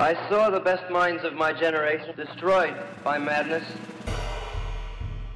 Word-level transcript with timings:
I 0.00 0.14
saw 0.28 0.48
the 0.48 0.60
best 0.60 0.88
minds 0.90 1.22
of 1.22 1.34
my 1.34 1.52
generation 1.52 2.16
destroyed 2.16 2.74
by 3.04 3.18
madness. 3.18 3.62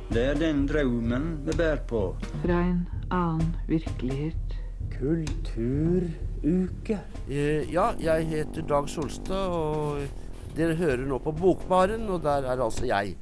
Det 0.08 0.22
er 0.24 0.34
den 0.34 0.66
drømmen 0.66 1.44
vi 1.44 1.52
bærer 1.56 1.82
på. 1.84 2.16
Fra 2.40 2.60
en 2.64 2.88
annen 3.12 3.56
virkelighet. 3.68 4.56
Kulturuke. 4.94 6.08
Eh, 7.28 7.68
ja, 7.72 7.90
jeg 8.00 8.26
heter 8.30 8.62
Dag 8.62 8.88
Solstad, 8.88 9.46
og 9.52 10.00
dere 10.56 10.74
hører 10.74 11.04
nå 11.04 11.18
på 11.20 11.32
Bokbaren, 11.36 12.08
og 12.08 12.22
der 12.24 12.48
er 12.48 12.62
altså 12.64 12.86
jeg. 12.88 13.16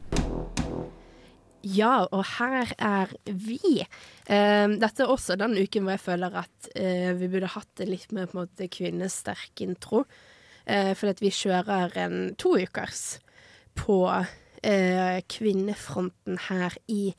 Ja, 1.65 2.07
og 2.13 2.25
her 2.39 2.75
er 2.79 3.11
vi. 3.27 3.83
Eh, 3.83 4.69
dette 4.71 5.03
er 5.03 5.11
også 5.11 5.35
den 5.41 5.59
uken 5.59 5.83
hvor 5.83 5.97
jeg 5.97 6.07
føler 6.07 6.31
at 6.45 6.71
eh, 6.77 7.11
vi 7.19 7.27
burde 7.33 7.51
hatt 7.57 7.75
det 7.81 7.89
litt 7.91 8.13
mer 8.15 8.31
på 8.31 8.39
en 8.39 8.45
måte 8.45 8.71
kvinnesterk 8.71 9.67
intro. 9.67 10.05
Eh, 10.67 10.95
at 10.97 11.21
vi 11.21 11.31
kjører 11.31 11.93
en 12.01 12.35
toukers 12.41 13.19
på 13.77 13.99
eh, 14.65 15.21
kvinnefronten 15.29 16.39
her 16.49 16.77
i 16.89 17.13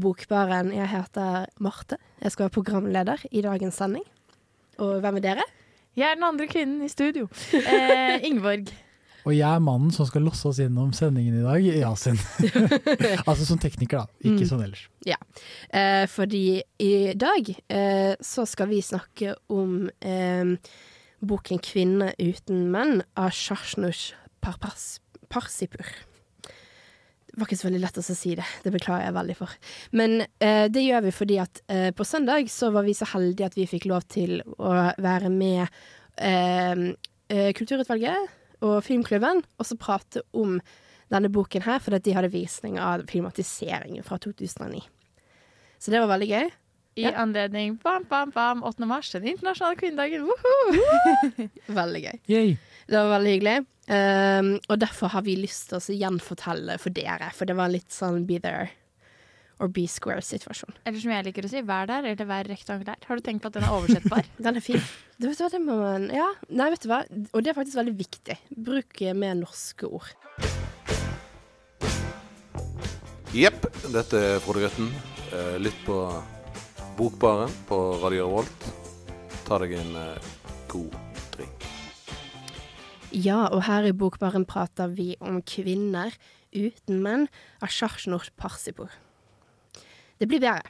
Bokbaren. 0.00 0.72
Jeg 0.74 0.88
heter 0.92 1.46
Marte. 1.60 1.96
Jeg 2.22 2.32
skal 2.32 2.44
være 2.48 2.56
programleder 2.58 3.24
i 3.32 3.40
dagens 3.42 3.74
sending. 3.80 4.04
Og 4.78 5.00
hvem 5.00 5.16
er 5.20 5.24
dere? 5.30 5.48
Jeg 5.96 6.06
er 6.10 6.14
den 6.14 6.24
andre 6.28 6.46
kvinnen 6.46 6.84
i 6.84 6.88
studio. 6.92 7.26
Eh, 7.52 8.20
Ingeborg. 8.28 8.70
Og 9.28 9.34
jeg 9.36 9.44
er 9.44 9.60
mannen 9.60 9.90
som 9.92 10.06
skal 10.08 10.22
losse 10.24 10.46
oss 10.48 10.58
gjennom 10.62 10.94
sendingen 10.96 11.40
i 11.40 11.42
dag, 11.44 11.60
Yasin. 11.82 12.16
altså 13.28 13.44
som 13.44 13.58
tekniker, 13.60 14.06
da. 14.06 14.06
Ikke 14.24 14.46
Mm. 14.46 14.48
sånn 14.48 14.62
ellers. 14.64 14.86
Eh, 15.76 16.06
fordi 16.08 16.62
i 16.80 17.12
dag 17.20 17.50
eh, 17.68 18.14
så 18.24 18.46
skal 18.48 18.70
vi 18.70 18.80
snakke 18.80 19.34
om 19.52 19.90
eh, 20.00 20.54
boken 21.20 21.60
'Kvinne 21.62 22.12
uten 22.18 22.70
menn' 22.72 23.02
av 23.16 23.30
Shashnush 23.34 24.14
Parsipur. 24.40 25.86
Det 27.30 27.38
var 27.38 27.46
ikke 27.46 27.60
så 27.60 27.68
veldig 27.68 27.82
lett 27.84 27.98
å 28.00 28.02
si 28.02 28.34
det, 28.34 28.46
det 28.64 28.72
beklager 28.74 29.06
jeg 29.06 29.14
veldig 29.14 29.36
for. 29.38 29.52
Men 29.94 30.24
eh, 30.42 30.66
det 30.72 30.82
gjør 30.82 31.04
vi 31.06 31.12
fordi 31.14 31.38
at 31.38 31.62
eh, 31.70 31.90
på 31.94 32.04
søndag 32.04 32.50
så 32.50 32.72
var 32.74 32.88
vi 32.88 32.96
så 32.98 33.06
heldige 33.12 33.46
at 33.46 33.58
vi 33.58 33.68
fikk 33.70 33.86
lov 33.86 34.08
til 34.10 34.40
å 34.58 34.72
være 34.98 35.30
med 35.30 35.62
eh, 36.18 36.90
eh, 37.30 37.50
Kulturutvalget 37.54 38.64
og 38.66 38.80
Filmklubben, 38.84 39.44
og 39.56 39.68
så 39.68 39.78
prate 39.78 40.24
om 40.36 40.58
denne 41.10 41.30
boken 41.32 41.64
her, 41.64 41.78
fordi 41.82 42.02
de 42.06 42.16
hadde 42.16 42.32
visning 42.34 42.78
av 42.82 43.06
filmatiseringen 43.10 44.04
fra 44.06 44.18
2009. 44.22 44.82
Så 45.80 45.94
det 45.94 46.02
var 46.02 46.10
veldig 46.10 46.28
gøy. 46.28 46.50
I 46.98 47.02
Ja. 47.06 47.12
anledning 47.22 47.76
bam, 47.82 48.02
bam, 48.10 48.30
bam, 48.34 48.62
8. 48.66 48.86
mars, 48.86 49.12
den 49.12 49.28
internasjonale 49.30 49.76
kvinnedagen. 49.78 50.24
Woohoo! 50.26 51.48
Veldig 51.68 52.02
gøy. 52.02 52.18
Yay. 52.28 52.56
Det 52.90 52.96
var 52.98 53.12
veldig 53.18 53.34
hyggelig. 53.36 53.58
Um, 53.90 54.48
og 54.68 54.78
derfor 54.82 55.08
har 55.14 55.22
vi 55.26 55.36
lyst 55.38 55.68
til 55.70 55.78
å 55.78 55.96
gjenfortelle 55.98 56.76
for 56.78 56.90
dere, 56.94 57.30
for 57.34 57.46
det 57.46 57.56
var 57.58 57.70
litt 57.72 57.90
sånn 57.94 58.24
be 58.26 58.38
there 58.42 58.68
or 59.60 59.68
be 59.68 59.82
square-situasjon. 59.86 60.72
Eller 60.86 60.98
som 61.02 61.10
jeg 61.12 61.24
liker 61.26 61.44
å 61.44 61.50
si, 61.52 61.60
vær 61.68 61.86
der 61.90 62.06
eller 62.10 62.24
vær 62.28 62.46
rektangulær. 62.48 62.96
Har 63.06 63.16
du 63.18 63.22
tenkt 63.26 63.42
på 63.44 63.50
at 63.50 63.58
den 63.58 63.66
er 63.66 63.74
oversettbar? 63.76 64.24
Den 64.40 64.56
er 64.56 64.64
fin. 64.64 64.80
Du 65.20 65.26
vet 65.28 65.38
hva, 65.42 65.50
det 65.52 65.60
må 65.60 65.76
man 65.82 66.06
Ja, 66.14 66.30
nei, 66.48 66.70
vet 66.72 66.82
du 66.82 66.88
hva. 66.88 67.02
Og 67.34 67.42
det 67.44 67.52
er 67.52 67.58
faktisk 67.58 67.76
veldig 67.76 67.96
viktig. 67.98 68.38
Bruk 68.56 69.02
mer 69.20 69.34
norske 69.36 69.86
ord. 69.90 70.10
Jepp, 73.36 73.68
dette 73.94 74.18
er 74.34 74.40
Frode 74.42 74.64
Grøtten. 74.64 74.88
Eh, 75.30 75.58
Lytt 75.62 75.76
på 75.86 75.98
Bokbaren 77.00 77.48
på 77.64 77.76
Radio 78.02 78.26
Revolt. 78.26 78.64
Ta 79.46 79.56
deg 79.62 79.70
en 79.72 79.94
eh, 79.96 80.26
god 80.68 80.98
drink. 81.32 81.62
Ja, 83.16 83.46
og 83.46 83.62
her 83.64 83.88
i 83.88 83.94
Bokbaren 83.96 84.44
prater 84.44 84.92
vi 84.92 85.14
om 85.24 85.38
kvinner 85.40 86.12
uten 86.52 87.00
menn 87.00 87.24
av 87.64 87.72
Sjarsnor 87.72 88.28
Parsipor. 88.36 88.92
Det 90.20 90.28
blir 90.28 90.44
bedre. 90.44 90.68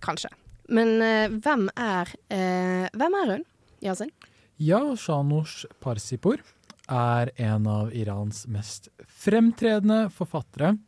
Kanskje. 0.00 0.32
Men 0.72 0.96
eh, 1.04 1.28
hvem 1.36 1.68
er 1.76 2.16
eh, 2.32 2.88
Hvem 2.88 3.20
er 3.20 3.34
hun, 3.34 3.46
Yasin? 3.84 4.16
Ja, 4.56 4.80
Shanosh 4.96 5.68
Parsipor 5.84 6.40
er 6.88 7.34
en 7.36 7.68
av 7.68 7.92
Irans 7.92 8.46
mest 8.48 8.88
fremtredende 9.04 10.06
forfattere. 10.16 10.78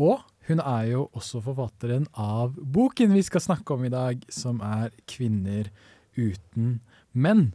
Og 0.00 0.24
hun 0.48 0.60
er 0.60 0.86
jo 0.90 1.06
også 1.14 1.40
forfatteren 1.44 2.08
av 2.18 2.56
boken 2.56 3.14
vi 3.14 3.22
skal 3.26 3.44
snakke 3.44 3.76
om 3.76 3.84
i 3.86 3.92
dag, 3.92 4.22
som 4.28 4.60
er 4.60 4.90
'Kvinner 5.06 5.70
uten 6.16 6.80
menn'. 7.14 7.52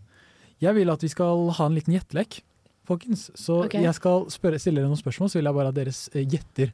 Jeg 0.61 0.73
vil 0.75 0.89
at 0.89 1.03
vi 1.03 1.11
skal 1.11 1.49
ha 1.51 1.65
en 1.65 1.75
liten 1.75 1.93
gjettelek, 1.93 2.41
folkens. 2.87 3.29
Så 3.35 3.65
okay. 3.65 3.83
jeg 3.83 3.93
skal 3.93 4.29
spørre, 4.31 4.59
stille 4.59 4.79
dere 4.79 4.89
noen 4.89 4.99
spørsmål, 4.99 5.29
så 5.29 5.39
vil 5.39 5.49
jeg 5.49 5.57
bare 5.59 5.73
at 5.73 5.75
dere 5.75 5.93
eh, 6.13 6.25
gjetter. 6.25 6.71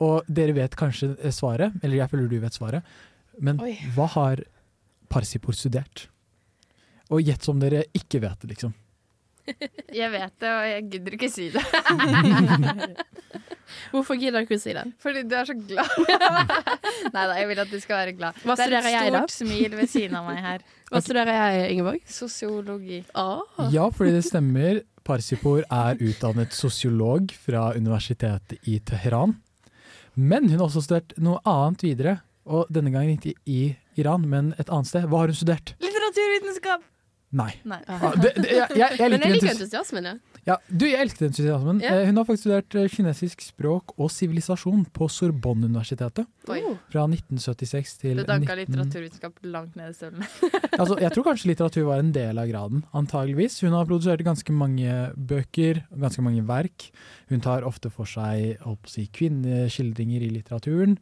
Og 0.00 0.24
dere 0.26 0.56
vet 0.56 0.76
kanskje 0.76 1.12
eh, 1.20 1.30
svaret, 1.30 1.76
eller 1.82 2.00
jeg 2.00 2.10
føler 2.10 2.28
du 2.30 2.38
vet 2.40 2.56
svaret. 2.56 2.82
Men 3.38 3.60
Oi. 3.60 3.76
hva 3.94 4.08
har 4.16 4.42
Parsipor 5.10 5.52
studert? 5.52 6.08
Og 7.10 7.22
gjett 7.22 7.44
som 7.44 7.60
dere 7.60 7.84
ikke 7.92 8.22
vet 8.22 8.40
det, 8.40 8.54
liksom. 8.54 8.74
Jeg 10.00 10.10
vet 10.12 10.34
det, 10.42 10.50
og 10.50 10.66
jeg 10.68 10.84
gidder 10.92 11.16
ikke 11.16 11.30
si 11.32 11.48
det. 11.54 11.64
Hvorfor 13.90 14.18
gidder 14.18 14.40
du 14.42 14.46
ikke 14.46 14.58
å 14.58 14.62
si 14.62 14.74
det? 14.74 14.84
Fordi 15.02 15.22
du 15.26 15.34
er 15.38 15.48
så 15.48 15.54
glad. 15.56 15.90
Nei 17.14 17.24
da, 17.24 17.34
jeg 17.38 17.48
vil 17.50 17.62
at 17.62 17.72
du 17.72 17.78
skal 17.82 18.00
være 18.02 18.14
glad. 18.18 18.38
Hva 18.44 18.56
det 18.58 18.66
er 18.68 18.76
et 18.78 18.88
stort 18.90 19.10
stort 19.10 19.34
smil 19.34 19.76
ved 19.78 19.90
siden 19.90 20.16
av 20.18 20.28
meg 20.28 20.40
her. 20.44 20.64
Hva 20.90 21.02
studerer 21.04 21.36
jeg, 21.36 21.74
Ingeborg? 21.74 22.00
Sosiologi. 22.10 23.02
Ah. 23.18 23.42
Ja, 23.72 23.88
fordi 23.94 24.16
det 24.18 24.24
stemmer. 24.28 24.82
Parsipor 25.06 25.62
er 25.64 26.00
utdannet 26.04 26.52
sosiolog 26.54 27.32
fra 27.46 27.70
universitetet 27.74 28.68
i 28.68 28.76
Teheran. 28.86 29.38
Men 30.14 30.50
hun 30.50 30.58
har 30.58 30.66
også 30.66 30.82
studert 30.84 31.14
noe 31.22 31.40
annet 31.48 31.86
videre. 31.86 32.18
Og 32.50 32.68
denne 32.72 32.92
gangen 32.92 33.16
ikke 33.16 33.36
i 33.46 33.74
Iran, 34.00 34.24
men 34.28 34.52
et 34.58 34.70
annet 34.72 34.90
sted. 34.90 35.06
Hva 35.08 35.24
har 35.24 35.32
hun 35.32 35.38
studert? 35.38 35.74
Litteraturvitenskap! 35.82 36.84
Nei. 37.30 37.52
Nei. 37.62 37.78
Ah, 37.86 38.10
det, 38.18 38.32
det, 38.34 38.48
jeg, 38.50 38.74
jeg, 38.74 38.96
jeg 38.98 39.10
Men 39.12 39.22
jeg 39.22 39.34
liker 39.36 39.52
entusiasmen, 39.52 40.06
ja. 40.08 40.40
ja, 40.48 40.56
du, 40.66 40.82
jeg 40.88 40.98
elsket 41.04 41.28
entusiasmen. 41.28 41.78
Ja. 41.84 41.92
Eh, 42.00 42.08
Hun 42.08 42.18
har 42.18 42.26
faktisk 42.26 42.42
studert 42.48 42.76
eh, 42.80 42.88
kinesisk 42.90 43.44
språk 43.44 43.94
og 43.94 44.10
sivilisasjon 44.10 44.82
på 44.96 45.06
Sorbonne-universitetet. 45.14 46.26
Fra 46.48 47.04
1976 47.06 47.94
til 48.02 48.18
Det 48.18 48.26
danka 48.26 48.56
19... 48.56 48.64
litteraturvitenskap 48.64 49.38
langt 49.46 49.78
ned 49.78 49.92
i 49.92 49.98
støvlene. 50.00 50.30
Altså, 50.80 50.96
jeg 51.02 51.12
tror 51.12 51.26
kanskje 51.26 51.50
litteratur 51.50 51.86
var 51.90 52.00
en 52.00 52.12
del 52.14 52.38
av 52.40 52.46
graden, 52.48 52.84
antageligvis. 52.96 53.58
Hun 53.66 53.74
har 53.76 53.86
produsert 53.86 54.22
ganske 54.24 54.54
mange 54.54 54.94
bøker, 55.14 55.82
ganske 55.92 56.24
mange 56.24 56.42
verk. 56.48 56.86
Hun 57.28 57.42
tar 57.44 57.66
ofte 57.68 57.92
for 57.92 58.08
seg 58.08 58.62
si, 58.88 59.04
kvinneskildringer 59.12 60.24
i 60.24 60.30
litteraturen. 60.38 60.96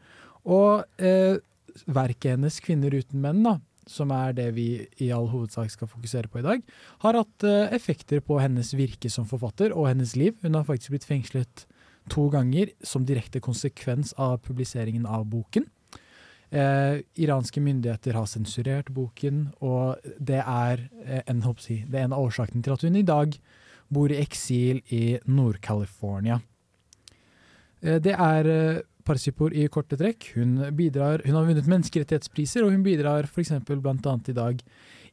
Og 0.48 0.82
eh, 0.98 1.38
verket 1.86 2.34
hennes 2.34 2.58
'Kvinner 2.60 2.94
uten 2.96 3.22
menn', 3.22 3.44
da, 3.46 3.58
som 3.88 4.12
er 4.14 4.36
det 4.36 4.50
vi 4.56 4.68
i 5.02 5.10
all 5.14 5.28
hovedsak 5.32 5.72
skal 5.72 5.90
fokusere 5.90 6.30
på 6.30 6.42
i 6.42 6.46
dag, 6.46 6.62
har 7.04 7.18
hatt 7.18 7.48
eh, 7.48 7.72
effekter 7.74 8.22
på 8.24 8.38
hennes 8.42 8.74
virke 8.76 9.10
som 9.12 9.26
forfatter 9.28 9.74
og 9.74 9.88
hennes 9.90 10.14
liv. 10.18 10.36
Hun 10.44 10.58
har 10.58 10.68
faktisk 10.68 10.94
blitt 10.94 11.08
fengslet 11.08 11.66
to 12.12 12.28
ganger 12.32 12.72
som 12.86 13.04
direkte 13.08 13.40
konsekvens 13.44 14.14
av 14.16 14.38
publiseringen 14.44 15.06
av 15.06 15.26
boken. 15.28 15.66
Eh, 16.50 17.00
iranske 17.20 17.60
myndigheter 17.60 18.16
har 18.16 18.28
sensurert 18.28 18.88
boken, 18.96 19.50
og 19.60 20.00
det 20.16 20.40
er, 20.40 20.88
eh, 21.04 21.22
en, 21.26 21.42
si, 21.58 21.84
det 21.84 22.00
er 22.00 22.04
en 22.04 22.16
av 22.16 22.24
årsakene 22.24 22.62
til 22.64 22.72
at 22.72 22.82
hun 22.82 22.96
i 22.96 23.02
dag 23.02 23.36
bor 23.92 24.08
i 24.08 24.20
eksil 24.22 24.80
i 24.88 25.18
Nord-California. 25.26 26.40
Eh, 27.82 27.98
det 27.98 28.14
er 28.14 28.82
Parsipur 29.08 29.54
i 29.56 29.64
korte 29.72 29.96
trekk. 30.00 30.30
Hun, 30.36 30.58
bidrar, 30.76 31.22
hun 31.24 31.38
har 31.38 31.48
vunnet 31.48 31.68
menneskerettighetspriser, 31.70 32.66
og 32.66 32.74
hun 32.74 32.84
bidrar 32.86 33.28
f.eks. 33.28 33.54
annet 33.56 34.28
i 34.32 34.36
dag 34.36 34.62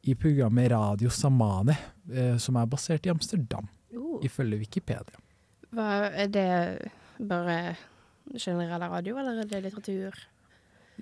i 0.05 0.13
programmet 0.19 0.69
Radio 0.73 1.09
Samane, 1.09 1.77
eh, 2.11 2.35
som 2.41 2.59
er 2.59 2.69
basert 2.69 3.07
i 3.07 3.13
Amsterdam, 3.13 3.69
Uh. 3.95 4.19
ifølge 4.27 4.57
Wikipedia. 4.59 5.15
Hva, 5.71 6.11
er 6.11 6.27
det 6.27 6.47
bare 7.29 7.75
generell 8.35 8.81
radio, 8.91 9.15
eller 9.21 9.39
er 9.43 9.47
det 9.47 9.61
litteratur? 9.63 10.17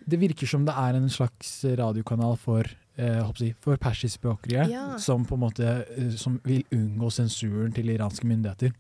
Det 0.06 0.20
virker 0.20 0.50
som 0.50 0.66
det 0.66 0.74
er 0.78 0.98
en 0.98 1.10
slags 1.10 1.64
radiokanal 1.80 2.38
for, 2.38 2.70
eh, 2.98 3.22
jeg, 3.40 3.56
for 3.62 3.78
persiskspråklige, 3.78 4.68
Ja. 4.70 4.98
som 4.98 5.26
på 5.26 5.34
en 5.36 5.40
måte 5.42 5.86
eh, 5.98 6.12
som 6.18 6.40
vil 6.44 6.64
unngå 6.72 7.10
sensuren 7.12 7.74
til 7.74 7.90
iranske 7.90 8.26
myndigheter. 8.30 8.74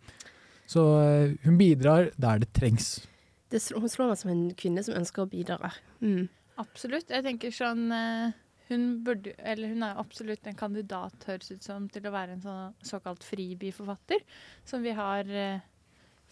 Så 0.67 0.83
eh, 1.01 1.35
hun 1.43 1.57
bidrar 1.57 2.11
der 2.17 2.39
det 2.39 2.53
trengs. 2.53 3.07
Det, 3.53 3.61
hun 3.77 3.91
slår 3.91 4.09
meg 4.09 4.17
som 4.17 4.31
en 4.33 4.47
kvinne 4.57 4.81
som 4.85 4.95
ønsker 4.97 5.23
å 5.23 5.29
bidra. 5.29 5.69
Mm. 6.01 6.25
Absolutt. 6.61 7.11
Jeg 7.13 7.25
tenker 7.25 7.53
sånn 7.53 7.85
eh, 7.93 8.33
hun, 8.69 8.87
burde, 9.05 9.33
hun 9.37 9.85
er 9.85 9.99
absolutt 10.01 10.47
en 10.49 10.57
kandidat, 10.57 11.27
høres 11.29 11.51
ut 11.53 11.65
som, 11.65 11.85
til 11.93 12.07
å 12.09 12.13
være 12.13 12.37
en 12.37 12.41
sånn, 12.41 12.73
såkalt 12.85 13.25
fribyforfatter, 13.25 14.25
som 14.65 14.81
vi 14.85 14.95
har 14.97 15.29
eh, 15.29 15.61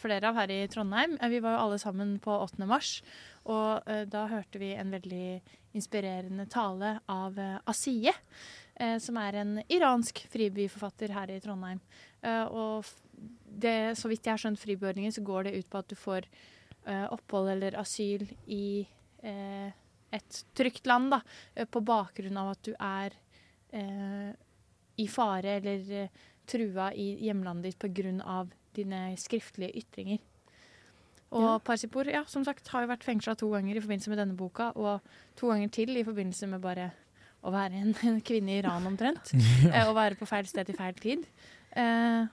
flere 0.01 0.31
av 0.31 0.39
her 0.41 0.53
i 0.53 0.63
Trondheim. 0.71 1.13
Eh, 1.19 1.29
Vi 1.33 1.41
var 1.45 1.57
jo 1.57 1.63
alle 1.67 1.81
sammen 1.81 2.15
på 2.23 2.39
8. 2.47 2.65
mars, 2.69 2.95
og 3.49 3.85
da 4.13 4.27
hørte 4.29 4.59
vi 4.61 4.75
en 4.77 4.93
veldig 4.93 5.27
inspirerende 5.77 6.45
tale 6.45 6.99
av 7.09 7.39
Asiye. 7.65 8.13
som 9.01 9.17
er 9.17 9.33
en 9.39 9.55
iransk 9.65 10.19
fribyforfatter 10.29 11.09
her 11.09 11.31
i 11.33 11.39
Trondheim. 11.41 11.79
Og 12.53 12.85
det, 13.49 13.97
så 13.97 14.09
vidt 14.11 14.25
jeg 14.25 14.33
har 14.33 14.41
skjønt 14.43 14.61
fribyordningen, 14.61 15.13
så 15.13 15.23
går 15.25 15.49
det 15.49 15.55
ut 15.57 15.69
på 15.69 15.81
at 15.81 15.89
du 15.89 15.95
får 15.97 16.29
opphold 17.13 17.51
eller 17.53 17.77
asyl 17.79 18.25
i 18.47 18.87
eh, 19.23 19.69
et 20.11 20.39
trygt 20.57 20.87
land, 20.89 21.11
da, 21.13 21.21
eh, 21.55 21.67
på 21.69 21.81
bakgrunn 21.85 22.37
av 22.41 22.53
at 22.55 22.63
du 22.65 22.73
er 22.77 23.15
eh, 23.71 24.31
i 24.99 25.07
fare 25.07 25.57
eller 25.59 25.93
eh, 26.03 26.09
trua 26.51 26.89
i 26.93 27.13
hjemlandet 27.27 27.71
ditt 27.71 27.79
pga. 27.79 28.47
dine 28.73 29.17
skriftlige 29.17 29.77
ytringer. 29.77 30.19
Og 31.31 31.43
Ja. 31.43 31.59
Parsipor 31.63 32.07
ja, 32.07 32.25
som 32.27 32.43
sagt, 32.43 32.67
har 32.67 32.83
jo 32.83 32.91
vært 32.91 33.05
fengsla 33.07 33.37
to 33.39 33.49
ganger 33.51 33.75
i 33.75 33.81
forbindelse 33.83 34.09
med 34.11 34.19
denne 34.19 34.35
boka, 34.35 34.71
og 34.75 34.99
to 35.35 35.47
ganger 35.47 35.69
til 35.69 35.95
i 35.95 36.03
forbindelse 36.03 36.47
med 36.47 36.61
bare 36.61 36.91
å 37.43 37.51
være 37.51 37.79
en, 37.79 37.95
en 38.03 38.19
kvinne 38.21 38.51
i 38.51 38.59
Iran 38.59 38.85
omtrent. 38.87 39.31
ja. 39.63 39.87
Å 39.87 39.95
være 39.95 40.19
på 40.19 40.27
feil 40.27 40.47
sted 40.49 40.67
til 40.67 40.75
feil 40.75 40.93
tid. 40.99 41.23
Eh, 41.71 42.27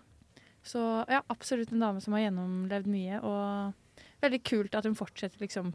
så 0.67 0.83
ja, 1.09 1.23
absolutt 1.31 1.71
en 1.73 1.81
dame 1.85 2.03
som 2.03 2.17
har 2.17 2.27
gjennomlevd 2.27 2.91
mye, 2.91 3.21
og 3.23 3.73
veldig 4.23 4.43
kult 4.45 4.75
at 4.75 4.85
hun 4.85 4.95
fortsetter 4.99 5.41
liksom 5.41 5.73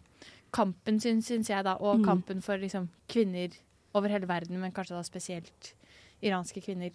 kampen 0.54 1.00
sin, 1.02 1.22
syns 1.22 1.50
jeg, 1.50 1.64
da, 1.66 1.76
og 1.80 2.00
Mm. 2.00 2.06
kampen 2.06 2.42
for 2.44 2.58
liksom 2.58 2.90
kvinner 3.10 3.50
over 3.96 4.10
hele 4.10 4.28
verden, 4.28 4.60
men 4.60 4.72
kanskje 4.72 4.96
da 4.98 5.04
spesielt 5.04 5.74
iranske 6.22 6.62
kvinner 6.64 6.92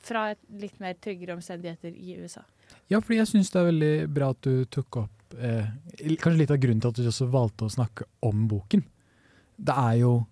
fra 0.00 0.30
et 0.30 0.38
litt 0.50 0.78
mer 0.80 0.94
tryggere 0.94 1.34
omstendigheter 1.36 1.92
i 1.94 2.16
USA. 2.22 2.42
Ja, 2.88 3.00
fordi 3.00 3.16
jeg 3.18 3.26
syns 3.28 3.50
det 3.50 3.60
er 3.60 3.70
veldig 3.72 4.14
bra 4.14 4.30
at 4.30 4.40
du 4.42 4.64
tok 4.64 4.96
opp 4.96 5.34
eh, 5.38 5.66
Kanskje 6.18 6.38
litt 6.38 6.50
av 6.50 6.58
grunnen 6.58 6.80
til 6.80 6.88
at 6.90 6.94
du 6.96 7.06
også 7.06 7.28
valgte 7.30 7.64
å 7.66 7.70
snakke 7.70 8.04
om 8.22 8.48
boken. 8.48 8.82
Det 9.58 9.74
er 9.76 9.98
jo 10.00 10.26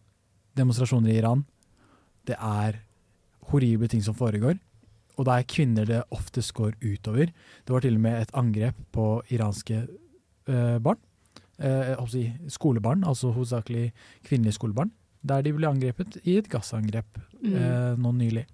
demonstrasjoner 0.57 1.11
i 1.13 1.19
Iran. 1.19 1.45
Det 2.27 2.37
er 2.41 2.81
horrible 3.53 3.89
ting 3.89 4.03
som 4.03 4.15
foregår. 4.15 4.59
Og 5.19 5.25
det 5.27 5.35
er 5.35 5.47
kvinner 5.51 5.87
det 5.87 6.03
oftest 6.15 6.53
går 6.55 6.75
utover. 6.83 7.27
Det 7.67 7.71
var 7.75 7.81
til 7.81 7.95
og 7.95 8.01
med 8.01 8.21
et 8.23 8.35
angrep 8.35 8.75
på 8.93 9.23
iranske 9.35 9.87
barn. 10.83 10.99
Eh, 11.59 11.93
jeg 11.93 11.97
å 11.99 12.09
si 12.11 12.25
skolebarn, 12.55 13.05
altså 13.05 13.33
hovedsakelig 13.35 13.91
kvinnelige 14.27 14.57
skolebarn. 14.59 14.91
Der 15.27 15.43
de 15.43 15.53
ble 15.53 15.67
angrepet 15.67 16.21
i 16.25 16.37
et 16.39 16.49
gassangrep 16.49 17.19
Mm. 17.39 17.55
eh, 17.55 17.97
nå 17.99 18.13
nylig. 18.19 18.47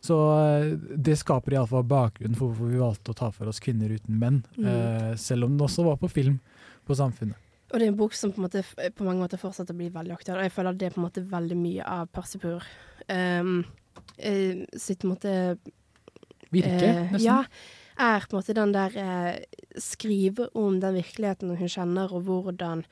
Så 0.00 0.14
eh, 0.38 0.76
det 0.96 1.16
skaper 1.18 1.52
iallfall 1.56 1.82
bakgrunnen 1.82 2.36
for 2.38 2.48
hvorfor 2.52 2.70
vi 2.70 2.78
valgte 2.78 3.10
å 3.10 3.16
ta 3.18 3.30
for 3.34 3.50
oss 3.50 3.58
kvinner 3.60 3.90
uten 3.90 4.18
menn. 4.18 4.44
Mm. 4.56 4.66
Eh, 4.66 5.16
selv 5.16 5.44
om 5.44 5.56
den 5.56 5.66
også 5.66 5.84
var 5.84 5.96
på 5.96 6.08
film 6.10 6.38
på 6.86 6.94
Samfunnet. 6.94 7.34
Og 7.72 7.78
det 7.78 7.86
er 7.86 7.92
en 7.92 7.98
bok 7.98 8.14
som 8.14 8.32
på, 8.32 8.42
måte, 8.42 8.62
på 8.64 9.04
mange 9.06 9.20
måter 9.22 9.38
fortsetter 9.38 9.74
å 9.74 9.78
bli 9.78 9.90
veldig 9.94 10.14
aktuell. 10.14 10.38
Og 10.38 10.46
jeg 10.46 10.54
føler 10.54 10.78
det 10.78 10.86
er 10.88 10.94
på 10.94 11.00
en 11.02 11.06
måte 11.08 11.22
veldig 11.30 11.58
mye 11.58 11.84
av 11.86 12.08
Persipur 12.10 12.64
um, 13.10 13.64
eh, 14.18 14.64
sitt 14.74 15.02
på 15.02 15.06
en 15.06 15.12
måte 15.12 15.34
Virke, 16.50 16.82
eh, 16.82 17.12
nesten. 17.12 17.22
Ja, 17.22 17.44
er 18.00 18.26
på 18.26 18.34
en 18.34 18.40
måte 18.40 18.56
den 18.56 18.74
der 18.74 18.96
eh, 18.98 19.60
Skrive 19.80 20.48
om 20.58 20.80
den 20.82 20.98
virkeligheten 20.98 21.54
hun 21.56 21.70
kjenner, 21.70 22.12
og 22.12 22.26
hvordan 22.26 22.84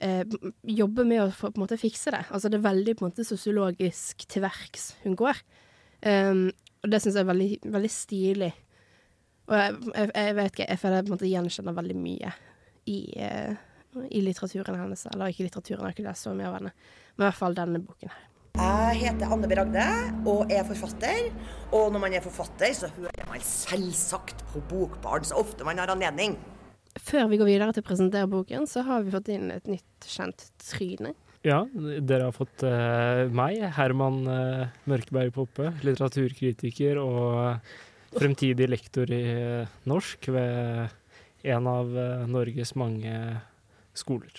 eh, 0.00 0.24
jobbe 0.62 1.04
med 1.08 1.22
å 1.24 1.28
på 1.34 1.52
en 1.52 1.62
måte 1.64 1.80
fikse 1.80 2.14
det. 2.14 2.24
Altså 2.30 2.50
det 2.50 2.60
er 2.60 2.68
veldig 2.68 2.96
på 2.96 3.04
en 3.04 3.12
måte 3.12 3.26
sosiologisk 3.28 4.26
til 4.30 4.44
verks 4.46 4.94
hun 5.04 5.16
går. 5.18 5.40
Um, 6.04 6.50
og 6.84 6.90
det 6.92 7.00
syns 7.00 7.16
jeg 7.16 7.24
er 7.24 7.30
veldig, 7.30 7.50
veldig 7.72 7.90
stilig. 7.92 8.50
Og 9.48 9.54
jeg, 9.56 9.76
jeg, 9.94 10.10
jeg 10.16 10.36
vet 10.36 10.52
ikke, 10.52 10.66
jeg 10.68 10.80
føler 10.80 10.98
jeg 10.98 11.06
på 11.06 11.10
en 11.10 11.16
måte 11.16 11.30
gjenkjenner 11.30 11.76
veldig 11.78 11.96
mye 12.00 12.32
i, 12.92 12.98
eh, 13.20 13.64
i 14.10 14.20
litteraturen 14.24 14.78
hennes. 14.80 15.06
Eller 15.12 15.32
ikke 15.32 15.46
litteraturen, 15.48 15.80
jeg 15.80 15.88
har 15.88 15.96
ikke 15.96 16.06
lest 16.08 16.28
så 16.28 16.36
mye 16.36 16.48
av 16.50 16.58
henne, 16.58 16.72
men 17.16 17.24
i 17.24 17.28
hvert 17.28 17.40
fall 17.40 17.56
denne 17.56 17.80
boken 17.84 18.12
her. 18.12 18.30
Jeg 18.54 19.00
heter 19.00 19.32
Anne 19.34 19.48
B. 19.50 19.56
Ragde 19.58 19.84
og 20.30 20.52
er 20.54 20.62
forfatter. 20.68 21.24
Og 21.74 21.88
når 21.90 22.02
man 22.04 22.12
er 22.14 22.22
forfatter, 22.22 22.70
så 22.78 22.86
hører 22.94 23.26
man 23.26 23.42
selvsagt 23.42 24.44
på 24.52 24.60
Bokbarn 24.70 25.26
så 25.26 25.40
ofte 25.40 25.66
man 25.66 25.80
har 25.82 25.90
anledning. 25.90 26.36
Før 27.02 27.26
vi 27.32 27.40
går 27.40 27.48
videre 27.50 27.74
til 27.74 27.82
å 27.82 27.88
presentere 27.88 28.28
boken, 28.30 28.68
så 28.70 28.84
har 28.86 29.02
vi 29.02 29.10
fått 29.10 29.32
inn 29.34 29.50
et 29.50 29.66
nytt 29.66 30.06
kjent 30.06 30.44
tryne. 30.62 31.10
Ja, 31.42 31.64
dere 31.74 32.28
har 32.28 32.36
fått 32.36 32.62
uh, 32.62 33.26
meg, 33.34 33.58
Herman 33.74 34.20
uh, 34.30 34.70
Mørkeberg 34.86 35.34
Poppe, 35.34 35.72
litteraturkritiker 35.82 37.02
og 37.02 37.58
fremtidig 38.14 38.70
lektor 38.70 39.10
i 39.10 39.24
uh, 39.34 39.74
norsk 39.90 40.30
ved 40.30 40.94
en 41.44 41.66
av 41.68 41.90
eh, 41.98 42.22
Norges 42.30 42.70
mange 42.80 43.12
skoler. 43.92 44.38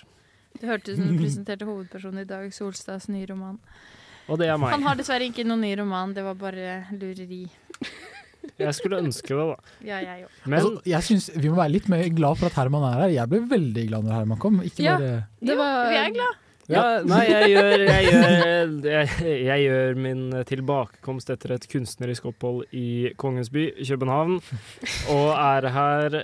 Det 0.56 0.66
hørtes 0.66 0.96
ut 0.96 1.04
som 1.04 1.12
du 1.12 1.20
presenterte 1.22 1.68
hovedpersonen 1.68 2.24
i 2.24 2.26
Dag 2.32 2.48
Solstads 2.56 3.06
nye 3.12 3.28
roman. 3.30 3.60
Og 4.28 4.38
det 4.40 4.48
er 4.50 4.58
meg. 4.58 4.72
Han 4.74 4.82
har 4.88 4.98
dessverre 4.98 5.28
ikke 5.28 5.44
noen 5.46 5.62
ny 5.62 5.74
roman, 5.78 6.14
det 6.16 6.24
var 6.26 6.34
bare 6.40 6.80
lureri. 6.96 7.44
Jeg 8.56 8.72
skulle 8.78 8.98
ønske 9.02 9.34
det, 9.34 9.44
da. 9.50 9.56
Ja, 9.84 9.98
jeg 10.00 10.24
òg. 10.24 10.34
Men 10.46 10.58
altså, 10.60 10.80
jeg 10.86 11.02
synes 11.02 11.24
Vi 11.34 11.48
må 11.50 11.56
være 11.58 11.72
litt 11.74 11.88
mer 11.92 12.06
glad 12.14 12.38
for 12.40 12.46
at 12.48 12.56
Herman 12.56 12.84
er 12.88 13.00
her. 13.02 13.14
Jeg 13.18 13.28
ble 13.32 13.40
veldig 13.50 13.86
glad 13.90 14.06
når 14.06 14.14
Herman 14.20 14.38
kom. 14.42 14.60
Ikke 14.64 14.84
Ja. 14.86 14.96
bare 14.98 15.24
Det 15.50 15.56
var, 15.58 15.90
Vi 15.90 15.96
er 16.02 16.10
glad. 16.14 16.42
Ja, 16.68 16.84
nei, 17.06 17.20
jeg 17.30 17.50
gjør, 17.54 17.82
jeg, 17.86 18.06
gjør, 18.10 18.70
jeg, 18.90 19.10
jeg 19.46 19.66
gjør 19.68 19.94
min 20.02 20.22
tilbakekomst 20.48 21.30
etter 21.30 21.52
et 21.54 21.66
kunstnerisk 21.70 22.24
opphold 22.32 22.64
i 22.74 23.12
Kongens 23.16 23.50
by, 23.54 23.68
København, 23.86 24.40
og 25.14 25.28
er 25.36 25.68
her 25.76 26.16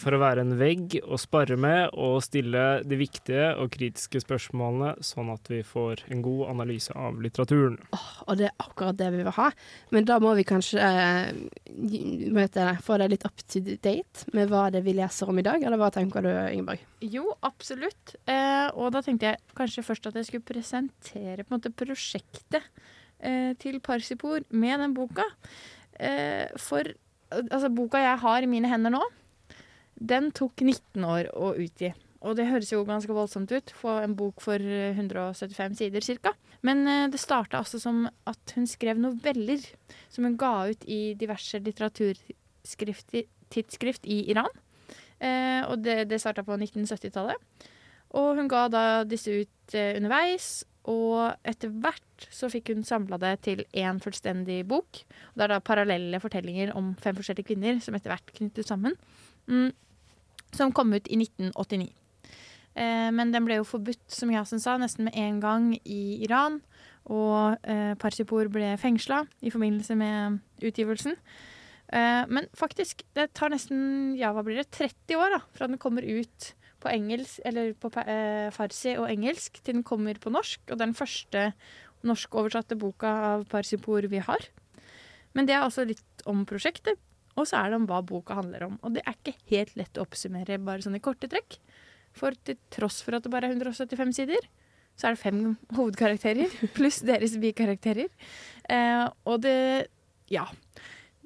for 0.00 0.14
å 0.14 0.20
være 0.22 0.42
en 0.44 0.54
vegg 0.58 0.96
å 1.02 1.18
spare 1.20 1.56
med 1.60 1.92
og 1.92 2.18
stille 2.24 2.62
de 2.86 2.98
viktige 2.98 3.52
og 3.60 3.70
kritiske 3.74 4.22
spørsmålene, 4.24 4.94
sånn 5.04 5.30
at 5.34 5.50
vi 5.50 5.60
får 5.66 6.04
en 6.14 6.22
god 6.24 6.50
analyse 6.54 6.94
av 6.98 7.20
litteraturen. 7.22 7.78
Og 8.26 8.40
det 8.40 8.48
er 8.48 8.56
akkurat 8.62 8.98
det 8.98 9.10
vi 9.14 9.22
vil 9.22 9.36
ha. 9.38 9.50
Men 9.94 10.08
da 10.08 10.18
må 10.22 10.34
vi 10.38 10.46
kanskje 10.48 10.80
eh, 10.82 11.30
det, 11.64 12.66
få 12.84 12.98
det 13.00 13.10
litt 13.12 13.26
up 13.28 13.46
to 13.46 13.62
date 13.62 14.34
med 14.36 14.50
hva 14.50 14.66
det 14.74 14.84
vi 14.86 14.96
leser 14.98 15.30
om 15.30 15.38
i 15.38 15.46
dag. 15.46 15.62
Eller 15.62 15.80
hva 15.80 15.92
tenker 15.94 16.26
du, 16.26 16.32
Ingeborg? 16.32 16.82
Jo, 17.04 17.28
absolutt. 17.46 18.16
Eh, 18.30 18.66
og 18.74 18.92
da 18.94 19.04
tenkte 19.04 19.32
jeg 19.32 19.56
kanskje 19.58 19.86
først 19.86 20.10
at 20.10 20.18
jeg 20.18 20.30
skulle 20.30 20.48
presentere 20.48 21.44
på 21.44 21.52
en 21.52 21.58
måte 21.58 21.74
prosjektet 21.74 22.62
eh, 23.20 23.52
til 23.60 23.80
Parsipor 23.84 24.44
med 24.50 24.80
den 24.82 24.96
boka. 24.96 25.26
Eh, 26.00 26.50
for 26.58 26.82
eh, 26.82 27.44
altså, 27.44 27.70
boka 27.70 28.02
jeg 28.02 28.18
har 28.24 28.42
i 28.42 28.50
mine 28.50 28.70
hender 28.70 28.94
nå, 28.94 29.02
den 29.94 30.32
tok 30.34 30.60
19 30.60 31.04
år 31.06 31.30
å 31.34 31.54
utgi. 31.60 31.92
Og 32.24 32.36
det 32.38 32.46
høres 32.48 32.72
jo 32.72 32.86
ganske 32.88 33.12
voldsomt 33.12 33.52
ut, 33.52 33.70
få 33.76 33.98
en 34.00 34.16
bok 34.16 34.40
for 34.42 34.56
eh, 34.56 34.96
175 34.96 35.74
sider 35.76 36.00
ca. 36.24 36.32
Men 36.64 36.88
eh, 36.88 37.08
det 37.12 37.20
starta 37.20 37.58
altså 37.60 37.78
som 37.82 38.08
at 38.30 38.52
hun 38.56 38.66
skrev 38.68 38.98
noveller 39.00 39.60
som 40.08 40.24
hun 40.24 40.36
ga 40.40 40.68
ut 40.72 40.84
i 40.88 41.14
diverse 41.20 41.58
litteraturtidsskrift 41.60 44.06
i 44.08 44.30
Iran. 44.32 44.48
Eh, 45.20 45.62
og 45.68 45.78
det, 45.84 46.08
det 46.10 46.20
starta 46.22 46.42
på 46.46 46.56
1970-tallet. 46.56 47.36
Og 48.14 48.36
hun 48.38 48.48
ga 48.48 48.68
da 48.72 49.04
disse 49.08 49.30
ut 49.42 49.74
eh, 49.76 49.96
underveis, 49.98 50.64
og 50.90 51.46
etter 51.48 51.72
hvert 51.80 52.26
så 52.32 52.50
fikk 52.52 52.74
hun 52.74 52.84
samla 52.84 53.16
det 53.20 53.32
til 53.46 53.62
én 53.72 54.00
fullstendig 54.04 54.60
bok. 54.68 55.00
Og 55.32 55.40
det 55.40 55.46
er 55.46 55.54
da 55.54 55.62
parallelle 55.64 56.20
fortellinger 56.20 56.74
om 56.76 56.92
fem 57.00 57.16
forskjellige 57.16 57.52
kvinner 57.52 57.80
som 57.84 57.96
etter 57.96 58.12
hvert 58.12 58.34
knyttet 58.36 58.68
sammen. 58.68 58.96
Mm, 59.48 59.72
som 60.54 60.72
kom 60.74 60.94
ut 60.94 61.08
i 61.10 61.18
1989. 61.20 61.90
Eh, 62.74 63.10
men 63.14 63.32
den 63.34 63.46
ble 63.46 63.60
jo 63.60 63.68
forbudt, 63.68 64.02
som 64.10 64.32
Yasin 64.32 64.62
sa, 64.62 64.76
nesten 64.80 65.08
med 65.08 65.18
en 65.18 65.40
gang 65.42 65.72
i 65.82 66.20
Iran. 66.26 66.60
Og 67.04 67.58
eh, 67.68 67.92
Parsipor 68.00 68.48
ble 68.52 68.74
fengsla 68.80 69.24
i 69.44 69.52
forbindelse 69.52 69.96
med 69.98 70.40
utgivelsen. 70.64 71.18
Eh, 71.92 72.24
men 72.32 72.48
faktisk, 72.56 73.04
det 73.16 73.30
tar 73.36 73.52
nesten 73.52 74.14
ja, 74.18 74.32
hva 74.34 74.44
blir 74.46 74.62
det, 74.62 74.70
30 74.74 75.20
år 75.20 75.36
da, 75.36 75.40
fra 75.56 75.68
den 75.68 75.80
kommer 75.80 76.06
ut 76.06 76.52
på 76.84 76.92
engelsk, 76.92 77.40
eller 77.48 77.72
på 77.80 77.90
eh, 78.04 78.50
farsi 78.52 78.96
og 78.98 79.08
engelsk, 79.08 79.60
til 79.62 79.78
den 79.78 79.86
kommer 79.86 80.18
på 80.20 80.32
norsk. 80.32 80.64
Og 80.72 80.80
den 80.80 80.96
første 80.96 81.50
norskoversatte 82.04 82.76
boka 82.76 83.12
av 83.34 83.48
Parsipor 83.52 84.08
vi 84.10 84.20
har. 84.24 84.50
Men 85.34 85.48
det 85.48 85.56
er 85.56 85.64
altså 85.64 85.86
litt 85.88 86.24
om 86.30 86.44
prosjektet, 86.48 87.00
og 87.34 87.46
så 87.50 87.58
er 87.60 87.72
det 87.72 87.80
om 87.80 87.86
hva 87.90 88.00
boka 88.06 88.36
handler 88.38 88.68
om. 88.68 88.76
Og 88.86 88.94
det 88.94 89.02
er 89.04 89.16
ikke 89.16 89.34
helt 89.50 89.74
lett 89.78 89.98
å 89.98 90.04
oppsummere 90.06 90.60
bare 90.62 90.84
sånn 90.84 90.98
i 90.98 91.02
korte 91.02 91.30
trekk. 91.30 91.58
For 92.14 92.36
til 92.46 92.58
tross 92.70 93.00
for 93.02 93.16
at 93.18 93.24
det 93.26 93.32
bare 93.32 93.48
er 93.50 93.56
175 93.56 94.12
sider, 94.14 94.44
så 94.94 95.08
er 95.08 95.16
det 95.16 95.22
fem 95.24 95.40
hovedkarakterer 95.74 96.52
pluss 96.76 97.00
deres 97.02 97.34
bikarakterer. 97.42 98.10
Eh, 98.70 99.06
og 99.26 99.40
det 99.42 99.88
Ja. 100.30 100.46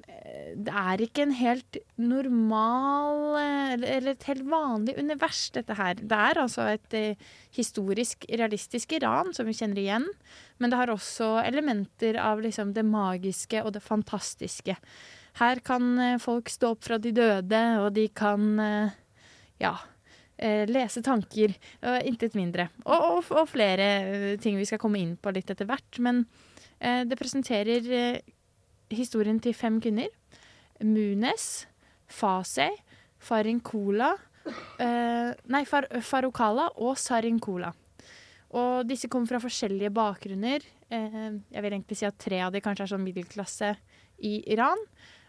Eh, 0.09 0.55
Det 0.57 0.73
er 0.73 0.97
ikke 1.05 1.21
en 1.27 1.31
helt 1.37 1.77
normal 1.97 3.37
eh, 3.37 3.73
Eller 3.75 3.87
eller 3.97 4.11
et 4.11 4.23
helt 4.27 4.43
vanlig 4.49 4.97
univers, 4.97 5.51
dette 5.53 5.77
her. 5.77 5.93
Det 6.01 6.17
er 6.17 6.41
altså 6.41 6.65
et 6.73 6.93
eh, 6.97 7.15
historisk, 7.55 8.25
realistisk 8.29 8.91
Iran 8.97 9.31
som 9.33 9.45
vi 9.45 9.53
kjenner 9.53 9.77
igjen. 9.77 10.09
Men 10.57 10.69
det 10.71 10.77
har 10.81 10.89
også 10.89 11.37
elementer 11.45 12.17
av 12.17 12.41
liksom 12.41 12.73
det 12.73 12.83
magiske 12.83 13.61
og 13.63 13.73
det 13.77 13.85
fantastiske. 13.85 14.75
Her 15.39 15.61
kan 15.63 15.93
eh, 15.99 16.17
folk 16.19 16.49
stå 16.51 16.73
opp 16.73 16.83
fra 16.87 16.99
de 16.99 17.13
døde, 17.15 17.61
og 17.79 17.93
de 17.95 18.05
kan 18.15 18.43
eh, 18.59 18.97
ja, 19.63 19.73
eh, 20.35 20.65
lese 20.69 21.03
tanker. 21.05 21.55
Intet 22.07 22.35
mindre. 22.35 22.69
Og, 22.83 22.99
og, 22.99 23.31
og 23.31 23.47
flere 23.51 24.35
ting 24.43 24.59
vi 24.59 24.67
skal 24.67 24.81
komme 24.81 24.99
inn 24.99 25.15
på 25.19 25.33
litt 25.35 25.51
etter 25.51 25.67
hvert. 25.69 26.01
Men 26.03 26.25
det 26.79 27.17
presenterer 27.19 27.83
historien 28.95 29.41
til 29.43 29.51
fem 29.51 29.81
kvinner. 29.83 30.07
Munes, 30.79 31.65
Fasey, 32.07 32.71
Farinkola 33.19 34.13
Nei, 34.79 35.59
Far 35.67 35.89
Farokala 36.07 36.69
og 36.79 36.95
Sarinkola. 36.97 37.73
Og 38.55 38.87
disse 38.87 39.09
kommer 39.11 39.27
fra 39.33 39.41
forskjellige 39.43 39.91
bakgrunner. 39.93 40.63
Jeg 40.87 41.65
vil 41.65 41.75
egentlig 41.75 41.99
si 41.99 42.07
at 42.07 42.15
tre 42.17 42.39
av 42.45 42.55
de 42.55 42.63
kanskje 42.63 42.87
er 42.87 42.91
sånn 42.93 43.03
middelklasse 43.03 43.73
i 44.23 44.37
Iran. 44.55 44.79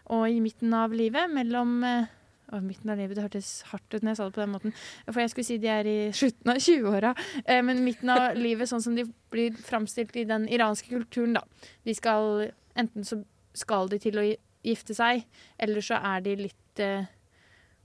Og 0.09 0.25
i 0.29 0.41
midten 0.43 0.73
av 0.73 0.93
livet, 0.95 1.29
mellom 1.31 1.83
eh, 1.87 2.09
å, 2.51 2.59
midten 2.63 2.89
av 2.91 2.97
livet, 2.99 3.15
Det 3.15 3.25
hørtes 3.27 3.51
hardt 3.71 3.93
ut 3.93 4.01
når 4.01 4.11
jeg 4.11 4.19
sa 4.19 4.27
det 4.29 4.35
på 4.35 4.43
den 4.43 4.55
måten. 4.55 4.75
For 5.09 5.21
jeg 5.21 5.33
skulle 5.33 5.47
si 5.47 5.57
de 5.61 5.67
er 5.71 5.87
i 5.87 5.97
slutten 6.15 6.53
av 6.53 6.61
20-åra. 6.67 7.13
Eh, 7.45 7.61
men 7.63 7.83
midten 7.85 8.09
av 8.09 8.35
livet, 8.47 8.69
sånn 8.69 8.83
som 8.83 8.95
de 8.97 9.05
blir 9.31 9.55
framstilt 9.61 10.15
i 10.17 10.25
den 10.27 10.49
iranske 10.51 10.89
kulturen, 10.89 11.37
da. 11.39 11.45
De 11.85 11.95
skal 11.97 12.51
Enten 12.79 13.03
så 13.03 13.17
skal 13.51 13.89
de 13.91 13.97
til 13.99 14.15
å 14.15 14.21
gifte 14.63 14.95
seg, 14.95 15.25
eller 15.59 15.83
så 15.83 15.97
er 16.07 16.21
de 16.23 16.35
litt 16.39 16.79
eh, 16.79 17.03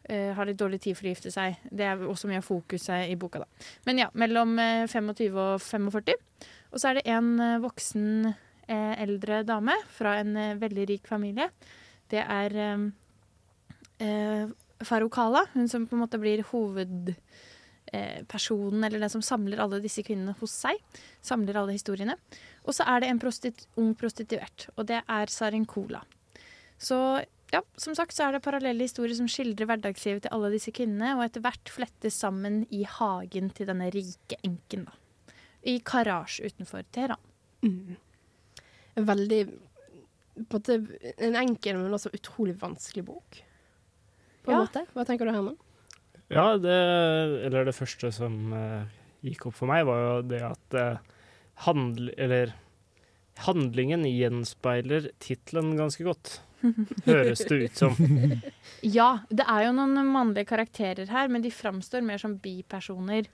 eh, 0.06 0.28
har 0.36 0.46
litt 0.46 0.60
dårlig 0.60 0.78
tid 0.84 0.94
for 0.94 1.08
å 1.08 1.10
gifte 1.10 1.32
seg. 1.34 1.56
Det 1.74 1.88
er 1.88 2.04
også 2.06 2.30
mye 2.30 2.38
av 2.38 2.46
fokuset 2.46 3.10
i 3.10 3.16
boka, 3.18 3.42
da. 3.42 3.66
Men 3.88 3.98
ja, 4.04 4.06
mellom 4.14 4.54
eh, 4.62 4.84
25 4.86 5.40
og 5.42 5.56
45. 5.64 6.22
Og 6.70 6.78
så 6.78 6.90
er 6.92 7.00
det 7.00 7.06
en 7.16 7.32
eh, 7.42 7.56
voksen 7.64 8.06
eh, 8.30 8.94
eldre 9.02 9.42
dame 9.48 9.74
fra 9.96 10.16
en 10.20 10.36
eh, 10.38 10.54
veldig 10.60 10.86
rik 10.92 11.10
familie. 11.10 11.50
Det 12.12 12.22
er 12.22 12.50
eh, 12.62 12.78
eh, 14.04 14.44
Farokala, 14.86 15.42
hun 15.54 15.68
som 15.68 15.86
på 15.88 15.96
en 15.96 16.02
måte 16.04 16.18
blir 16.20 16.42
hovedpersonen, 16.50 18.82
eh, 18.82 18.86
eller 18.88 19.00
den 19.02 19.12
som 19.12 19.24
samler 19.24 19.62
alle 19.62 19.84
disse 19.84 20.02
kvinnene 20.06 20.34
hos 20.40 20.52
seg. 20.64 20.76
Samler 21.24 21.54
alle 21.60 21.76
historiene. 21.76 22.16
Og 22.66 22.72
så 22.76 22.82
er 22.90 22.96
det 23.02 23.08
en 23.10 23.22
prostit 23.22 23.58
ung 23.80 23.90
prostituert, 23.98 24.58
og 24.76 24.82
det 24.90 25.00
er 25.02 25.26
Sarenkola. 25.32 26.00
Så 26.78 26.98
ja, 27.52 27.60
som 27.78 27.94
sagt 27.94 28.16
så 28.16 28.26
er 28.26 28.32
det 28.34 28.44
parallelle 28.44 28.84
historier 28.84 29.14
som 29.16 29.28
skildrer 29.30 29.68
hverdagslivet 29.70 30.22
til 30.24 30.34
alle 30.34 30.50
disse 30.54 30.72
kvinnene, 30.74 31.14
og 31.16 31.22
etter 31.26 31.44
hvert 31.44 31.68
flettes 31.72 32.14
sammen 32.18 32.54
i 32.74 32.82
hagen 32.90 33.46
til 33.54 33.66
denne 33.70 33.88
rike 33.94 34.36
enken, 34.46 34.82
da. 34.88 34.94
I 35.66 35.80
Karasj 35.82 36.40
utenfor 36.46 36.82
Teheran. 36.94 37.22
Mm. 37.66 37.96
Veldig 39.06 39.40
på 40.36 40.60
en, 40.60 40.86
måte, 40.86 41.14
en 41.16 41.38
enkel, 41.40 41.78
men 41.80 41.96
også 41.96 42.12
utrolig 42.14 42.56
vanskelig 42.60 43.04
bok. 43.08 43.40
På 44.44 44.52
en 44.52 44.58
Ja. 44.58 44.64
måte. 44.66 44.84
Hva 44.94 45.04
tenker 45.08 45.26
du, 45.26 45.32
Herman? 45.32 45.56
Ja, 46.28 46.56
det, 46.58 46.76
eller 47.46 47.64
det 47.68 47.74
første 47.76 48.10
som 48.12 48.52
uh, 48.52 48.86
gikk 49.24 49.46
opp 49.48 49.54
for 49.60 49.70
meg, 49.70 49.86
var 49.86 50.02
jo 50.02 50.14
det 50.28 50.42
at 50.42 50.76
uh, 50.76 50.98
handl, 51.66 52.10
eller, 52.18 52.52
handlingen 53.46 54.04
gjenspeiler 54.08 55.10
tittelen 55.22 55.74
ganske 55.78 56.04
godt. 56.06 56.40
Høres 57.06 57.42
det 57.46 57.58
ut 57.66 57.76
som. 57.76 57.96
Ja, 58.82 59.20
det 59.28 59.44
er 59.44 59.66
jo 59.66 59.74
noen 59.76 59.98
mannlige 60.08 60.48
karakterer 60.48 61.06
her, 61.12 61.28
men 61.28 61.44
de 61.44 61.52
framstår 61.52 62.04
mer 62.04 62.18
som 62.22 62.38
bipersoner. 62.42 63.28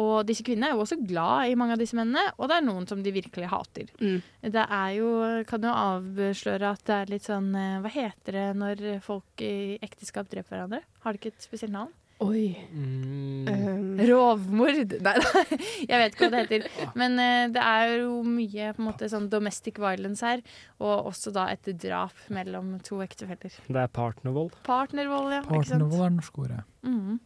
Og 0.00 0.26
disse 0.26 0.42
kvinnene 0.46 0.72
er 0.72 0.76
jo 0.76 0.82
også 0.82 0.98
glad 1.06 1.50
i 1.52 1.56
mange 1.58 1.76
av 1.76 1.82
disse 1.82 1.94
mennene, 1.98 2.32
og 2.38 2.50
det 2.50 2.56
er 2.58 2.66
noen 2.66 2.86
som 2.90 3.02
de 3.04 3.12
virkelig 3.14 3.50
hater. 3.52 3.90
Mm. 4.00 4.22
Det 4.54 4.64
er 4.78 4.94
jo, 4.98 5.10
kan 5.48 5.66
jo 5.66 5.74
avsløre 5.74 6.72
at 6.74 6.86
det 6.88 6.96
er 6.96 7.12
litt 7.12 7.28
sånn 7.28 7.52
eh, 7.54 7.76
Hva 7.84 7.92
heter 7.94 8.38
det 8.40 8.46
når 8.58 8.86
folk 9.04 9.44
i 9.44 9.76
ekteskap 9.84 10.30
dreper 10.32 10.56
hverandre? 10.56 10.82
Har 11.04 11.14
det 11.14 11.22
ikke 11.22 11.34
et 11.36 11.46
spesielt 11.46 11.74
navn? 11.74 11.92
Oi. 12.24 12.54
Mm, 12.70 13.22
Um, 13.44 13.98
Rovmord! 14.08 14.94
Nei, 15.04 15.12
nei, 15.20 15.42
jeg 15.84 15.98
vet 16.00 16.14
ikke 16.14 16.28
hva 16.30 16.30
det 16.32 16.42
heter. 16.44 16.66
Men 17.00 17.18
uh, 17.20 17.52
det 17.52 17.60
er 17.60 17.90
jo 18.00 18.22
mye 18.24 18.70
på 18.72 18.80
en 18.80 18.88
måte 18.88 19.08
sånn 19.12 19.26
domestic 19.32 19.78
violence 19.82 20.24
her, 20.24 20.40
og 20.80 21.10
også 21.10 21.32
da 21.34 21.48
et 21.52 21.68
drap 21.82 22.16
mellom 22.32 22.78
to 22.86 23.02
ektefeller. 23.04 23.52
Det 23.68 23.82
er 23.82 23.92
partnervold. 23.92 24.54
Partnervold, 24.66 25.32
ja. 25.36 25.42
Partnervold 25.48 26.06
er 26.06 26.14
norske 26.16 26.46
ordet. 26.46 26.62
Mhm. 26.86 27.18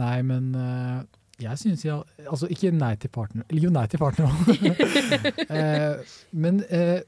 Nei, 0.00 0.14
men 0.24 0.54
eh, 0.56 1.02
jeg 1.42 1.60
syns 1.60 1.84
jeg 1.84 2.26
Altså, 2.26 2.48
ikke 2.52 2.72
nei 2.74 2.94
til 3.00 3.12
partner... 3.12 3.46
Eller 3.50 3.66
jo, 3.66 3.72
nei 3.74 3.86
til 3.90 4.02
partner. 4.02 4.30
Eh, 5.52 6.12
men 6.32 6.62
eh, 6.72 7.00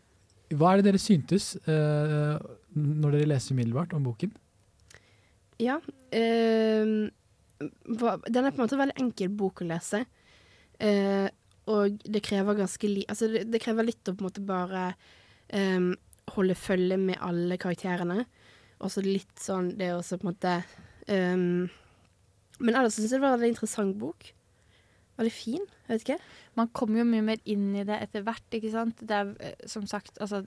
hva 0.55 0.73
er 0.73 0.81
det 0.81 0.91
dere 0.91 1.01
syntes 1.01 1.55
eh, 1.71 2.35
når 2.75 3.17
dere 3.17 3.29
leser 3.31 3.55
umiddelbart 3.57 3.95
om 3.97 4.05
boken? 4.07 4.33
Ja. 5.63 5.79
ehm, 6.11 7.11
den 7.61 8.45
er 8.45 8.51
på 8.51 8.59
en 8.59 8.65
måte 8.65 8.77
en 8.77 8.83
veldig 8.83 9.01
enkel 9.01 9.31
bok 9.39 9.63
å 9.63 9.69
lese. 9.71 10.05
Eh, 10.83 11.29
og 11.71 12.01
det 12.05 12.25
krever 12.27 12.59
ganske 12.59 12.91
li... 12.91 13.05
Altså, 13.09 13.31
det, 13.33 13.47
det 13.53 13.63
krever 13.63 13.87
litt 13.89 14.11
å 14.11 14.17
på 14.17 14.25
en 14.25 14.29
måte 14.29 14.45
bare 14.45 14.89
ehm, 15.55 15.95
holde 16.35 16.59
følge 16.59 16.99
med 17.01 17.23
alle 17.25 17.59
karakterene. 17.61 18.27
Og 18.85 18.93
så 18.93 19.05
litt 19.05 19.39
sånn 19.41 19.71
Det 19.79 19.93
også 19.95 20.19
på 20.19 20.27
en 20.27 20.33
måte 20.33 20.55
ehm, 21.09 21.71
Men 22.61 22.75
ellers 22.79 22.95
syns 22.99 23.11
jeg 23.11 23.19
det 23.21 23.27
var 23.27 23.35
en 23.35 23.41
veldig 23.41 23.55
interessant 23.57 23.99
bok. 23.99 24.33
Veldig 25.15 25.31
fin. 25.31 25.63
Jeg 25.87 25.93
vet 25.93 26.03
ikke. 26.09 26.17
Man 26.59 26.69
kommer 26.75 26.99
jo 26.99 27.05
mye 27.07 27.23
mer 27.23 27.39
inn 27.47 27.69
i 27.79 27.85
det 27.87 28.01
etter 28.03 28.25
hvert, 28.27 28.47
ikke 28.57 28.71
sant. 28.73 28.99
Det 28.99 29.15
er 29.15 29.29
eh, 29.47 29.67
som 29.71 29.85
sagt, 29.87 30.17
altså 30.23 30.41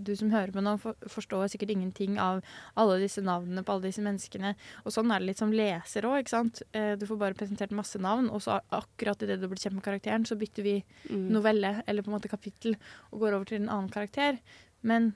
du 0.00 0.14
som 0.16 0.30
hører 0.32 0.52
på 0.54 0.62
nå, 0.64 0.72
forstår 1.12 1.50
sikkert 1.52 1.74
ingenting 1.74 2.16
av 2.20 2.40
alle 2.80 2.96
disse 3.02 3.20
navnene 3.24 3.60
på 3.64 3.74
alle 3.74 3.90
disse 3.90 4.04
menneskene. 4.04 4.54
Og 4.84 4.92
sånn 4.96 5.12
er 5.12 5.20
det 5.20 5.28
litt 5.28 5.42
som 5.42 5.52
leser 5.52 6.08
òg, 6.08 6.22
ikke 6.22 6.36
sant. 6.38 6.62
Eh, 6.72 6.94
Du 6.96 7.04
får 7.10 7.20
bare 7.20 7.36
presentert 7.36 7.70
masse 7.76 8.00
navn, 8.00 8.30
og 8.32 8.40
så 8.44 8.60
akkurat 8.72 9.20
idet 9.24 9.40
du 9.42 9.48
blir 9.48 9.60
kjent 9.60 9.76
med 9.76 9.84
karakteren, 9.84 10.24
så 10.24 10.40
bytter 10.40 10.62
vi 10.62 10.76
Mm. 11.10 11.28
novelle, 11.32 11.82
eller 11.86 12.02
på 12.02 12.08
en 12.08 12.16
måte 12.18 12.30
kapittel, 12.32 12.76
og 13.12 13.20
går 13.20 13.34
over 13.34 13.44
til 13.44 13.60
en 13.60 13.68
annen 13.68 13.90
karakter. 13.92 14.38
Men 14.82 15.14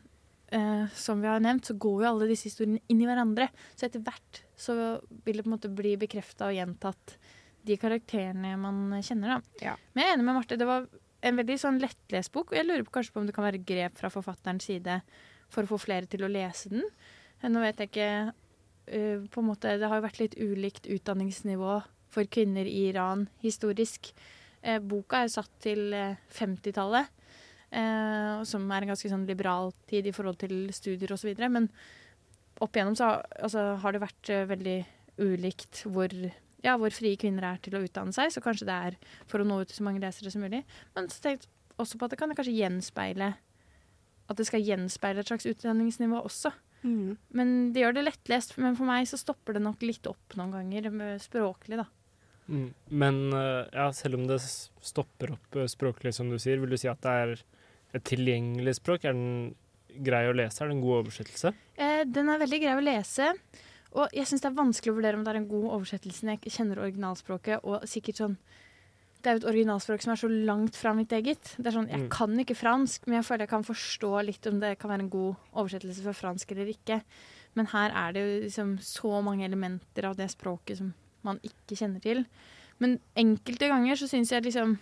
eh, 0.55 0.85
som 0.95 1.23
vi 1.23 1.31
har 1.31 1.43
nevnt, 1.45 1.69
så 1.69 1.77
går 1.81 2.05
jo 2.05 2.11
alle 2.13 2.29
disse 2.31 2.49
historiene 2.51 2.83
inn 2.89 3.03
i 3.03 3.09
hverandre. 3.09 3.49
Så 3.75 3.89
etter 3.89 4.05
hvert 4.05 4.43
så 4.59 4.77
vil 5.25 5.39
det 5.39 5.45
på 5.45 5.51
en 5.51 5.57
måte 5.57 5.73
bli 5.73 5.97
bekrefta 6.01 6.49
og 6.49 6.57
gjentatt 6.57 7.19
de 7.69 7.77
karakterene 7.81 8.55
man 8.61 8.97
kjenner, 9.05 9.37
da. 9.37 9.63
Ja. 9.63 9.77
Men 9.93 10.05
jeg 10.05 10.11
er 10.11 10.17
enig 10.17 10.27
med 10.29 10.39
Marte. 10.39 10.59
Det 10.59 10.69
var 10.69 10.89
en 11.27 11.39
veldig 11.41 11.57
sånn 11.61 11.81
lettlest 11.83 12.33
bok, 12.35 12.53
og 12.53 12.59
jeg 12.59 12.67
lurer 12.69 12.85
på 12.87 12.95
kanskje 12.95 13.15
på 13.15 13.23
om 13.23 13.29
det 13.29 13.35
kan 13.37 13.47
være 13.47 13.65
grep 13.67 13.99
fra 13.99 14.11
forfatterens 14.13 14.69
side 14.71 15.01
for 15.53 15.65
å 15.65 15.73
få 15.73 15.81
flere 15.83 16.09
til 16.11 16.25
å 16.25 16.31
lese 16.31 16.73
den. 16.73 16.85
Eh, 17.41 17.51
Nå 17.51 17.63
vet 17.65 17.83
jeg 17.83 17.91
ikke 17.93 18.11
uh, 18.31 19.29
på 19.29 19.43
en 19.43 19.49
måte, 19.49 19.77
Det 19.79 19.89
har 19.89 20.01
jo 20.01 20.07
vært 20.07 20.21
litt 20.23 20.37
ulikt 20.39 20.89
utdanningsnivå 20.89 21.81
for 22.09 22.31
kvinner 22.31 22.69
i 22.69 22.89
Iran 22.93 23.27
historisk. 23.43 24.13
Uh, 24.65 24.79
boka 24.81 25.25
er 25.25 25.33
satt 25.33 25.53
til 25.63 25.93
eh, 25.95 26.19
50-tallet, 26.35 27.11
eh, 27.71 28.43
som 28.49 28.67
er 28.73 28.85
en 28.85 28.93
ganske 28.93 29.11
sånn 29.11 29.27
liberal 29.29 29.73
tid 29.91 30.09
i 30.09 30.15
forhold 30.15 30.41
til 30.43 30.69
studier 30.75 31.13
osv. 31.15 31.33
Men 31.49 31.69
opp 32.63 32.77
igjennom 32.77 32.97
så 32.99 33.17
altså, 33.39 33.73
har 33.83 33.95
det 33.95 34.05
vært 34.05 34.33
eh, 34.35 34.47
veldig 34.51 34.79
ulikt 35.19 35.83
hvor, 35.91 36.13
ja, 36.65 36.77
hvor 36.79 36.95
frie 36.95 37.19
kvinner 37.21 37.51
er 37.51 37.61
til 37.63 37.79
å 37.79 37.83
utdanne 37.85 38.15
seg. 38.15 38.33
Så 38.35 38.43
kanskje 38.45 38.69
det 38.69 38.79
er 38.91 38.99
for 39.31 39.43
å 39.43 39.49
nå 39.49 39.61
ut 39.63 39.71
til 39.71 39.81
så 39.81 39.87
mange 39.87 40.03
lesere 40.03 40.33
som 40.35 40.45
mulig. 40.45 40.65
Men 40.97 41.11
så 41.13 41.23
tenkte 41.25 41.49
jeg 41.49 41.79
også 41.79 41.99
på 41.99 42.07
at 42.09 42.15
det 42.15 42.21
kan 42.21 42.35
kanskje 42.35 42.57
gjenspeile 42.59 43.37
At 44.29 44.37
det 44.37 44.49
skal 44.49 44.65
gjenspeile 44.65 45.23
et 45.23 45.31
slags 45.31 45.47
utdanningsnivå 45.49 46.19
også. 46.21 46.51
Mm. 46.83 47.17
Men 47.35 47.53
det 47.73 47.81
gjør 47.81 47.95
det 47.97 48.09
lettlest. 48.11 48.59
Men 48.61 48.77
for 48.77 48.89
meg 48.89 49.07
så 49.09 49.17
stopper 49.21 49.57
det 49.57 49.63
nok 49.65 49.81
litt 49.87 50.05
opp 50.11 50.37
noen 50.37 50.53
ganger, 50.53 50.91
med 50.93 51.23
språklig, 51.23 51.79
da. 51.81 51.87
Mm. 52.49 52.69
Men 52.89 53.23
eh, 53.37 53.65
ja, 53.73 53.89
selv 53.93 54.19
om 54.19 54.27
det 54.29 54.41
stopper 54.43 55.35
opp 55.37 55.57
eh, 55.57 55.69
språklig, 55.69 56.15
som 56.17 56.29
du 56.29 56.39
sier, 56.41 56.61
vil 56.61 56.73
du 56.73 56.81
si 56.81 56.91
at 56.91 57.01
det 57.05 57.15
er 57.23 57.35
et 57.95 58.05
tilgjengelig 58.05 58.75
språk? 58.81 59.05
Er 59.05 59.13
den 59.13 59.55
grei 60.05 60.27
å 60.29 60.35
lese? 60.37 60.63
Er 60.63 60.69
det 60.69 60.77
en 60.77 60.83
god 60.85 61.05
oversettelse? 61.05 61.55
Eh, 61.79 62.05
den 62.05 62.29
er 62.29 62.39
veldig 62.39 62.61
grei 62.63 62.75
å 62.77 62.85
lese. 62.85 63.33
Og 63.97 64.11
jeg 64.13 64.27
syns 64.29 64.43
det 64.45 64.51
er 64.51 64.59
vanskelig 64.59 64.93
å 64.93 64.97
vurdere 64.99 65.17
om 65.17 65.25
det 65.25 65.33
er 65.33 65.41
en 65.41 65.49
god 65.49 65.71
oversettelse 65.79 66.23
når 66.27 66.35
jeg 66.35 66.41
ikke 66.43 66.57
kjenner 66.59 66.83
originalspråket. 66.85 67.65
Og 67.65 67.83
sikkert 67.89 68.17
sånn 68.21 68.37
Det 69.21 69.27
er 69.33 69.35
jo 69.35 69.41
et 69.49 69.51
originalspråk 69.51 70.01
som 70.05 70.13
er 70.13 70.17
så 70.21 70.29
langt 70.31 70.77
fra 70.79 70.93
mitt 70.95 71.11
eget. 71.11 71.43
Det 71.59 71.67
er 71.67 71.73
sånn, 71.75 71.89
Jeg 71.91 72.03
Mm. 72.03 72.09
kan 72.09 72.37
ikke 72.39 72.55
fransk, 72.55 73.05
men 73.09 73.17
jeg 73.17 73.25
føler 73.27 73.39
jeg 73.41 73.49
kan 73.49 73.65
forstå 73.65 74.25
litt 74.25 74.47
om 74.47 74.61
det 74.61 74.79
kan 74.79 74.91
være 74.91 75.01
en 75.01 75.11
god 75.11 75.35
oversettelse 75.57 76.03
fra 76.05 76.13
fransk 76.13 76.53
eller 76.53 76.67
ikke. 76.67 77.03
Men 77.57 77.67
her 77.67 77.91
er 77.91 78.13
det 78.13 78.21
jo 78.23 78.47
liksom 78.47 78.79
så 78.79 79.21
mange 79.25 79.43
elementer 79.45 80.05
av 80.05 80.15
det 80.17 80.31
språket 80.31 80.77
som 80.79 80.95
man 81.25 81.41
ikke 81.43 81.75
kjenner 81.77 82.01
til. 82.01 82.27
Men 82.79 83.01
enkelte 83.17 83.67
ganger 83.69 83.97
så 83.97 84.07
syns 84.09 84.31
jeg 84.31 84.45
liksom 84.45 84.79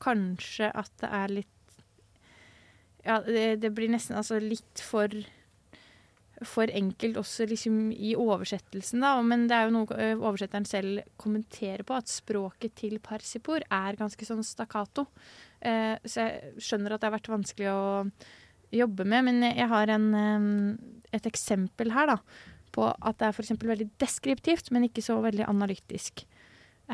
kanskje 0.00 0.72
at 0.74 0.90
det 1.00 1.10
er 1.12 1.28
litt 1.28 1.46
Ja, 3.06 3.20
det, 3.24 3.60
det 3.62 3.70
blir 3.76 3.90
nesten 3.92 4.18
altså 4.20 4.40
litt 4.42 4.82
for 4.84 5.14
for 6.46 6.70
enkelt 6.72 7.18
også 7.20 7.44
liksom 7.50 7.90
i 7.92 8.14
oversettelsen, 8.16 9.02
da. 9.04 9.12
Men 9.24 9.46
det 9.48 9.56
er 9.56 9.66
jo 9.68 9.74
noe 9.74 10.06
oversetteren 10.16 10.66
selv 10.68 11.02
kommenterer 11.20 11.84
på, 11.86 11.96
at 11.96 12.08
språket 12.08 12.78
til 12.80 12.96
Parsipor 13.04 13.64
er 13.66 13.98
ganske 13.98 14.28
sånn 14.28 14.42
stakkato. 14.46 15.06
Eh, 15.60 15.96
så 16.04 16.24
jeg 16.24 16.64
skjønner 16.64 16.94
at 16.94 17.02
det 17.02 17.10
har 17.10 17.16
vært 17.18 17.32
vanskelig 17.34 17.68
å 17.72 17.82
jobbe 18.72 19.04
med, 19.04 19.26
men 19.26 19.44
jeg 19.50 19.68
har 19.68 19.92
en, 19.92 20.08
et 21.12 21.28
eksempel 21.28 21.92
her, 21.92 22.14
da. 22.14 22.18
På 22.72 22.88
at 22.88 23.18
det 23.20 23.28
er 23.28 23.34
f.eks. 23.34 23.56
veldig 23.60 23.90
deskriptivt, 24.00 24.70
men 24.72 24.86
ikke 24.86 25.04
så 25.04 25.18
veldig 25.20 25.44
analytisk. 25.50 26.24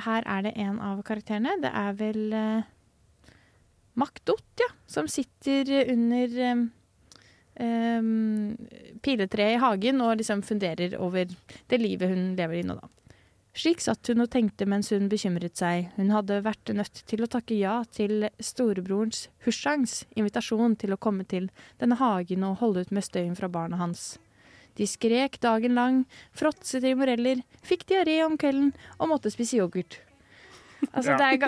Her 0.07 0.27
er 0.29 0.49
det 0.49 0.57
en 0.61 0.81
av 0.83 1.03
karakterene. 1.07 1.55
Det 1.63 1.71
er 1.71 1.95
vel 2.01 2.25
eh, 2.35 2.73
Makdot, 3.97 4.45
ja, 4.61 4.69
som 4.87 5.09
sitter 5.09 5.71
under 5.93 6.37
um, 7.61 8.57
piletreet 9.03 9.57
i 9.57 9.63
hagen 9.63 10.03
og 10.05 10.19
liksom 10.21 10.45
funderer 10.45 10.99
over 11.01 11.31
det 11.71 11.81
livet 11.81 12.13
hun 12.13 12.29
lever 12.37 12.61
i 12.61 12.67
nå, 12.67 12.77
da. 12.77 12.91
Slik 13.57 13.81
satt 13.81 14.05
hun 14.13 14.21
og 14.21 14.29
tenkte 14.29 14.67
mens 14.69 14.91
hun 14.93 15.07
bekymret 15.09 15.57
seg. 15.57 15.87
Hun 15.97 16.11
hadde 16.13 16.43
vært 16.45 16.75
nødt 16.77 17.01
til 17.09 17.25
å 17.25 17.29
takke 17.33 17.57
ja 17.57 17.79
til 17.89 18.27
storebrorens 18.37 19.31
Hushangs 19.47 20.03
invitasjon 20.13 20.77
til 20.77 20.93
å 20.93 21.01
komme 21.01 21.25
til 21.25 21.49
denne 21.81 21.97
hagen 21.97 22.45
og 22.45 22.59
holde 22.61 22.85
ut 22.85 22.93
med 22.93 23.07
støyen 23.07 23.37
fra 23.39 23.49
barna 23.49 23.81
hans. 23.81 24.19
De 24.77 24.85
skrek 24.85 25.41
dagen 25.41 25.73
lang, 25.73 26.03
fråtset 26.37 26.85
i 26.85 26.93
moreller, 26.93 27.41
fikk 27.65 27.87
diaré 27.89 28.19
om 28.27 28.37
kvelden 28.37 28.75
og 28.99 29.09
måtte 29.15 29.33
spise 29.33 29.57
yoghurt. 29.57 30.03
Altså, 30.93 31.13
Ja. 31.13 31.17
det, 31.17 31.45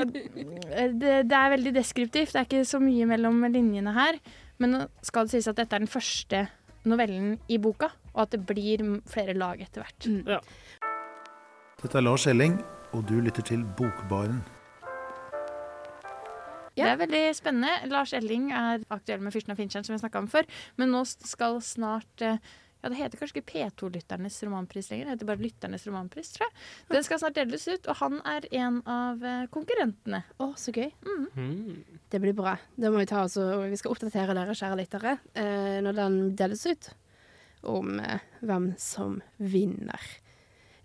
er, 0.71 0.93
det, 0.93 1.15
det 1.31 1.37
er 1.37 1.51
veldig 1.57 1.73
deskriptivt. 1.75 2.33
Det 2.33 2.41
er 2.41 2.47
ikke 2.49 2.65
så 2.69 2.81
mye 2.81 3.07
mellom 3.07 3.43
linjene 3.53 3.93
her. 3.97 4.19
Men 4.59 4.71
nå 4.75 4.81
skal 5.07 5.25
det 5.29 5.31
sies 5.37 5.49
at 5.49 5.57
dette 5.57 5.77
er 5.77 5.85
den 5.85 5.89
første 5.91 6.47
novellen 6.89 7.39
i 7.49 7.59
boka, 7.59 7.91
og 8.15 8.23
at 8.25 8.31
det 8.35 8.47
blir 8.49 8.83
flere 9.07 9.35
lag 9.37 9.61
etter 9.61 9.85
hvert. 9.85 10.41
Dette 11.83 11.99
er 11.99 12.03
Lars 12.03 12.27
Elling, 12.27 12.59
og 12.93 13.05
du 13.09 13.21
lytter 13.21 13.43
til 13.43 13.65
Bokbaren. 13.79 14.41
Det 16.79 16.87
er 16.87 16.97
veldig 17.01 17.23
spennende. 17.35 17.91
Lars 17.91 18.13
Elling 18.15 18.53
er 18.55 18.85
aktuell 18.95 19.21
med 19.21 19.33
'Fyrsten 19.35 19.51
av 19.51 19.57
Finnskjern', 19.59 19.85
som 19.85 19.95
vi 19.95 19.99
snakka 19.99 20.19
om 20.19 20.29
før. 20.29 20.47
Men 20.77 20.93
nå 20.95 21.05
skal 21.05 21.61
snart 21.61 22.23
eh, 22.23 22.39
Ja, 22.79 22.91
det 22.93 22.99
heter 23.01 23.19
kanskje 23.19 23.41
ikke 23.41 23.51
P2-lytternes 23.51 24.37
romanpris 24.47 24.91
lenger. 24.93 25.09
Det 25.09 25.15
heter 25.17 25.29
bare 25.33 25.43
Lytternes 25.43 25.87
romanpris, 25.89 26.31
tror 26.37 26.47
jeg. 26.47 26.55
Den 26.93 27.07
skal 27.07 27.21
snart 27.23 27.35
deles 27.39 27.67
ut, 27.67 27.89
og 27.91 27.99
han 27.99 28.21
er 28.23 28.47
en 28.61 28.79
av 28.87 29.27
eh, 29.27 29.49
konkurrentene. 29.55 30.23
Å, 30.39 30.53
så 30.61 30.75
gøy. 30.77 30.93
Mm. 31.35 31.83
Det 32.13 32.23
blir 32.23 32.37
bra. 32.39 32.55
Da 32.79 32.93
må 32.95 33.03
vi 33.03 33.11
ta 33.11 33.25
og 33.27 33.67
Vi 33.73 33.81
skal 33.81 33.97
oppdatere 33.97 34.39
dere, 34.39 34.55
kjære 34.55 34.79
lyttere, 34.79 35.19
eh, 35.35 35.81
når 35.83 35.99
den 35.99 36.23
deles 36.39 36.65
ut, 36.71 36.91
om 37.67 37.99
eh, 37.99 38.23
hvem 38.47 38.73
som 38.79 39.19
vinner. 39.43 40.11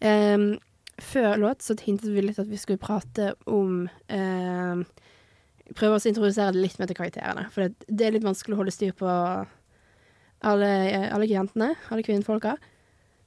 Em, 0.03 0.55
før 0.97 1.37
låt 1.45 1.61
så 1.61 1.77
hintet 1.77 2.09
vi 2.09 2.25
litt 2.25 2.41
at 2.41 2.49
vi 2.49 2.57
skulle 2.59 2.81
prate 2.81 3.35
om 3.45 3.85
em, 4.11 4.87
Prøve 5.73 5.95
å 5.95 6.09
introdusere 6.09 6.51
det 6.51 6.59
litt 6.59 6.75
mer 6.77 6.89
til 6.89 6.97
karakterene. 6.97 7.45
For 7.53 7.65
det, 7.65 7.85
det 7.87 8.05
er 8.05 8.11
litt 8.17 8.25
vanskelig 8.25 8.53
å 8.53 8.59
holde 8.59 8.73
styr 8.75 8.91
på 8.97 9.07
alle, 10.43 10.69
alle 11.13 11.27
jentene, 11.29 11.73
alle 11.89 12.05
kvinnfolka. 12.05 12.57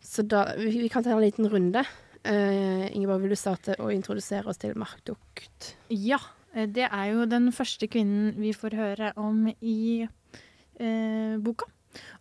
Så 0.03 0.23
da, 0.29 0.47
vi, 0.59 0.73
vi 0.85 0.91
kan 0.93 1.05
ta 1.05 1.15
en 1.15 1.23
liten 1.25 1.49
runde. 1.51 1.83
Uh, 2.27 2.87
Ingeborg, 2.95 3.23
vil 3.23 3.35
du 3.35 3.39
starte 3.39 3.77
å 3.83 3.91
introdusere 3.95 4.51
oss 4.51 4.59
til 4.63 4.75
Markdukt? 4.79 5.73
Ja, 5.95 6.19
eh, 6.55 6.67
det 6.67 6.89
er 6.89 7.13
jo 7.13 7.27
den 7.31 7.53
første 7.55 7.87
kvinnen 7.91 8.35
vi 8.41 8.51
får 8.57 8.75
høre 8.79 9.13
om 9.21 9.47
i 9.61 10.07
uh, 10.07 11.35
boka. 11.43 11.71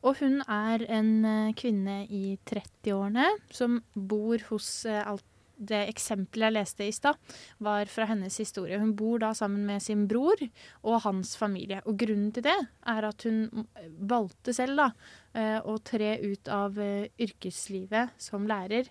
Og 0.08 0.22
hun 0.22 0.40
er 0.48 0.86
en 0.94 1.52
kvinne 1.60 2.06
i 2.08 2.38
30-årene 2.48 3.26
som 3.52 3.82
bor 3.92 4.40
hos 4.48 4.70
alt 4.88 5.26
det 5.58 5.82
eksempelet 5.90 6.50
jeg 6.50 6.56
leste 6.58 6.88
i 6.88 6.94
stad, 6.96 7.20
var 7.64 7.90
fra 7.92 8.08
hennes 8.10 8.38
historie. 8.42 8.80
Hun 8.82 8.94
bor 8.98 9.22
da 9.24 9.32
sammen 9.38 9.66
med 9.68 9.84
sin 9.84 10.06
bror 10.10 10.40
og 10.84 11.02
hans 11.06 11.36
familie. 11.40 11.82
Og 11.86 11.98
grunnen 12.02 12.32
til 12.36 12.46
det 12.48 12.58
er 12.92 13.10
at 13.10 13.28
hun 13.28 13.68
valgte 14.00 14.56
selv 14.56 14.82
da 14.82 14.90
eh, 15.34 15.60
å 15.64 15.78
tre 15.84 16.16
ut 16.24 16.52
av 16.52 16.80
eh, 16.82 17.12
yrkeslivet 17.22 18.16
som 18.22 18.48
lærer. 18.50 18.90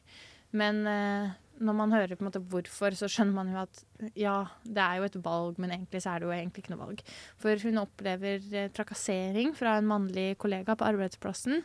Men 0.54 0.85
eh, 0.88 1.35
når 1.64 1.76
man 1.78 1.94
hører 1.94 2.16
på 2.16 2.25
en 2.25 2.30
måte 2.30 2.42
hvorfor, 2.50 2.97
så 2.99 3.09
skjønner 3.11 3.37
man 3.37 3.52
jo 3.52 3.61
at 3.62 3.83
ja, 4.18 4.37
det 4.64 4.85
er 4.85 4.99
jo 4.99 5.09
et 5.09 5.18
valg, 5.25 5.59
men 5.62 5.75
egentlig 5.75 6.02
så 6.02 6.14
er 6.14 6.23
det 6.23 6.28
jo 6.28 6.35
egentlig 6.35 6.64
ikke 6.64 6.75
noe 6.75 6.87
valg. 6.87 7.04
For 7.42 7.66
hun 7.68 7.83
opplever 7.85 8.71
trakassering 8.75 9.54
fra 9.59 9.76
en 9.78 9.90
mannlig 9.90 10.33
kollega 10.42 10.75
på 10.75 10.88
arbeidsplassen. 10.88 11.62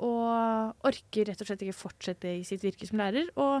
Og 0.00 0.86
orker 0.88 1.28
rett 1.28 1.42
og 1.42 1.48
slett 1.48 1.62
ikke 1.66 1.76
fortsette 1.76 2.32
i 2.38 2.44
sitt 2.48 2.64
virke 2.64 2.88
som 2.88 3.00
lærer. 3.02 3.28
Og 3.36 3.60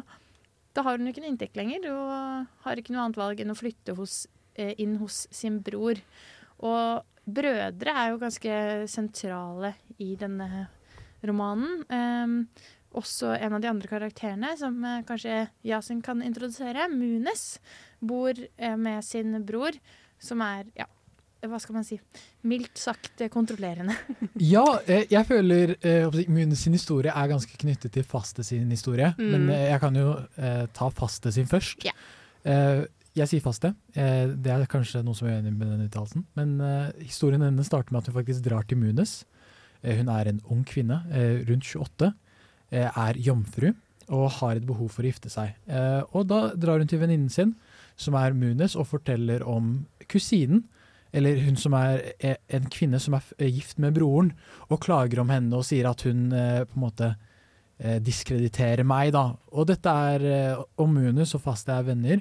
da 0.74 0.84
har 0.86 0.98
hun 0.98 1.08
jo 1.08 1.14
ikke 1.14 1.24
noe 1.24 1.32
inntekt 1.32 1.58
lenger, 1.58 1.86
og 1.92 2.64
har 2.64 2.80
ikke 2.80 2.94
noe 2.94 3.06
annet 3.06 3.20
valg 3.20 3.40
enn 3.42 3.52
å 3.52 3.58
flytte 3.58 3.96
hos, 3.98 4.26
eh, 4.54 4.74
inn 4.78 4.98
hos 5.02 5.24
sin 5.34 5.58
bror. 5.66 5.98
Og 6.60 7.06
brødre 7.30 7.94
er 7.94 8.10
jo 8.12 8.20
ganske 8.20 8.58
sentrale 8.90 9.74
i 9.98 10.14
denne 10.20 10.68
romanen. 11.26 11.82
Ehm, 11.90 12.36
også 12.96 13.36
en 13.38 13.54
av 13.54 13.62
de 13.62 13.70
andre 13.70 13.88
karakterene, 13.90 14.56
som 14.58 14.78
eh, 14.84 15.02
kanskje 15.06 15.48
Yasin 15.66 16.02
kan 16.02 16.22
introdusere, 16.22 16.88
Munes, 16.92 17.58
bor 18.00 18.34
eh, 18.34 18.76
med 18.76 19.04
sin 19.04 19.36
bror, 19.46 19.76
som 20.20 20.42
er, 20.44 20.66
ja, 20.76 20.86
hva 21.48 21.58
skal 21.62 21.78
man 21.78 21.86
si, 21.86 21.96
mildt 22.48 22.80
sagt 22.80 23.22
kontrollerende. 23.32 23.96
Ja, 24.40 24.64
eh, 24.86 25.06
jeg 25.10 25.26
føler 25.28 25.74
eh, 25.80 26.20
Munes 26.28 26.64
sin 26.64 26.76
historie 26.76 27.12
er 27.12 27.30
ganske 27.30 27.56
knyttet 27.60 27.94
til 27.96 28.06
Faste 28.06 28.44
sin 28.46 28.70
historie. 28.72 29.12
Mm. 29.18 29.28
Men 29.32 29.50
eh, 29.54 29.66
jeg 29.70 29.82
kan 29.82 29.96
jo 29.96 30.14
eh, 30.36 30.64
ta 30.76 30.90
Faste 30.94 31.32
sin 31.34 31.48
først. 31.50 31.84
Yeah. 31.86 32.08
Eh, 32.44 32.84
jeg 33.18 33.32
sier 33.32 33.44
Faste. 33.44 33.74
Eh, 33.96 34.30
det 34.36 34.52
er 34.52 34.70
kanskje 34.70 35.02
noen 35.04 35.18
som 35.18 35.28
er 35.28 35.40
uenig 35.40 35.54
med 35.56 35.72
den 35.72 35.88
uttalelsen. 35.88 36.24
Men 36.38 36.56
historien 37.00 37.42
hennes 37.44 37.68
starter 37.68 37.92
med 37.92 38.02
at 38.02 38.10
hun 38.12 38.20
faktisk 38.20 38.44
drar 38.46 38.68
til 38.68 38.80
Munes. 38.80 39.22
Hun 39.80 40.10
er 40.12 40.28
en 40.28 40.42
ung 40.52 40.60
kvinne, 40.68 41.00
rundt 41.48 41.64
28, 41.64 42.10
eh, 42.70 42.90
er 42.90 43.20
jomfru 43.20 43.72
og 44.10 44.26
har 44.40 44.58
et 44.58 44.66
behov 44.66 44.90
for 44.90 45.06
å 45.06 45.10
gifte 45.10 45.30
seg. 45.30 45.54
Eh, 45.70 46.02
og 46.10 46.26
da 46.30 46.50
drar 46.58 46.82
hun 46.82 46.90
til 46.90 47.00
venninnen 47.02 47.30
sin, 47.32 47.54
som 48.00 48.16
er 48.18 48.34
Munes, 48.34 48.74
og 48.74 48.88
forteller 48.90 49.44
om 49.46 49.84
kusinen 50.10 50.64
eller 51.12 51.40
hun 51.44 51.58
som 51.58 51.74
er 51.78 52.04
eh, 52.18 52.38
en 52.54 52.68
kvinne 52.70 53.00
som 53.02 53.16
er 53.18 53.26
eh, 53.38 53.50
gift 53.50 53.80
med 53.82 53.96
broren, 53.98 54.32
og 54.68 54.82
klager 54.84 55.22
om 55.22 55.32
henne 55.32 55.56
og 55.56 55.66
sier 55.66 55.88
at 55.90 56.04
hun 56.06 56.30
eh, 56.32 56.62
på 56.68 56.78
en 56.78 56.86
måte 56.86 57.14
diskrediterer 57.80 58.84
meg, 58.84 59.14
da. 59.14 59.22
Og 59.56 59.64
dette 59.70 59.88
er 59.88 60.24
eh, 60.28 60.58
om 60.76 60.90
Munus 60.92 61.30
og 61.38 61.40
Faste 61.46 61.72
er 61.72 61.86
venner. 61.86 62.20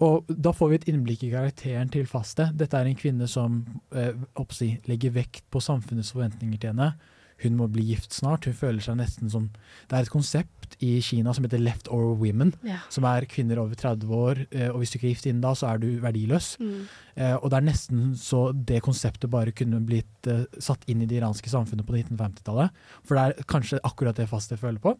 Og 0.00 0.28
da 0.32 0.52
får 0.56 0.70
vi 0.70 0.78
et 0.78 0.86
innblikk 0.88 1.24
i 1.26 1.32
karakteren 1.34 1.90
til 1.92 2.06
Faste. 2.08 2.46
Dette 2.56 2.78
er 2.78 2.88
en 2.88 2.96
kvinne 2.96 3.28
som 3.28 3.60
eh, 3.92 4.14
oppsi, 4.40 4.72
legger 4.88 5.12
vekt 5.18 5.44
på 5.52 5.60
samfunnets 5.60 6.14
forventninger 6.14 6.62
til 6.62 6.72
henne. 6.72 6.94
Hun 7.42 7.56
må 7.56 7.66
bli 7.72 7.82
gift 7.90 8.12
snart. 8.12 8.44
Hun 8.44 8.54
føler 8.56 8.80
seg 8.84 8.98
nesten 9.00 9.30
som 9.32 9.50
Det 9.88 9.96
er 9.96 10.02
et 10.06 10.10
konsept 10.12 10.76
i 10.84 11.00
Kina 11.02 11.32
som 11.34 11.44
heter 11.44 11.58
left 11.60 11.88
over 11.88 12.14
women, 12.20 12.52
Ja. 12.64 12.78
som 12.88 13.04
er 13.04 13.26
kvinner 13.26 13.58
over 13.58 13.74
30 13.74 14.06
år. 14.14 14.46
Eh, 14.52 14.68
og 14.68 14.78
hvis 14.80 14.90
du 14.92 14.98
ikke 14.98 15.08
er 15.08 15.14
gift 15.14 15.26
innen 15.26 15.40
da, 15.42 15.52
så 15.54 15.72
er 15.74 15.78
du 15.82 15.88
verdiløs. 16.00 16.56
Mm. 16.60 16.86
Eh, 17.16 17.34
og 17.36 17.50
det 17.50 17.56
er 17.58 17.66
nesten 17.70 18.14
så 18.16 18.52
det 18.54 18.82
konseptet 18.82 19.30
bare 19.30 19.52
kunne 19.52 19.80
blitt 19.84 20.26
eh, 20.30 20.44
satt 20.58 20.84
inn 20.88 21.02
i 21.02 21.06
det 21.10 21.18
iranske 21.22 21.48
samfunnet 21.50 21.84
på 21.86 21.96
1950-tallet. 21.98 22.70
For 23.04 23.14
det 23.16 23.24
er 23.40 23.42
kanskje 23.50 23.80
akkurat 23.84 24.16
det 24.16 24.28
Faste 24.30 24.56
føler 24.60 24.78
på. 24.78 24.96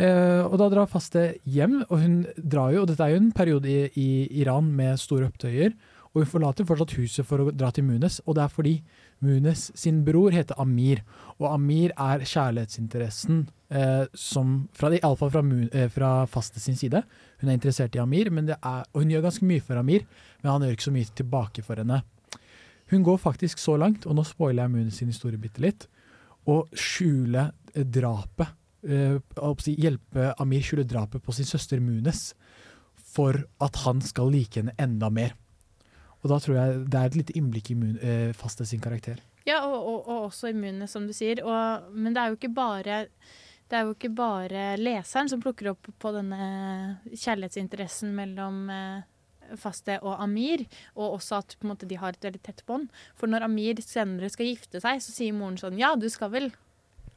Eh, 0.00 0.40
og 0.46 0.54
da 0.60 0.68
drar 0.72 0.88
Faste 0.88 1.34
hjem, 1.44 1.82
og 1.90 1.98
hun 2.00 2.20
drar 2.36 2.72
jo, 2.72 2.82
og 2.82 2.88
dette 2.88 3.04
er 3.04 3.12
jo 3.14 3.20
en 3.20 3.32
periode 3.36 3.68
i, 3.68 3.90
i 4.00 4.40
Iran 4.40 4.70
med 4.72 4.96
store 5.00 5.28
opptøyer, 5.28 5.74
og 6.14 6.22
hun 6.22 6.28
forlater 6.28 6.64
fortsatt 6.68 6.94
huset 6.98 7.24
for 7.28 7.40
å 7.44 7.52
dra 7.52 7.70
til 7.72 7.84
Munes, 7.88 8.18
og 8.26 8.36
det 8.36 8.42
er 8.44 8.52
fordi 8.52 8.72
Munes 9.22 9.68
sin 9.78 10.02
bror 10.06 10.34
heter 10.34 10.58
Amir, 10.60 11.02
og 11.38 11.52
Amir 11.52 11.92
er 11.94 12.24
kjærlighetsinteressen 12.26 13.44
eh, 13.70 14.04
som, 14.18 14.56
fra, 14.74 14.90
i 14.90 15.02
alle 15.02 15.18
fall 15.20 15.30
fra, 15.34 15.42
eh, 15.70 15.88
fra 15.92 16.10
Faste 16.30 16.60
sin 16.62 16.78
side. 16.78 17.04
Hun 17.40 17.50
er 17.50 17.58
interessert 17.58 17.94
i 17.96 18.02
Amir, 18.02 18.32
er, 18.32 18.56
og 18.58 18.98
hun 18.98 19.12
gjør 19.12 19.28
ganske 19.28 19.46
mye 19.46 19.62
for 19.64 19.78
Amir, 19.78 20.06
men 20.42 20.52
han 20.52 20.66
gjør 20.66 20.76
ikke 20.76 20.88
så 20.88 20.96
mye 20.96 21.14
tilbake 21.22 21.66
for 21.66 21.82
henne. 21.82 22.02
Hun 22.92 23.06
går 23.06 23.22
faktisk 23.22 23.62
så 23.62 23.78
langt, 23.80 24.06
og 24.06 24.18
nå 24.18 24.24
spoiler 24.26 24.66
jeg 24.66 24.74
Munes 24.74 24.98
sin 25.00 25.12
historie 25.12 25.40
bitte 25.40 25.62
litt, 25.64 25.86
å 26.50 26.64
skjule 26.74 27.46
eh, 27.74 27.86
drapet. 27.86 28.58
eh, 28.82 29.16
hjelpe 29.78 30.32
Amir 30.42 30.66
skjule 30.66 30.84
drapet 30.84 31.22
på 31.22 31.32
sin 31.32 31.46
søster 31.46 31.80
Munes, 31.80 32.32
for 33.12 33.44
at 33.60 33.76
han 33.84 34.00
skal 34.02 34.30
like 34.32 34.58
henne 34.60 34.74
enda 34.80 35.10
mer. 35.12 35.36
Og 36.22 36.30
da 36.30 36.38
tror 36.38 36.58
jeg 36.58 36.82
det 36.86 36.98
er 36.98 37.10
et 37.10 37.18
lite 37.18 37.36
innblikk 37.38 37.70
i 37.70 37.76
immun, 37.76 37.94
eh, 37.98 38.32
Faste 38.38 38.66
sin 38.68 38.82
karakter. 38.82 39.20
Ja, 39.46 39.64
og, 39.66 39.78
og, 39.78 40.02
og 40.06 40.26
også 40.28 40.52
immune, 40.52 40.86
som 40.90 41.08
du 41.08 41.14
sier. 41.16 41.42
Og, 41.42 41.94
men 41.94 42.14
det 42.14 42.22
er 42.22 42.30
jo 42.30 42.38
ikke 42.38 42.54
bare 42.54 43.06
det 43.72 43.78
er 43.78 43.86
jo 43.88 43.94
ikke 43.94 44.10
bare 44.12 44.62
leseren 44.76 45.30
som 45.32 45.40
plukker 45.40 45.70
opp 45.70 45.88
på 46.02 46.10
denne 46.12 46.46
kjærlighetsinteressen 47.08 48.12
mellom 48.14 48.66
eh, 48.68 49.56
Faste 49.58 49.96
og 50.04 50.20
Amir, 50.22 50.66
og 50.94 51.16
også 51.18 51.40
at 51.40 51.56
måte, 51.64 51.88
de 51.88 51.98
har 52.00 52.14
et 52.14 52.26
veldig 52.26 52.42
tett 52.44 52.60
bånd. 52.68 52.90
For 53.18 53.30
når 53.32 53.46
Amir 53.48 53.80
senere 53.84 54.30
skal 54.32 54.50
gifte 54.50 54.80
seg, 54.80 55.00
så 55.02 55.14
sier 55.14 55.34
moren 55.36 55.58
sånn 55.60 55.80
Ja, 55.80 55.94
du 55.96 56.08
skal 56.12 56.32
vel 56.34 56.50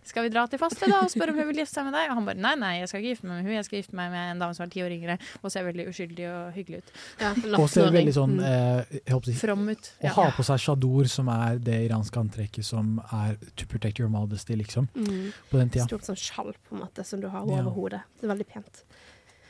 skal 0.06 0.24
vi 0.26 0.30
dra 0.34 0.46
til 0.48 0.60
Faste 0.62 0.88
da 0.90 1.02
og 1.04 1.10
spørre 1.12 1.34
om 1.34 1.40
hun 1.42 1.48
vil 1.50 1.60
gifte 1.62 1.74
seg 1.80 1.88
med 1.88 1.94
deg? 1.98 2.10
Og 2.12 2.20
han 2.20 2.26
bare 2.30 2.42
nei, 2.42 2.54
nei, 2.62 2.72
jeg 2.82 2.90
skal 2.92 3.02
ikke 3.02 3.14
gifte 3.16 3.28
meg 3.30 3.38
med 3.40 3.48
hun, 3.50 3.56
jeg 3.58 3.66
skal 3.68 3.80
gifte 3.82 3.98
meg 4.00 4.12
med 4.14 4.32
en 4.34 4.44
dame 4.44 4.58
som 4.58 4.66
er 4.66 4.72
ti 4.76 4.84
år 4.86 4.96
yngre 4.96 5.18
og 5.42 5.54
ser 5.54 5.66
veldig 5.68 5.88
uskyldig 5.92 6.28
og 6.32 6.52
hyggelig 6.56 6.82
ut. 6.82 6.92
Og 7.62 7.70
ser 7.72 7.92
veldig 7.96 8.14
sånn 8.16 8.36
eh, 8.40 8.96
jeg 9.02 9.38
From 9.40 9.66
ut. 9.70 9.92
Å 10.06 10.14
ha 10.20 10.28
på 10.36 10.46
seg 10.48 10.62
shador, 10.66 11.10
som 11.12 11.30
er 11.34 11.60
det 11.64 11.80
iranske 11.88 12.20
antrekket 12.22 12.66
som 12.68 13.00
er 13.12 13.36
to 13.56 13.68
protect 13.72 14.00
your 14.00 14.10
modesty, 14.12 14.56
liksom. 14.60 14.88
Mm. 14.96 15.32
På 15.52 15.60
den 15.62 15.70
tida. 15.74 15.86
Stort 15.90 16.06
sånn 16.08 16.20
skjall 16.20 16.54
på 16.68 16.76
en 16.78 16.84
måte 16.86 17.06
som 17.08 17.22
du 17.24 17.28
har 17.34 17.46
Ja. 17.46 17.62
over 17.62 17.72
hodet. 17.76 18.02
Det 18.20 18.28
er 18.30 18.34
veldig 18.36 18.48
pent. 18.54 18.84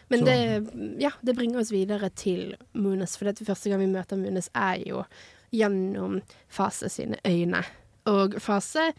Men 0.09 0.19
Så- 0.19 0.25
det, 0.25 0.99
ja, 1.01 1.09
det 1.25 1.35
bringer 1.35 1.59
oss 1.59 1.71
videre 1.73 2.09
til 2.13 2.55
Munes, 2.73 3.17
for 3.17 3.25
det 3.25 3.39
første 3.41 3.69
gang 3.71 3.79
vi 3.81 3.87
møter 3.89 4.17
Munes 4.21 4.49
er 4.53 4.83
jo 4.85 5.03
gjennom 5.51 6.21
Fase 6.47 6.89
sine 6.89 7.17
øyne. 7.25 7.63
Og 8.05 8.35
Fase, 8.41 8.91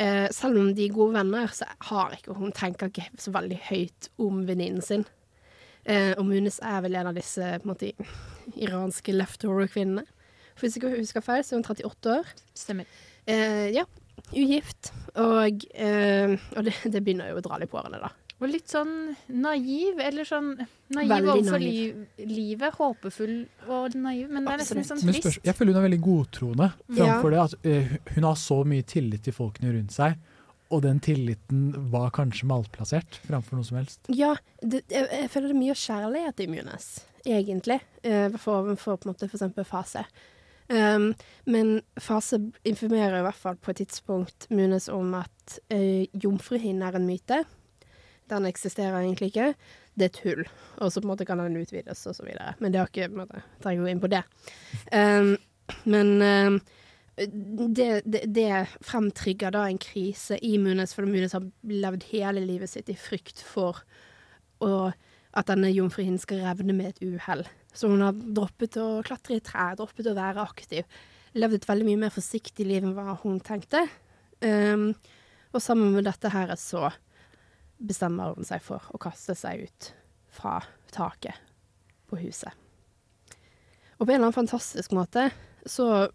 eh, 0.00 0.28
selv 0.34 0.60
om 0.60 0.70
de 0.74 0.86
er 0.86 0.94
gode 0.94 1.16
venner, 1.18 1.50
så 1.52 1.68
har 1.88 2.14
ikke 2.16 2.36
hun 2.38 2.54
tenker 2.56 2.92
ikke 2.92 3.08
så 3.20 3.32
veldig 3.34 3.58
høyt 3.68 4.10
om 4.22 4.44
venninnen 4.48 4.84
sin. 4.84 5.06
Eh, 5.84 6.12
og 6.14 6.26
Munes 6.28 6.60
er 6.62 6.82
vel 6.84 6.96
en 6.98 7.10
av 7.10 7.16
disse 7.18 7.42
på 7.58 7.66
en 7.66 7.72
måte, 7.72 7.92
iranske 8.54 9.14
leftover-kvinnene. 9.14 10.06
For 10.54 10.66
hvis 10.66 10.76
jeg 10.76 10.84
ikke 10.84 11.00
husker 11.00 11.24
feil, 11.24 11.42
så 11.44 11.56
er 11.56 11.62
hun 11.62 11.66
38 11.66 12.14
år. 12.20 12.32
Stemmer. 12.54 12.96
Eh, 13.26 13.72
ja. 13.74 13.86
Ugift. 14.32 14.92
Og, 15.18 15.64
eh, 15.74 16.36
og 16.56 16.66
det, 16.68 16.76
det 16.92 17.02
begynner 17.02 17.32
jo 17.32 17.40
å 17.40 17.44
dra 17.44 17.58
litt 17.60 17.72
på 17.72 17.80
årene, 17.80 18.02
da. 18.02 18.12
Og 18.42 18.50
litt 18.50 18.72
sånn 18.72 19.12
naiv, 19.30 20.00
eller 20.02 20.26
sånn 20.26 20.48
naiv 20.90 21.12
Veldig 21.12 21.30
overfor 21.36 21.62
naiv. 21.62 21.62
liv, 21.62 22.26
livet. 22.26 22.74
Håpefull 22.74 23.36
og 23.70 23.94
naiv, 23.94 24.32
men 24.32 24.48
det 24.48 24.56
er 24.56 24.62
nesten 24.64 24.88
sånn 24.88 25.02
trist. 25.04 25.38
jeg 25.46 25.54
føler 25.54 25.76
hun 25.76 25.80
er 25.82 25.86
veldig 25.86 26.00
godtroende. 26.02 26.68
Framfor 26.90 27.34
det 27.34 27.40
at 27.44 27.54
uh, 27.68 27.94
hun 28.16 28.26
har 28.26 28.40
så 28.42 28.58
mye 28.66 28.86
tillit 28.94 29.22
til 29.28 29.36
folkene 29.36 29.76
rundt 29.76 29.94
seg, 29.94 30.18
og 30.72 30.82
den 30.82 30.98
tilliten 31.04 31.70
var 31.92 32.10
kanskje 32.16 32.48
malplassert 32.50 33.20
framfor 33.28 33.60
noe 33.60 33.68
som 33.68 33.78
helst. 33.78 34.10
Ja, 34.10 34.34
det, 34.58 34.82
jeg, 34.90 35.06
jeg 35.06 35.30
føler 35.30 35.52
det 35.52 35.56
er 35.56 35.62
mye 35.62 35.78
kjærlighet 35.86 36.42
i 36.42 36.50
Munes, 36.50 36.90
egentlig. 37.22 37.78
Uh, 38.02 38.34
For, 38.42 38.74
for 38.74 38.98
på 38.98 39.06
en 39.06 39.14
måte 39.14 39.30
for 39.30 39.38
eksempel 39.38 39.68
Fase. 39.68 40.06
Um, 40.72 41.12
men 41.46 41.76
Fase 42.00 42.40
informerer 42.66 43.20
i 43.20 43.24
hvert 43.26 43.38
fall 43.38 43.58
på 43.60 43.70
et 43.70 43.82
tidspunkt 43.84 44.46
Munes 44.50 44.88
om 44.90 45.14
at 45.18 45.58
uh, 45.74 46.02
jomfruhinnen 46.16 46.82
er 46.86 46.98
en 46.98 47.06
myte. 47.06 47.44
Den 48.32 48.48
eksisterer 48.48 48.98
egentlig 49.02 49.32
ikke. 49.32 49.52
Det 49.98 50.08
er 50.08 50.14
tull. 50.16 50.44
Og 50.80 50.92
så 50.92 51.00
på 51.00 51.06
en 51.06 51.12
måte 51.12 51.26
kan 51.28 51.40
den 51.42 51.58
utvides 51.60 52.06
og 52.08 52.16
så 52.16 52.24
videre. 52.26 52.54
Men 52.60 52.72
det 52.72 52.80
har 52.80 52.92
ikke, 52.92 53.10
på 53.10 53.18
en 53.18 53.24
måte, 53.24 53.42
trenger 53.60 53.82
ikke 53.82 53.88
gå 53.88 53.92
inn 53.92 54.04
på 54.04 54.12
det. 54.12 54.22
Um, 54.92 55.34
men 55.84 56.12
um, 56.22 56.60
det, 57.16 57.88
det, 58.08 58.22
det 58.32 58.50
fremtrigger 58.80 59.52
da 59.54 59.66
en 59.68 59.80
krise 59.82 60.38
i 60.40 60.56
Munes, 60.58 60.94
for 60.96 61.08
Munes 61.08 61.36
har 61.36 61.44
levd 61.68 62.08
hele 62.12 62.44
livet 62.44 62.72
sitt 62.72 62.88
i 62.88 62.96
frykt 62.98 63.42
for 63.44 63.82
å, 64.64 64.92
at 65.36 65.50
denne 65.50 65.72
jomfruhinnen 65.72 66.20
skal 66.22 66.44
revne 66.46 66.76
med 66.76 66.94
et 66.94 67.04
uhell. 67.04 67.44
Så 67.76 67.88
hun 67.92 68.04
har 68.04 68.16
droppet 68.16 68.76
å 68.80 69.02
klatre 69.04 69.38
i 69.38 69.44
trær, 69.44 69.76
droppet 69.76 70.08
å 70.08 70.16
være 70.16 70.44
aktiv. 70.44 70.88
Levd 71.36 71.60
et 71.60 71.68
veldig 71.68 71.88
mye 71.88 72.02
mer 72.06 72.14
forsiktig 72.14 72.66
liv 72.68 72.84
enn 72.84 72.96
hva 72.96 73.16
hun 73.22 73.40
tenkte. 73.44 73.86
Um, 74.40 74.92
og 75.52 75.60
sammen 75.60 75.92
med 75.94 76.08
dette 76.08 76.32
her 76.32 76.52
så 76.60 76.88
bestemmer 77.82 78.36
hun 78.36 78.46
seg 78.46 78.62
for 78.64 78.84
å 78.94 79.00
kaste 79.02 79.36
seg 79.38 79.66
ut 79.66 79.88
fra 80.32 80.60
taket 80.94 81.38
på 82.10 82.20
huset. 82.22 82.52
Og 83.98 84.06
på 84.06 84.10
en 84.10 84.16
eller 84.16 84.28
annen 84.28 84.36
fantastisk 84.36 84.94
måte 84.96 85.28
så 85.68 86.08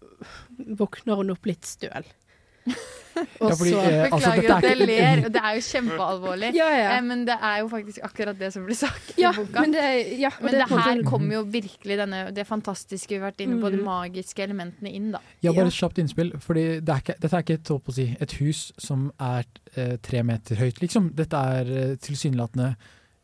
våkner 0.58 1.22
hun 1.22 1.32
opp 1.32 1.48
litt 1.48 1.68
støl. 1.68 2.08
Og 3.42 3.50
Ja, 3.50 3.56
fordi, 3.58 3.72
så- 3.72 3.80
eh, 3.82 4.04
altså, 4.14 4.30
Beklager 4.30 4.50
er 4.52 4.56
at 4.58 4.64
jeg 4.64 4.76
ikke- 4.78 4.86
ler, 4.86 5.26
og 5.26 5.32
det 5.34 5.42
er 5.44 5.54
jo 5.56 5.62
kjempealvorlig. 5.68 6.50
Ja, 6.62 6.68
ja. 6.70 6.98
Eh, 6.98 7.02
Men 7.04 7.26
det 7.26 7.36
er 7.42 7.56
jo 7.64 7.68
faktisk 7.72 8.00
akkurat 8.04 8.38
det 8.38 8.52
som 8.54 8.66
blir 8.68 8.76
sagt 8.78 9.14
Ja, 9.18 9.32
i 9.32 9.36
boka. 9.36 9.62
men 9.62 9.72
det- 9.72 10.20
ja, 10.20 10.30
men 10.40 10.52
det 10.52 10.60
det, 10.60 10.72
er 10.72 10.82
her 10.86 11.02
kommer 11.04 11.34
jo 11.34 11.44
virkelig 11.44 11.98
denne, 11.98 12.32
det 12.36 12.46
fantastiske 12.46 13.10
vi 13.10 13.18
har 13.18 13.32
vært 13.32 13.42
inne 13.42 13.60
på, 13.60 13.72
de 13.72 13.78
Mm. 13.78 13.86
magiske 13.86 14.44
elementene 14.44 14.94
inn, 14.94 15.12
da. 15.12 15.20
Ja, 15.42 15.52
bare 15.52 15.66
et 15.66 15.74
kjapt 15.74 15.98
innspill. 15.98 16.40
for 16.40 16.54
det 16.54 16.86
dette 16.86 17.34
er 17.34 17.42
ikke 17.42 17.54
et, 17.58 17.64
å 17.72 17.94
si, 17.94 18.16
et 18.22 18.32
hus 18.34 18.72
som 18.78 19.12
er 19.20 19.44
eh, 19.76 19.98
tre 19.98 20.22
meter 20.24 20.56
høyt, 20.56 20.80
liksom. 20.80 21.10
Dette 21.16 21.34
er 21.34 21.66
eh, 21.66 21.96
tilsynelatende 21.96 22.76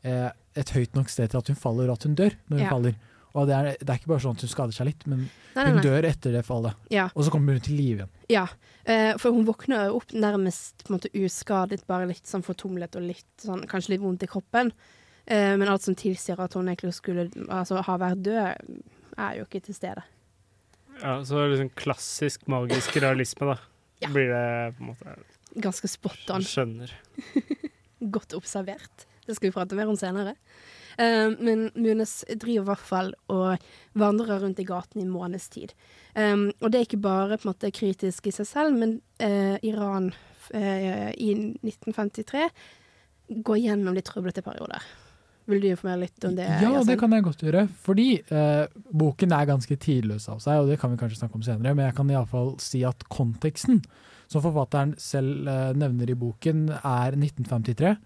eh, 0.04 0.30
et 0.56 0.70
høyt 0.72 0.96
nok 0.96 1.08
sted 1.10 1.30
til 1.30 1.38
at 1.38 1.48
hun 1.48 1.56
faller, 1.56 1.86
og 1.90 1.98
at 2.00 2.04
hun 2.04 2.16
dør 2.16 2.32
når 2.50 2.58
hun 2.58 2.60
Ja. 2.66 2.70
faller. 2.70 2.96
Og 3.34 3.48
det 3.50 3.54
er, 3.58 3.68
det 3.82 3.90
er 3.90 3.98
ikke 3.98 4.12
bare 4.12 4.22
sånn 4.22 4.36
at 4.38 4.44
hun 4.46 4.52
skader 4.52 4.76
seg 4.76 4.88
litt, 4.92 5.04
men 5.10 5.24
Nei, 5.24 5.30
nei, 5.58 5.64
hun 5.72 5.78
nei. 5.80 5.84
dør 5.88 6.06
etter 6.06 6.36
det 6.38 6.44
fallet. 6.46 6.82
Ja. 6.94 7.08
Og 7.18 7.26
så 7.26 7.32
kommer 7.34 7.56
hun 7.58 7.64
til 7.66 7.78
live 7.80 8.04
igjen. 8.04 8.12
Ja, 8.30 8.44
eh, 8.86 9.14
for 9.22 9.34
hun 9.34 9.48
våkner 9.48 9.94
opp 9.96 10.14
nærmest 10.14 10.84
på 10.86 10.92
en 10.94 10.98
måte 11.00 11.10
uskadet, 11.18 11.82
bare 11.90 12.10
litt 12.12 12.30
sånn 12.30 12.46
fortumlet 12.46 12.94
og 13.00 13.08
litt 13.08 13.26
sånn, 13.42 13.66
kanskje 13.70 13.96
litt 13.96 14.04
vondt 14.06 14.26
i 14.28 14.30
kroppen. 14.30 14.70
Eh, 15.26 15.54
men 15.58 15.66
alt 15.72 15.82
som 15.86 15.98
tilsier 15.98 16.38
at 16.44 16.54
hun 16.60 16.70
egentlig 16.70 16.94
skulle 16.98 17.30
altså, 17.48 17.82
ha 17.88 17.98
vært 18.02 18.22
død, 18.28 18.70
er 19.18 19.40
jo 19.40 19.48
ikke 19.48 19.64
til 19.66 19.78
stede. 19.78 20.06
Ja, 21.02 21.18
så 21.26 21.48
liksom 21.50 21.72
klassisk 21.80 22.46
magisk 22.54 22.98
realisme, 23.02 23.54
da. 23.56 23.60
Ja. 24.04 24.10
Blir 24.12 24.28
det 24.28 24.74
på 24.76 24.84
en 24.84 24.88
måte 24.90 25.12
Ganske 25.64 25.88
spot 25.88 26.32
on. 26.34 26.44
Skjønner. 26.44 26.92
Godt 28.16 28.34
observert. 28.36 29.06
Det 29.28 29.36
skal 29.38 29.50
vi 29.50 29.56
prate 29.56 29.78
mer 29.78 29.92
om 29.92 30.00
senere. 30.00 30.36
Eh, 30.98 31.30
men 31.40 31.70
Munes 31.76 32.22
driver 32.30 32.62
i 32.62 32.68
hvert 32.68 32.88
fall 32.88 33.14
og 33.34 33.64
vandrer 34.00 34.44
rundt 34.44 34.62
i 34.62 34.68
gaten 34.68 35.02
i 35.02 35.10
måneds 35.10 35.50
tid. 35.54 35.74
Um, 36.14 36.52
og 36.62 36.70
det 36.72 36.80
er 36.80 36.88
ikke 36.88 37.02
bare 37.04 37.40
på 37.40 37.48
en 37.48 37.54
måte 37.54 37.72
kritisk 37.74 38.30
i 38.30 38.36
seg 38.36 38.50
selv, 38.50 38.78
men 38.78 39.00
uh, 39.24 39.58
Iran 39.66 40.12
uh, 40.14 41.10
i 41.18 41.32
1953 41.34 42.46
går 43.44 43.64
gjennom 43.64 43.98
litt 43.98 44.10
trøblete 44.12 44.44
perioder. 44.46 44.86
Vil 45.50 45.60
du 45.60 45.68
informere 45.74 46.06
litt 46.06 46.24
om 46.28 46.38
det? 46.38 46.46
Ja, 46.62 46.84
det 46.88 46.96
kan 47.02 47.12
jeg 47.12 47.26
godt 47.26 47.42
gjøre. 47.44 47.66
Fordi 47.84 48.08
uh, 48.30 48.70
boken 48.94 49.34
er 49.36 49.50
ganske 49.50 49.78
tidløs 49.82 50.30
av 50.32 50.40
seg, 50.44 50.62
og 50.62 50.70
det 50.70 50.78
kan 50.82 50.94
vi 50.94 51.02
kanskje 51.02 51.24
snakke 51.24 51.40
om 51.40 51.46
senere, 51.46 51.74
men 51.74 51.90
jeg 51.90 51.98
kan 51.98 52.14
iallfall 52.14 52.54
si 52.64 52.86
at 52.88 53.08
konteksten, 53.12 53.82
som 54.32 54.46
forfatteren 54.46 54.94
selv 55.02 55.50
nevner 55.78 56.10
i 56.10 56.18
boken, 56.18 56.68
er 56.80 57.18
1953. 57.18 57.98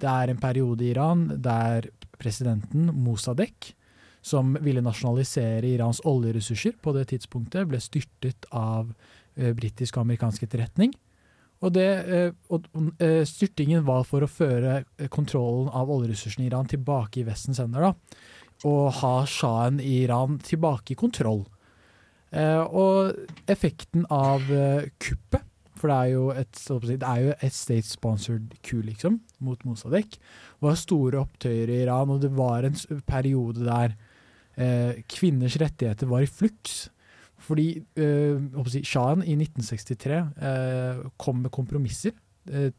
Det 0.00 0.08
er 0.08 0.32
en 0.32 0.40
periode 0.40 0.86
i 0.86 0.94
Iran 0.94 1.26
der 1.42 1.90
presidenten 2.20 2.88
Mossadegh, 3.04 3.74
som 4.20 4.52
ville 4.60 4.82
nasjonalisere 4.84 5.68
Irans 5.68 6.02
oljeressurser 6.08 6.76
på 6.82 6.92
det 6.96 7.06
tidspunktet, 7.12 7.68
ble 7.68 7.80
styrtet 7.80 8.48
av 8.52 8.90
eh, 9.36 9.52
britisk 9.56 9.96
og 9.96 10.04
amerikansk 10.04 10.44
etterretning. 10.44 10.92
Og, 11.60 11.72
det, 11.76 11.88
eh, 12.08 12.30
og 12.52 12.68
eh, 13.02 13.22
Styrtingen 13.28 13.84
var 13.84 14.06
for 14.08 14.24
å 14.24 14.30
føre 14.30 14.80
eh, 14.96 15.08
kontrollen 15.12 15.68
av 15.76 15.92
oljeressursene 15.92 16.46
i 16.46 16.50
Iran 16.50 16.68
tilbake 16.68 17.20
i 17.20 17.26
Vestens 17.28 17.60
hender. 17.60 17.92
Og 18.68 18.84
ha 19.00 19.14
sjahen 19.28 19.80
i 19.80 20.00
Iran 20.04 20.38
tilbake 20.44 20.94
i 20.94 21.00
kontroll. 21.00 21.44
Eh, 22.32 22.60
og 22.64 23.50
effekten 23.50 24.06
av 24.12 24.44
kuppet, 25.02 25.44
for 25.80 25.90
det 25.90 25.96
er 25.96 26.12
jo 26.12 26.28
et, 26.36 26.62
det 26.84 27.36
et 27.40 27.56
state-sponsored 27.56 28.54
ku, 28.66 28.80
liksom, 28.84 29.20
mot 29.40 29.60
Mossadegh, 29.64 30.20
var 30.60 30.78
store 30.78 31.22
opptøyer 31.22 31.72
i 31.72 31.82
Iran, 31.86 32.12
og 32.12 32.20
det 32.22 32.32
var 32.36 32.68
en 32.68 32.76
periode 33.08 33.64
der 33.64 33.96
eh, 34.60 35.00
kvinners 35.08 35.56
rettigheter 35.60 36.10
var 36.10 36.26
i 36.26 36.30
fluks. 36.30 36.90
Fordi 37.40 37.70
eh, 37.96 38.84
Shahen 38.84 39.24
i 39.24 39.38
1963 39.38 40.18
eh, 40.20 41.00
kom 41.18 41.40
med 41.46 41.54
kompromisser, 41.54 42.12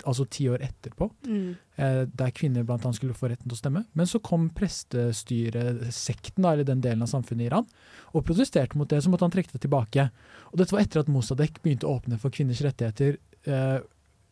altså 0.06 0.26
ti 0.30 0.48
år 0.50 0.62
etterpå, 0.66 1.10
Mm. 1.28 1.56
eh, 1.78 2.06
der 2.06 2.32
kvinner 2.32 2.66
annet 2.68 2.96
skulle 2.96 3.14
få 3.14 3.30
retten 3.30 3.48
til 3.48 3.56
å 3.56 3.62
stemme. 3.62 3.86
Men 3.94 4.06
så 4.06 4.22
kom 4.22 4.50
prestestyresekten, 4.50 6.46
eller 6.46 6.64
den 6.64 6.82
delen 6.82 7.02
av 7.02 7.08
samfunnet 7.08 7.42
i 7.42 7.46
Iran, 7.48 7.66
og 8.14 8.26
protesterte 8.26 8.76
mot 8.78 8.90
det, 8.90 9.04
så 9.04 9.10
måtte 9.10 9.24
han 9.24 9.32
trekke 9.32 9.52
det 9.54 9.62
tilbake. 9.62 10.10
Og 10.52 10.58
dette 10.58 10.72
var 10.72 10.82
etter 10.82 11.00
at 11.00 11.08
Mossadegh 11.08 11.62
begynte 11.62 11.88
å 11.88 12.00
åpne 12.00 12.20
for 12.20 12.30
kvinners 12.30 12.62
rettigheter 12.62 13.18
eh, 13.46 13.80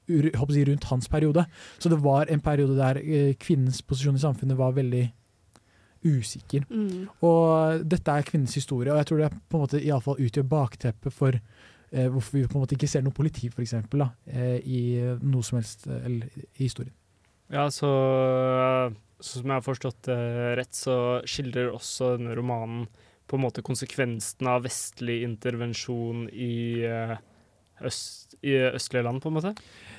rundt 0.10 0.84
hans 0.90 1.08
periode. 1.08 1.46
Så 1.80 1.90
det 1.90 2.02
var 2.02 2.26
en 2.30 2.42
periode 2.42 2.76
der 2.78 2.98
eh, 2.98 3.34
kvinnens 3.36 3.82
posisjon 3.82 4.16
i 4.16 4.20
samfunnet 4.20 4.58
var 4.58 4.74
veldig 4.74 5.12
usikker. 6.06 6.64
Mm. 6.70 7.10
Og 7.22 7.84
dette 7.90 8.12
er 8.12 8.24
kvinnens 8.28 8.56
historie, 8.56 8.92
og 8.92 8.98
jeg 8.98 9.06
tror 9.10 9.18
det 9.18 9.34
på 9.50 9.58
en 9.58 9.66
måte 9.66 9.82
i 9.84 9.92
alle 9.92 10.02
fall 10.02 10.20
utgjør 10.20 10.48
bakteppet 10.48 11.14
for 11.14 11.36
eh, 11.36 11.42
hvorfor 11.92 12.38
vi 12.38 12.48
på 12.48 12.58
en 12.58 12.64
måte 12.64 12.76
ikke 12.78 12.90
ser 12.90 13.04
noe 13.06 13.16
politi, 13.16 13.50
eksempel, 13.50 14.06
eh, 14.30 14.60
i 14.62 14.82
noe 15.22 15.46
som 15.46 15.60
helst 15.60 15.88
eh, 15.88 16.06
eller 16.06 16.42
i 16.56 16.64
historien. 16.64 16.94
Ja, 17.50 17.66
så 17.74 17.90
som 19.20 19.50
jeg 19.50 19.58
har 19.58 19.66
forstått 19.66 20.04
det 20.08 20.20
rett, 20.60 20.76
så 20.76 20.96
skildrer 21.28 21.74
også 21.74 22.14
denne 22.18 22.36
romanen 22.38 22.86
på 23.30 23.38
en 23.38 23.44
måte 23.44 23.64
konsekvensene 23.66 24.56
av 24.58 24.66
vestlig 24.66 25.20
intervensjon 25.26 26.28
i, 26.32 26.82
eh, 26.88 27.18
øst, 27.86 28.38
i 28.42 28.56
østlige 28.72 29.04
land, 29.06 29.22
på 29.22 29.30
en 29.30 29.38
måte. 29.38 29.56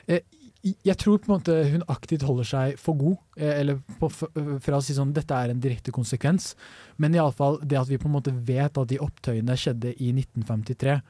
Eh, 0.09 0.21
jeg 0.63 0.97
tror 1.01 1.19
på 1.19 1.31
en 1.31 1.39
måte 1.39 1.55
hun 1.73 1.85
aktivt 1.89 2.25
holder 2.27 2.45
seg 2.45 2.81
for 2.81 2.99
god, 2.99 3.17
eh, 3.37 3.61
eller 3.61 3.79
på, 4.01 4.11
fra 4.11 4.77
å 4.77 4.83
si 4.85 4.97
sånn 4.97 5.15
dette 5.17 5.33
er 5.33 5.51
en 5.53 5.61
direkte 5.63 5.93
konsekvens. 5.95 6.55
Men 6.99 7.15
iallfall 7.15 7.61
det 7.63 7.79
at 7.81 7.89
vi 7.89 8.01
på 8.01 8.11
en 8.11 8.17
måte 8.19 8.35
vet 8.35 8.77
at 8.77 8.91
de 8.91 8.99
opptøyene 9.01 9.57
skjedde 9.57 9.95
i 9.97 10.13
1953, 10.13 10.99
eh, 10.99 11.01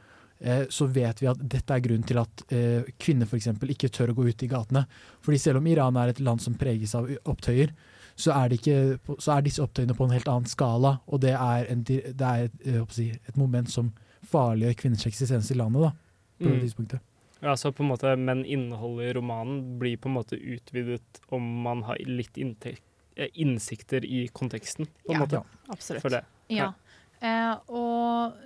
så 0.73 0.87
vet 0.89 1.21
vi 1.21 1.27
at 1.29 1.39
dette 1.49 1.75
er 1.77 1.81
grunnen 1.85 2.07
til 2.09 2.19
at 2.19 2.45
eh, 2.53 2.83
kvinner 2.99 3.27
f.eks. 3.29 3.47
ikke 3.61 3.91
tør 3.93 4.13
å 4.13 4.15
gå 4.15 4.29
ut 4.31 4.43
i 4.43 4.49
gatene. 4.49 4.87
Fordi 5.21 5.39
selv 5.39 5.59
om 5.61 5.67
Iran 5.67 5.97
er 6.01 6.09
et 6.15 6.21
land 6.21 6.41
som 6.41 6.55
preges 6.55 6.95
av 6.95 7.11
opptøyer, 7.29 7.75
så 8.17 8.33
er, 8.37 8.49
det 8.49 8.59
ikke, 8.61 8.99
så 9.21 9.37
er 9.37 9.43
disse 9.47 9.63
opptøyene 9.65 9.95
på 9.97 10.05
en 10.05 10.11
helt 10.17 10.29
annen 10.29 10.49
skala. 10.49 10.99
Og 11.09 11.21
det 11.21 11.35
er, 11.37 11.67
en, 11.73 11.83
det 11.85 12.01
er 12.21 12.49
et, 12.49 12.57
eh, 12.67 12.81
si, 12.93 13.11
et 13.29 13.37
moment 13.37 13.69
som 13.71 13.93
farliggjør 14.29 14.75
kvinners 14.83 15.07
eksistens 15.09 15.51
i 15.51 15.57
landet. 15.61 15.83
da, 15.83 15.93
på 16.41 16.49
det 16.49 16.57
Mm. 16.57 16.61
tidspunktet. 16.65 17.01
Ja, 17.43 17.55
så 17.57 17.71
på 17.73 17.81
en 17.85 17.89
måte, 17.89 18.17
Men 18.19 18.45
innholdet 18.45 19.11
i 19.11 19.13
romanen 19.19 19.79
blir 19.79 19.97
på 19.97 20.09
en 20.09 20.15
måte 20.15 20.37
utvidet 20.37 21.21
om 21.31 21.63
man 21.63 21.83
har 21.85 21.97
litt 22.05 22.35
inntek- 22.37 22.83
eh, 23.17 23.29
innsikter 23.35 24.05
i 24.05 24.29
konteksten, 24.29 24.87
på 25.07 25.13
en 25.15 25.21
Ja, 25.21 25.27
måte. 25.27 25.43
absolutt. 25.69 26.03
For 26.03 26.11
det. 26.11 26.25
Ja. 26.49 26.73
Eh, 27.21 27.55
og 27.69 28.37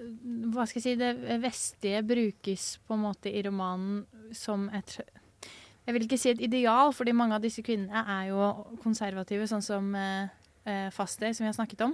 hva 0.55 0.65
skal 0.67 0.81
jeg 0.81 0.85
si, 0.85 0.95
det 0.99 1.39
vestlige 1.43 2.03
brukes 2.07 2.69
på 2.83 2.97
en 2.97 3.05
måte 3.05 3.31
i 3.31 3.43
romanen 3.47 4.03
som 4.35 4.67
et 4.75 4.99
Jeg 5.85 5.95
vil 5.95 6.07
ikke 6.07 6.19
si 6.19 6.31
et 6.33 6.41
ideal, 6.41 6.95
fordi 6.97 7.13
mange 7.13 7.37
av 7.37 7.43
disse 7.45 7.63
kvinnene 7.63 8.03
er 8.09 8.31
jo 8.31 8.47
konservative, 8.83 9.47
sånn 9.47 9.63
som 9.63 9.91
eh, 9.95 10.33
eh, 10.65 10.89
Faster, 10.91 11.33
som 11.33 11.45
vi 11.45 11.51
har 11.51 11.59
snakket 11.59 11.85
om. 11.85 11.93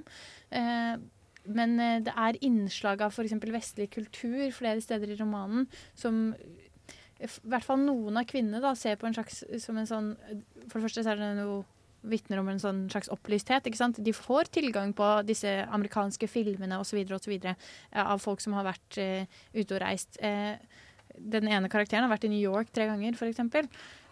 Eh, 0.55 0.95
men 1.51 1.75
eh, 1.81 1.99
det 2.07 2.15
er 2.15 2.39
innslag 2.47 3.03
av 3.03 3.11
f.eks. 3.11 3.35
vestlig 3.51 3.91
kultur 3.91 4.47
flere 4.55 4.81
steder 4.85 5.11
i 5.11 5.19
romanen 5.19 5.67
som 5.99 6.31
i 7.21 7.29
hvert 7.29 7.67
fall 7.67 7.83
noen 7.83 8.17
av 8.17 8.29
kvinnene 8.31 8.63
da, 8.63 8.73
ser 8.79 8.97
på 8.97 9.09
en 9.09 9.17
slags 9.17 9.43
som 9.61 9.77
en 9.77 9.89
sånn 9.89 10.07
For 10.71 10.79
det 10.79 10.87
første 10.87 11.03
så 11.05 11.13
er 11.13 11.21
det 11.21 11.35
noe 11.37 11.59
vitner 12.03 12.41
om 12.41 12.49
en 12.53 12.61
sånn 12.63 12.85
slags 12.93 13.11
opplysthet. 13.13 13.67
ikke 13.67 13.81
sant? 13.81 14.01
De 14.03 14.15
får 14.17 14.53
tilgang 14.55 14.95
på 14.97 15.09
disse 15.29 15.51
amerikanske 15.69 16.29
filmene 16.31 16.81
osv. 16.81 17.03
osv. 17.17 17.35
av 17.93 18.23
folk 18.23 18.41
som 18.41 18.57
har 18.59 18.69
vært 18.71 19.01
uh, 19.01 19.41
ute 19.55 19.77
og 19.77 19.83
reist. 19.83 20.21
Uh, 20.23 20.57
den 21.21 21.51
ene 21.51 21.69
karakteren 21.73 22.07
har 22.07 22.13
vært 22.13 22.29
i 22.29 22.33
New 22.33 22.43
York 22.43 22.73
tre 22.73 22.89
ganger, 22.89 23.19
f.eks. 23.19 23.43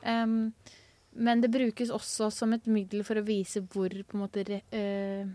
Um, 0.05 0.55
men 1.19 1.43
det 1.43 1.51
brukes 1.51 1.91
også 1.91 2.31
som 2.35 2.55
et 2.55 2.67
middel 2.71 3.05
for 3.07 3.19
å 3.19 3.27
vise 3.27 3.63
hvor 3.73 3.91
på 3.91 4.17
en 4.17 4.23
måte 4.23 4.45
eh, 4.47 5.27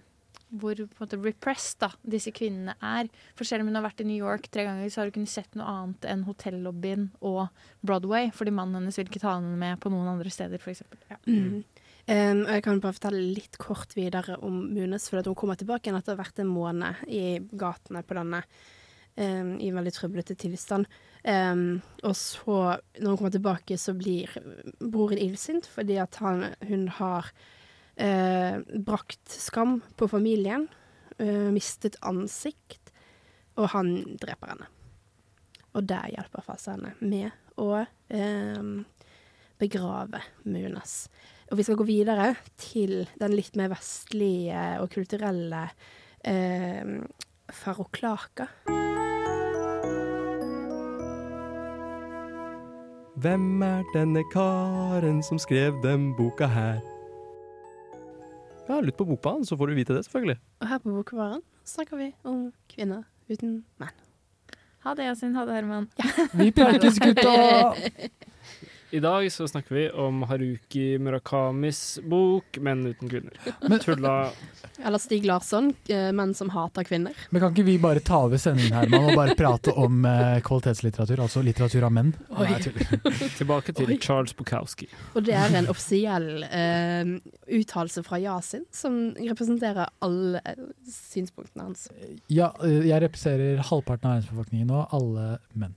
hvor 0.54 0.78
på 0.78 0.86
en 0.86 1.02
måte 1.02 1.20
repressed 1.20 1.80
da, 1.82 1.90
disse 2.06 2.32
kvinnene 2.36 2.76
er. 2.78 3.10
For 3.38 3.48
selv 3.48 3.64
om 3.64 3.72
hun 3.72 3.80
har 3.80 3.86
vært 3.88 4.04
i 4.04 4.08
New 4.08 4.20
York 4.20 4.48
tre 4.54 4.68
ganger, 4.68 4.92
så 4.94 5.02
har 5.02 5.10
hun 5.10 5.18
kunnet 5.18 5.34
sett 5.34 5.58
noe 5.58 5.68
annet 5.70 6.08
enn 6.08 6.26
hotellobbyen 6.28 7.10
og 7.26 7.48
Broadway, 7.82 8.30
fordi 8.36 8.54
mannen 8.56 8.84
hennes 8.84 9.00
vil 9.00 9.10
ikke 9.10 9.24
ta 9.24 9.36
henne 9.36 9.58
med 9.60 9.82
på 9.84 9.92
noen 9.92 10.14
andre 10.14 10.32
steder, 10.34 10.62
f.eks. 10.62 10.86
Ja. 11.10 11.20
Mm. 11.26 11.64
Um, 12.04 12.42
og 12.44 12.50
jeg 12.52 12.64
kan 12.66 12.80
bare 12.84 12.96
fortelle 12.98 13.20
litt 13.38 13.56
kort 13.62 13.94
videre 13.96 14.36
om 14.44 14.58
Munes, 14.76 15.06
for 15.08 15.24
hun 15.24 15.38
kommer 15.40 15.56
tilbake 15.56 15.88
igjen 15.88 15.96
etter 15.96 16.12
å 16.12 16.18
ha 16.18 16.24
vært 16.26 16.42
en 16.44 16.50
måned 16.52 17.04
i 17.08 17.38
gatene 17.56 18.02
på 18.04 18.18
denne 18.18 18.42
um, 19.16 19.54
i 19.64 19.70
veldig 19.72 19.94
trøblete 19.96 20.36
tilstand. 20.42 20.90
Um, 21.24 21.80
og 22.04 22.16
så, 22.20 22.58
når 23.00 23.08
hun 23.08 23.20
kommer 23.22 23.36
tilbake, 23.38 23.78
så 23.80 23.96
blir 23.96 24.34
broren 24.82 25.22
illsint 25.24 25.70
fordi 25.72 25.96
at 26.04 26.20
han, 26.20 26.50
hun 26.68 26.90
har 26.98 27.30
uh, 27.32 28.58
brakt 28.84 29.32
skam 29.32 29.78
på 29.96 30.10
familien, 30.12 30.68
uh, 31.22 31.50
mistet 31.56 31.96
ansikt, 32.04 32.92
og 33.56 33.70
han 33.78 33.94
dreper 34.20 34.58
henne. 34.58 34.68
Og 35.72 35.88
der 35.88 36.12
hjelper 36.18 36.44
Fasa 36.46 36.76
henne 36.76 36.92
med 37.00 37.32
å 37.58 37.86
begrave 39.62 40.20
Munes. 40.44 41.08
Og 41.54 41.58
vi 41.60 41.64
skal 41.68 41.78
gå 41.78 41.86
videre 41.86 42.32
til 42.58 43.04
den 43.22 43.36
litt 43.38 43.54
mer 43.60 43.70
vestlige 43.70 44.62
og 44.82 44.88
kulturelle 44.90 45.68
eh, 46.26 46.96
Faroklaka. 47.54 48.48
Hvem 53.22 53.62
er 53.62 53.86
denne 53.94 54.26
karen 54.34 55.22
som 55.22 55.38
skrev 55.38 55.78
den 55.86 56.10
boka 56.18 56.50
her? 56.50 56.82
Ja, 58.66 58.82
lytt 58.82 58.98
på 58.98 59.06
Bokbaren, 59.06 59.46
så 59.46 59.54
får 59.54 59.70
du 59.70 59.78
vite 59.78 59.94
det, 59.94 60.08
selvfølgelig. 60.10 60.40
Og 60.58 60.68
her 60.74 60.82
på 60.82 60.98
Bokbaren 60.98 61.46
snakker 61.70 62.02
vi 62.02 62.12
om 62.26 62.48
kvinner 62.74 63.06
uten 63.30 63.60
menn. 63.78 63.94
Ha 64.88 64.98
det, 64.98 65.06
Yasin. 65.06 65.38
Ha 65.38 65.46
det, 65.46 65.62
Herman. 65.62 65.92
Vi 66.42 66.50
prekes, 66.50 66.98
gutta! 66.98 67.78
I 68.94 69.00
dag 69.00 69.32
så 69.32 69.48
snakker 69.48 69.76
vi 69.76 69.90
om 69.90 70.24
Haruki 70.24 71.00
Murakamis 71.00 72.00
bok 72.04 72.58
'Menn 72.58 72.86
uten 72.86 73.10
kvinner'. 73.10 73.80
Tulla 73.80 74.32
Eller 74.86 74.98
Stig 74.98 75.26
Larsson, 75.26 75.74
eh, 75.88 76.12
'Menn 76.12 76.34
som 76.34 76.50
hater 76.50 76.84
kvinner'. 76.84 77.14
Men 77.30 77.42
kan 77.42 77.56
ikke 77.56 77.66
vi 77.66 77.78
bare 77.78 78.00
ta 78.00 78.20
over 78.28 78.38
sendingen 78.38 78.72
Herman, 78.72 79.10
og 79.10 79.16
bare 79.16 79.36
prate 79.36 79.74
om 79.74 80.06
eh, 80.06 80.38
kvalitetslitteratur, 80.46 81.24
altså 81.26 81.42
litteratur 81.42 81.88
av 81.88 81.92
menn? 81.92 82.14
Nei. 82.38 82.60
Tilbake 83.40 83.74
til 83.74 83.96
Oi. 83.96 83.98
Charles 83.98 84.38
Bukowski. 84.38 84.86
Og 85.16 85.26
det 85.26 85.34
er 85.42 85.58
en 85.58 85.72
offisiell 85.74 86.46
eh, 86.52 87.18
uttalelse 87.50 88.06
fra 88.06 88.22
Yasin, 88.22 88.68
som 88.70 89.16
representerer 89.18 89.90
alle 90.06 90.44
eh, 90.46 90.70
synspunktene 90.86 91.66
hans. 91.66 91.90
Ja, 92.30 92.54
eh, 92.62 92.86
jeg 92.92 93.02
representerer 93.08 93.66
halvparten 93.74 94.06
av 94.06 94.20
verdensbefolkningen 94.20 94.70
og 94.70 94.94
alle 94.94 95.40
menn. 95.58 95.74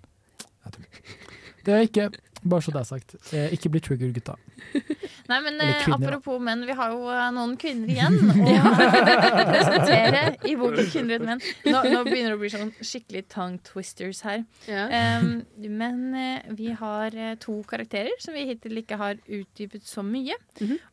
Det 1.65 1.73
er 1.73 1.81
jeg 1.81 1.95
ikke. 1.95 2.11
Bare 2.47 2.63
så 2.63 2.73
det 2.75 2.81
er 2.83 2.89
sagt. 2.89 3.15
Eh, 3.35 3.53
Ikke 3.57 3.71
bli 3.75 3.81
trigger, 3.83 4.13
gutta. 4.15 4.37
Nei, 5.31 5.39
men 5.43 5.59
eh, 5.59 5.81
kvinner, 5.83 5.97
apropos 5.97 6.39
menn, 6.43 6.63
vi 6.69 6.77
har 6.79 6.93
jo 6.95 7.09
eh, 7.11 7.25
noen 7.35 7.57
kvinner 7.59 7.91
igjen 7.91 8.19
å 8.31 8.37
presentere 9.51 10.21
i 10.47 10.55
boken 10.59 10.91
'Kvinner 10.93 11.19
uten 11.19 11.31
menn'. 11.33 11.43
Nå, 11.67 11.81
nå 11.91 12.05
begynner 12.07 12.35
det 12.35 12.39
å 12.39 12.43
bli 12.45 12.53
sånn 12.55 12.71
skikkelig 12.79 13.25
tongue 13.35 13.63
twisters 13.67 14.23
her. 14.27 14.45
Em, 14.71 15.33
men 15.67 16.05
eh, 16.15 16.53
vi 16.59 16.71
har 16.79 17.17
to 17.43 17.59
karakterer 17.67 18.15
som 18.23 18.37
vi 18.39 18.47
hittil 18.53 18.79
ikke 18.83 19.01
har 19.01 19.19
utdypet 19.27 19.87
så 19.87 20.05
mye. 20.07 20.39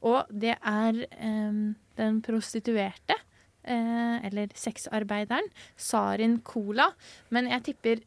Og 0.01 0.25
det 0.33 0.57
er 0.57 1.03
um, 1.21 1.75
den 1.99 2.21
prostituerte, 2.25 3.17
eh, 3.63 4.17
eller 4.25 4.53
sexarbeideren, 4.57 5.49
Sarin 5.77 6.39
Cola. 6.45 6.89
Men 7.29 7.51
jeg 7.53 7.69
tipper 7.71 8.03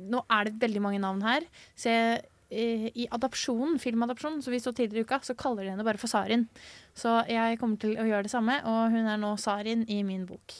Nå 0.00 0.22
er 0.32 0.48
det 0.48 0.62
veldig 0.62 0.80
mange 0.80 0.98
navn 1.02 1.18
her, 1.20 1.44
så 1.76 1.90
jeg 1.92 2.20
i 2.50 3.06
adopsjonen, 3.14 3.78
filmadopsjonen, 3.78 4.40
som 4.42 4.54
vi 4.54 4.60
så 4.62 4.72
tidligere 4.74 5.04
i 5.04 5.08
uka, 5.08 5.20
så 5.22 5.36
kaller 5.38 5.64
de 5.64 5.74
henne 5.74 5.86
bare 5.86 6.00
for 6.00 6.10
Sarin. 6.10 6.48
Så 6.98 7.20
jeg 7.30 7.60
kommer 7.60 7.78
til 7.80 7.94
å 7.94 8.08
gjøre 8.08 8.26
det 8.26 8.32
samme, 8.32 8.58
og 8.66 8.90
hun 8.94 9.06
er 9.06 9.20
nå 9.20 9.36
Sarin 9.40 9.86
i 9.88 10.02
min 10.06 10.26
bok. 10.26 10.56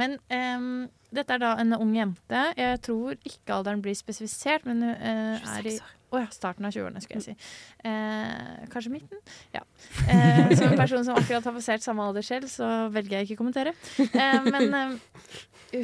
Men 0.00 0.16
um, 0.32 0.88
dette 1.12 1.36
er 1.36 1.42
da 1.42 1.54
en 1.60 1.76
ung 1.76 1.92
jente. 1.96 2.44
Jeg 2.56 2.80
tror 2.84 3.16
ikke 3.28 3.58
alderen 3.58 3.82
blir 3.84 3.96
spesifisert, 3.96 4.64
men 4.68 4.82
hun 4.86 4.94
uh, 4.96 5.58
er 5.58 5.68
i 5.74 5.76
Å 6.12 6.20
ja, 6.20 6.28
starten 6.28 6.66
av 6.68 6.74
20-årene, 6.74 7.00
skulle 7.00 7.22
jeg 7.22 7.32
si. 7.32 7.52
Uh, 7.86 8.66
kanskje 8.72 8.92
midten? 8.92 9.20
Ja. 9.54 9.62
Uh, 10.04 10.52
som 10.58 10.66
en 10.68 10.80
person 10.80 11.06
som 11.06 11.16
akkurat 11.16 11.46
har 11.48 11.56
passert 11.56 11.84
samme 11.84 12.04
alder 12.04 12.26
selv, 12.26 12.50
så 12.52 12.68
velger 12.92 13.20
jeg 13.20 13.30
ikke 13.30 13.38
å 13.38 13.42
kommentere. 13.44 13.72
Eh, 13.96 14.48
men 14.48 14.76
eh, 14.76 14.92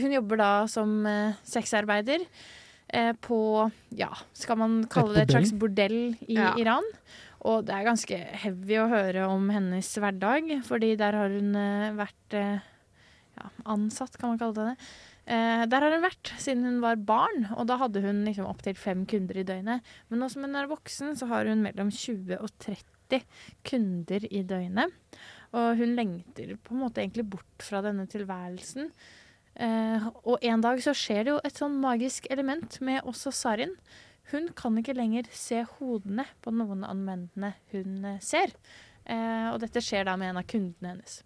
hun 0.03 0.13
jobber 0.13 0.41
da 0.41 0.53
som 0.69 0.99
eh, 1.09 1.37
sexarbeider 1.49 2.25
eh, 2.25 2.58
på 3.21 3.39
Ja, 3.99 4.09
skal 4.33 4.57
man 4.61 4.79
kalle 4.89 5.15
det 5.15 5.27
et 5.27 5.35
slags 5.37 5.53
bordell 5.61 6.15
i 6.25 6.39
Ja. 6.39 6.55
Iran? 6.57 6.87
Og 7.47 7.67
det 7.69 7.75
er 7.77 7.87
ganske 7.87 8.17
heavy 8.43 8.79
å 8.81 8.89
høre 8.91 9.29
om 9.31 9.47
hennes 9.55 9.91
hverdag, 10.01 10.49
fordi 10.67 10.97
der 10.99 11.15
har 11.15 11.31
hun 11.31 11.55
eh, 11.55 11.93
vært 11.95 12.35
eh, 12.35 12.65
ja, 13.39 13.51
ansatt, 13.71 14.19
kan 14.19 14.33
man 14.33 14.41
kalle 14.41 14.57
det 14.57 14.67
det. 14.73 14.89
Eh, 15.29 15.63
der 15.71 15.85
har 15.85 15.95
hun 15.95 16.03
vært 16.07 16.33
siden 16.41 16.65
hun 16.67 16.81
var 16.83 16.97
barn, 16.97 17.47
og 17.55 17.69
da 17.71 17.77
hadde 17.79 18.03
hun 18.03 18.25
liksom 18.27 18.49
opptil 18.51 18.75
fem 18.81 19.05
kunder 19.07 19.39
i 19.39 19.47
døgnet. 19.47 19.87
Men 20.09 20.23
nå 20.25 20.31
som 20.33 20.43
hun 20.47 20.59
er 20.59 20.71
voksen, 20.71 21.15
så 21.21 21.29
har 21.31 21.47
hun 21.51 21.63
mellom 21.63 21.93
20 21.95 22.41
og 22.41 22.51
30 22.65 23.23
kunder 23.69 24.27
i 24.33 24.43
døgnet. 24.49 24.99
Og 25.55 25.79
hun 25.79 25.95
lengter 25.97 26.57
på 26.59 26.75
en 26.75 26.83
måte 26.83 27.05
egentlig 27.05 27.29
bort 27.37 27.65
fra 27.65 27.81
denne 27.87 28.09
tilværelsen. 28.11 28.91
Eh, 29.59 30.05
og 30.23 30.45
en 30.47 30.63
dag 30.63 30.79
så 30.83 30.95
skjer 30.95 31.25
det 31.25 31.33
jo 31.33 31.41
et 31.47 31.59
sånn 31.59 31.79
magisk 31.83 32.29
element 32.31 32.79
med 32.85 33.03
også 33.09 33.33
Sarin. 33.35 33.75
Hun 34.31 34.51
kan 34.57 34.77
ikke 34.79 34.95
lenger 34.95 35.27
se 35.35 35.65
hodene 35.79 36.27
på 36.45 36.53
noen 36.55 36.85
av 36.87 36.99
mennene 36.99 37.55
hun 37.73 38.05
eh, 38.07 38.21
ser. 38.23 38.55
Eh, 39.09 39.49
og 39.51 39.59
dette 39.65 39.83
skjer 39.83 40.07
da 40.07 40.15
med 40.21 40.31
en 40.31 40.43
av 40.43 40.47
kundene 40.49 40.95
hennes. 40.95 41.23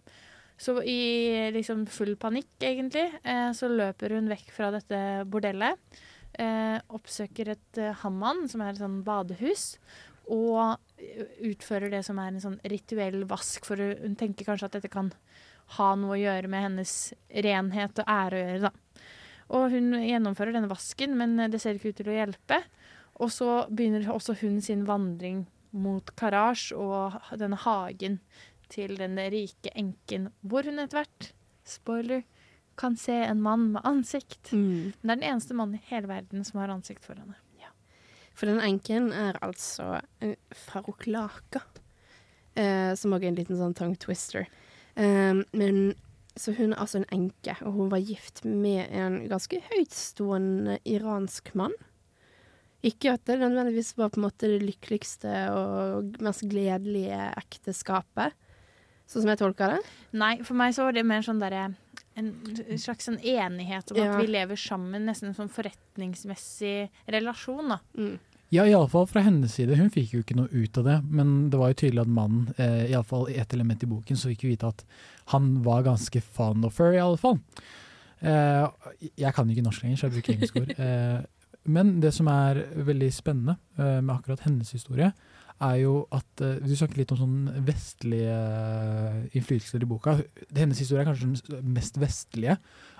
Så 0.63 0.79
i 0.87 1.51
liksom 1.53 1.85
full 1.91 2.15
panikk, 2.21 2.53
egentlig, 2.63 3.09
så 3.59 3.67
løper 3.67 4.13
hun 4.15 4.29
vekk 4.31 4.53
fra 4.55 4.69
dette 4.71 4.99
bordellet. 5.27 5.81
Oppsøker 6.95 7.51
et 7.57 7.81
hamman, 8.05 8.45
som 8.53 8.63
er 8.63 8.71
et 8.71 8.79
sånn 8.79 9.01
badehus, 9.03 9.73
og 10.31 10.79
utfører 11.49 11.91
det 11.91 12.05
som 12.07 12.21
er 12.23 12.31
en 12.31 12.45
sånn 12.45 12.61
rituell 12.71 13.25
vask, 13.33 13.67
for 13.67 13.81
hun 13.81 14.15
tenker 14.21 14.47
kanskje 14.47 14.69
at 14.69 14.77
dette 14.77 14.93
kan 14.93 15.11
ha 15.77 15.93
noe 15.99 16.17
å 16.17 16.21
gjøre 16.21 16.51
med 16.53 16.67
hennes 16.67 16.95
renhet 17.45 18.03
og 18.03 18.13
ære 18.15 18.39
å 18.39 18.45
gjøre, 18.45 18.71
da. 18.71 19.09
Og 19.53 19.75
hun 19.75 19.93
gjennomfører 19.99 20.57
denne 20.57 20.71
vasken, 20.71 21.17
men 21.19 21.37
det 21.53 21.61
ser 21.61 21.77
ikke 21.77 21.93
ut 21.93 21.99
til 22.01 22.13
å 22.13 22.17
hjelpe. 22.17 22.63
Og 23.21 23.33
så 23.35 23.51
begynner 23.69 24.09
også 24.13 24.39
hun 24.41 24.61
sin 24.65 24.87
vandring 24.89 25.45
mot 25.77 26.09
Karasj 26.17 26.73
og 26.77 27.19
denne 27.41 27.59
hagen 27.61 28.19
til 28.73 28.97
den 28.97 29.19
rike 29.33 29.73
enken, 29.77 30.31
hvor 30.41 30.65
hun 30.65 30.81
etter 30.81 31.03
hvert, 31.03 31.33
spoiler, 31.69 32.25
kan 32.81 32.97
se 32.97 33.19
en 33.27 33.43
mann 33.45 33.69
med 33.75 33.85
ansikt. 33.85 34.55
Men 34.57 34.95
det 35.05 35.19
er 35.19 35.21
den 35.21 35.31
eneste 35.35 35.57
mannen 35.57 35.77
i 35.77 35.89
hele 35.93 36.09
verden 36.09 36.45
som 36.49 36.63
har 36.63 36.73
ansikt 36.73 37.05
for 37.05 37.21
henne. 37.21 37.37
For 38.37 38.49
den 38.49 38.63
enken 38.65 39.11
er 39.15 39.37
altså 39.45 40.01
en 40.25 40.37
faroklaka, 40.57 41.61
eh, 42.57 42.93
som 42.97 43.13
også 43.13 43.27
er 43.27 43.29
en 43.29 43.39
liten 43.39 43.59
sånn 43.61 43.77
tongue 43.77 44.01
twister. 44.01 44.49
Um, 44.97 45.45
men 45.53 45.95
så 46.37 46.55
hun 46.57 46.73
er 46.73 46.81
altså 46.81 47.03
en 47.03 47.09
enke, 47.13 47.55
og 47.61 47.73
hun 47.77 47.91
var 47.93 48.01
gift 48.05 48.43
med 48.45 48.89
en 48.89 49.19
ganske 49.29 49.61
høytstående 49.71 50.79
iransk 50.89 51.53
mann. 51.59 51.75
Ikke 52.83 53.13
at 53.15 53.25
det 53.29 53.39
nødvendigvis 53.39 53.93
var 53.99 54.11
på 54.11 54.19
en 54.19 54.27
måte 54.27 54.49
det 54.51 54.63
lykkeligste 54.65 55.33
og 55.55 56.17
mest 56.25 56.43
gledelige 56.51 57.19
ekteskapet, 57.39 58.35
sånn 59.07 59.23
som 59.23 59.31
jeg 59.31 59.43
tolker 59.43 59.77
det. 59.77 59.83
Nei, 60.19 60.33
for 60.43 60.59
meg 60.59 60.75
så 60.75 60.89
var 60.89 60.97
det 60.97 61.05
mer 61.07 61.23
sånn 61.23 61.43
derre 61.43 61.69
en 62.19 62.33
slags 62.81 63.09
en 63.09 63.19
enighet 63.19 63.93
om 63.93 63.97
Ja. 63.97 64.13
at 64.13 64.21
vi 64.21 64.33
lever 64.33 64.57
sammen, 64.57 65.07
nesten 65.07 65.31
en 65.31 65.35
sånn 65.39 65.53
forretningsmessig 65.53 66.91
relasjon, 67.09 67.69
da. 67.73 67.79
Ja, 68.53 68.67
iallfall 68.69 69.07
fra 69.09 69.23
hennes 69.25 69.55
side. 69.57 69.79
Hun 69.81 69.89
fikk 69.93 70.11
jo 70.13 70.21
ikke 70.21 70.37
noe 70.37 70.51
ut 70.53 70.77
av 70.77 70.85
det, 70.85 70.99
men 71.09 71.29
det 71.49 71.57
var 71.57 71.71
jo 71.73 71.79
tydelig 71.81 72.03
at 72.03 72.11
mannen, 72.13 72.51
eh, 72.61 72.91
iallfall 72.91 73.31
i 73.33 73.39
et 73.41 73.55
element 73.57 73.81
i 73.81 73.89
boken, 73.89 74.19
så 74.19 74.29
fikk 74.29 74.45
vi 74.45 74.51
vite 74.51 74.69
at 74.69 74.83
han 75.33 75.55
var 75.65 75.87
ganske 75.87 76.21
fond 76.21 76.67
of 76.69 76.77
her, 76.77 76.99
iallfall. 76.99 77.39
Eh, 78.21 78.67
jeg 79.17 79.33
kan 79.33 79.49
ikke 79.49 79.65
norsk 79.65 79.87
lenger, 79.87 79.97
så 79.97 80.11
jeg 80.11 80.19
bruker 80.19 80.37
engelske 80.37 80.67
ord. 80.67 80.75
Eh, 80.83 81.23
men 81.73 82.01
det 82.03 82.11
som 82.11 82.27
er 82.27 82.59
veldig 82.75 83.09
spennende 83.15 83.55
eh, 83.79 84.01
med 84.03 84.17
akkurat 84.17 84.43
hennes 84.45 84.73
historie, 84.75 85.13
er 85.63 85.77
jo 85.79 85.93
at 86.11 86.43
eh, 86.43 86.57
Du 86.59 86.75
snakket 86.75 86.99
litt 86.99 87.13
om 87.15 87.21
sånn 87.21 87.37
vestlige 87.69 88.35
eh, 88.35 89.21
innflytelser 89.39 89.85
i 89.85 89.89
boka. 89.89 90.17
Hennes 90.57 90.83
historie 90.83 91.05
er 91.05 91.09
kanskje 91.09 91.31
den 91.55 91.71
mest 91.77 92.01
vestlige 92.03 92.59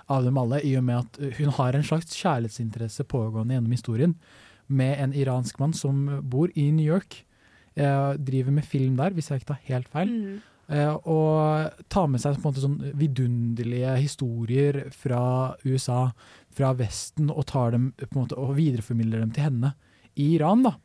av 0.09 0.23
dem 0.25 0.39
alle, 0.39 0.63
i 0.63 0.73
og 0.79 0.87
med 0.87 1.03
at 1.03 1.37
hun 1.37 1.53
har 1.59 1.75
en 1.75 1.85
slags 1.85 2.15
kjærlighetsinteresse 2.17 3.05
pågående 3.11 3.57
gjennom 3.59 3.75
historien 3.75 4.15
med 4.73 4.97
en 4.99 5.13
iransk 5.15 5.59
mann 5.61 5.75
som 5.77 6.05
bor 6.29 6.51
i 6.59 6.69
New 6.75 6.85
York. 6.85 7.21
Eh, 7.75 8.13
driver 8.17 8.53
med 8.53 8.67
film 8.69 8.97
der, 8.97 9.13
hvis 9.13 9.29
jeg 9.31 9.41
ikke 9.41 9.53
tar 9.53 9.69
helt 9.69 9.93
feil. 9.93 10.11
Mm. 10.11 10.41
Eh, 10.73 10.93
og 11.09 11.83
tar 11.91 12.07
med 12.07 12.21
seg 12.23 12.37
på 12.37 12.47
en 12.47 12.53
måte 12.53 12.63
sånn 12.63 12.79
vidunderlige 12.97 13.97
historier 13.99 14.79
fra 14.95 15.23
USA, 15.65 16.07
fra 16.53 16.71
Vesten, 16.79 17.31
og, 17.33 17.45
tar 17.49 17.75
dem, 17.75 17.91
på 17.99 18.13
en 18.13 18.21
måte, 18.21 18.39
og 18.39 18.55
videreformidler 18.57 19.25
dem 19.25 19.33
til 19.35 19.49
henne 19.49 19.73
i 20.15 20.33
Iran. 20.37 20.63
da. 20.63 20.77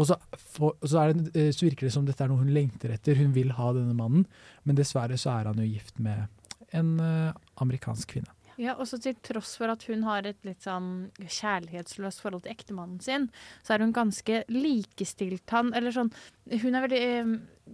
Og 0.00 0.08
så, 0.08 0.16
for, 0.36 0.76
så, 0.82 1.04
er 1.04 1.14
det, 1.14 1.32
eh, 1.36 1.50
så 1.54 1.68
virker 1.68 1.86
det 1.86 1.94
som 1.94 2.06
dette 2.08 2.24
er 2.24 2.32
noe 2.32 2.42
hun 2.42 2.52
lengter 2.54 2.94
etter. 2.94 3.18
Hun 3.20 3.34
vil 3.36 3.52
ha 3.58 3.72
denne 3.76 3.94
mannen, 3.96 4.26
men 4.64 4.78
dessverre 4.78 5.18
så 5.20 5.36
er 5.36 5.50
han 5.52 5.60
jo 5.60 5.68
gift 5.68 6.00
med 6.02 6.26
en 6.72 6.96
eh, 7.00 7.34
amerikansk 7.62 8.16
kvinne. 8.16 8.32
Ja, 8.62 8.76
også 8.78 9.00
til 9.02 9.16
tross 9.24 9.56
for 9.58 9.72
at 9.72 9.82
hun 9.90 10.04
har 10.06 10.26
et 10.28 10.38
litt 10.46 10.62
sånn 10.62 11.10
kjærlighetsløst 11.18 12.22
forhold 12.22 12.44
til 12.44 12.54
ektemannen 12.54 13.00
sin, 13.02 13.26
så 13.66 13.74
er 13.74 13.82
hun 13.82 13.94
ganske 13.96 14.44
likestilt 14.52 15.50
han, 15.54 15.74
eller 15.74 15.94
sånn 15.94 16.12
Hun 16.62 16.74
er 16.74 16.82
veldig 16.82 17.00
eh, 17.00 17.28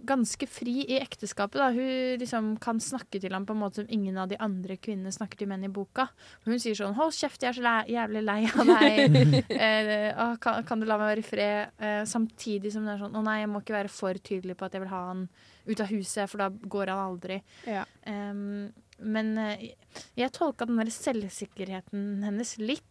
ganske 0.05 0.47
fri 0.47 0.83
i 0.85 0.99
ekteskapet, 1.01 1.57
da. 1.57 1.69
Hun 1.73 2.19
liksom 2.21 2.51
kan 2.61 2.79
snakke 2.79 3.19
til 3.21 3.33
ham 3.33 3.47
på 3.49 3.55
en 3.55 3.61
måte 3.63 3.81
som 3.81 3.89
ingen 3.89 4.17
av 4.21 4.29
de 4.29 4.37
andre 4.41 4.77
kvinnene 4.77 5.11
snakker 5.13 5.41
til 5.41 5.49
menn 5.49 5.65
i 5.65 5.71
boka. 5.73 6.07
Hun 6.45 6.59
sier 6.61 6.77
sånn 6.77 6.93
'Hold 6.95 7.15
kjeft, 7.17 7.41
jeg 7.41 7.49
er 7.49 7.57
så 7.57 7.65
le 7.65 7.75
jævlig 7.95 8.23
lei 8.23 8.39
av 8.45 8.69
deg'. 8.69 9.43
eh, 9.65 10.13
«Å, 10.13 10.39
kan, 10.39 10.63
'Kan 10.63 10.79
du 10.79 10.85
la 10.85 10.97
meg 10.97 11.15
være 11.15 11.25
i 11.25 11.29
fred?' 11.29 11.71
Eh, 11.79 12.03
samtidig 12.05 12.71
som 12.71 12.85
det 12.85 12.93
er 12.93 13.03
sånn 13.05 13.17
'Å 13.17 13.23
nei, 13.23 13.39
jeg 13.41 13.49
må 13.49 13.61
ikke 13.61 13.77
være 13.79 13.89
for 13.89 14.13
tydelig 14.13 14.55
på 14.57 14.65
at 14.65 14.73
jeg 14.73 14.81
vil 14.81 14.93
ha 14.93 15.07
han 15.07 15.27
ut 15.67 15.79
av 15.79 15.87
huset, 15.87 16.29
for 16.29 16.37
da 16.37 16.49
går 16.49 16.93
han 16.93 17.05
aldri'. 17.09 17.41
Ja. 17.65 17.85
Em, 18.05 18.71
men 19.01 19.37
eh, 19.37 19.73
jeg 20.19 20.33
tolka 20.35 20.67
den 20.69 20.79
der 20.81 20.91
selvsikkerheten 20.93 22.23
hennes 22.25 22.57
litt. 22.61 22.85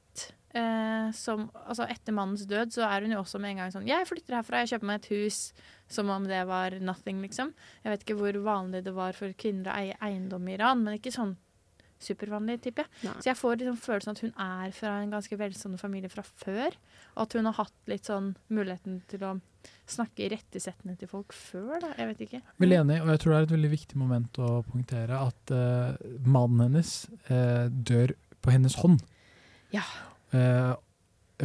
eh, 0.57 1.11
som, 1.13 1.51
altså 1.69 1.87
Etter 1.89 2.13
mannens 2.17 2.47
død 2.49 2.73
så 2.73 2.87
er 2.89 3.05
hun 3.05 3.13
jo 3.13 3.21
også 3.21 3.39
med 3.39 3.51
en 3.51 3.57
gang 3.63 3.71
sånn 3.73 3.87
'Jeg 3.87 4.09
flytter 4.09 4.35
herfra, 4.35 4.63
jeg 4.65 4.73
kjøper 4.75 4.87
meg 4.87 4.97
et 5.03 5.11
hus.' 5.13 5.53
Som 5.89 6.11
om 6.11 6.25
det 6.29 6.47
var 6.47 6.71
nothing, 6.81 7.23
liksom. 7.23 7.55
Jeg 7.85 7.93
vet 7.93 8.03
ikke 8.05 8.19
hvor 8.19 8.33
vanlig 8.45 8.85
det 8.85 8.93
var 8.93 9.13
for 9.17 9.33
kvinner 9.33 9.71
å 9.73 9.77
eie 9.77 9.97
eiendom 10.03 10.49
i 10.49 10.53
Iran, 10.59 10.83
men 10.85 10.99
ikke 10.99 11.13
sånn 11.15 11.37
supervanlig, 11.99 12.61
tipper 12.61 12.85
jeg. 12.85 13.11
Så 13.23 13.31
jeg 13.31 13.37
får 13.37 13.57
liksom 13.59 13.79
følelsen 13.81 14.11
at 14.13 14.21
hun 14.21 14.35
er 14.39 14.71
fra 14.71 15.01
en 15.03 15.11
ganske 15.11 15.39
velstående 15.39 15.81
familie 15.81 16.11
fra 16.13 16.23
før. 16.23 16.77
Og 17.17 17.23
at 17.25 17.33
hun 17.33 17.49
har 17.49 17.57
hatt 17.59 17.73
litt 17.91 18.05
sånn 18.05 18.37
muligheten 18.51 19.01
til 19.09 19.25
å 19.25 19.41
snakke 19.93 20.27
irettesettende 20.27 20.97
til 21.01 21.11
folk 21.11 21.35
før, 21.37 21.79
da. 21.83 21.93
Jeg 21.99 22.11
vet 22.11 22.25
ikke. 22.27 22.41
Vel 22.63 22.75
enig, 22.77 22.99
og 23.03 23.13
jeg 23.13 23.23
tror 23.23 23.33
det 23.33 23.39
er 23.39 23.47
et 23.49 23.55
veldig 23.55 23.71
viktig 23.73 24.01
moment 24.01 24.41
å 24.43 24.51
poengtere 24.67 25.21
at 25.29 25.55
uh, 25.55 26.19
mannen 26.27 26.67
hennes 26.67 26.93
uh, 27.31 27.69
dør 27.69 28.15
på 28.45 28.55
hennes 28.55 28.79
hånd. 28.83 29.01
Ja. 29.75 29.85
Uh, 30.35 30.75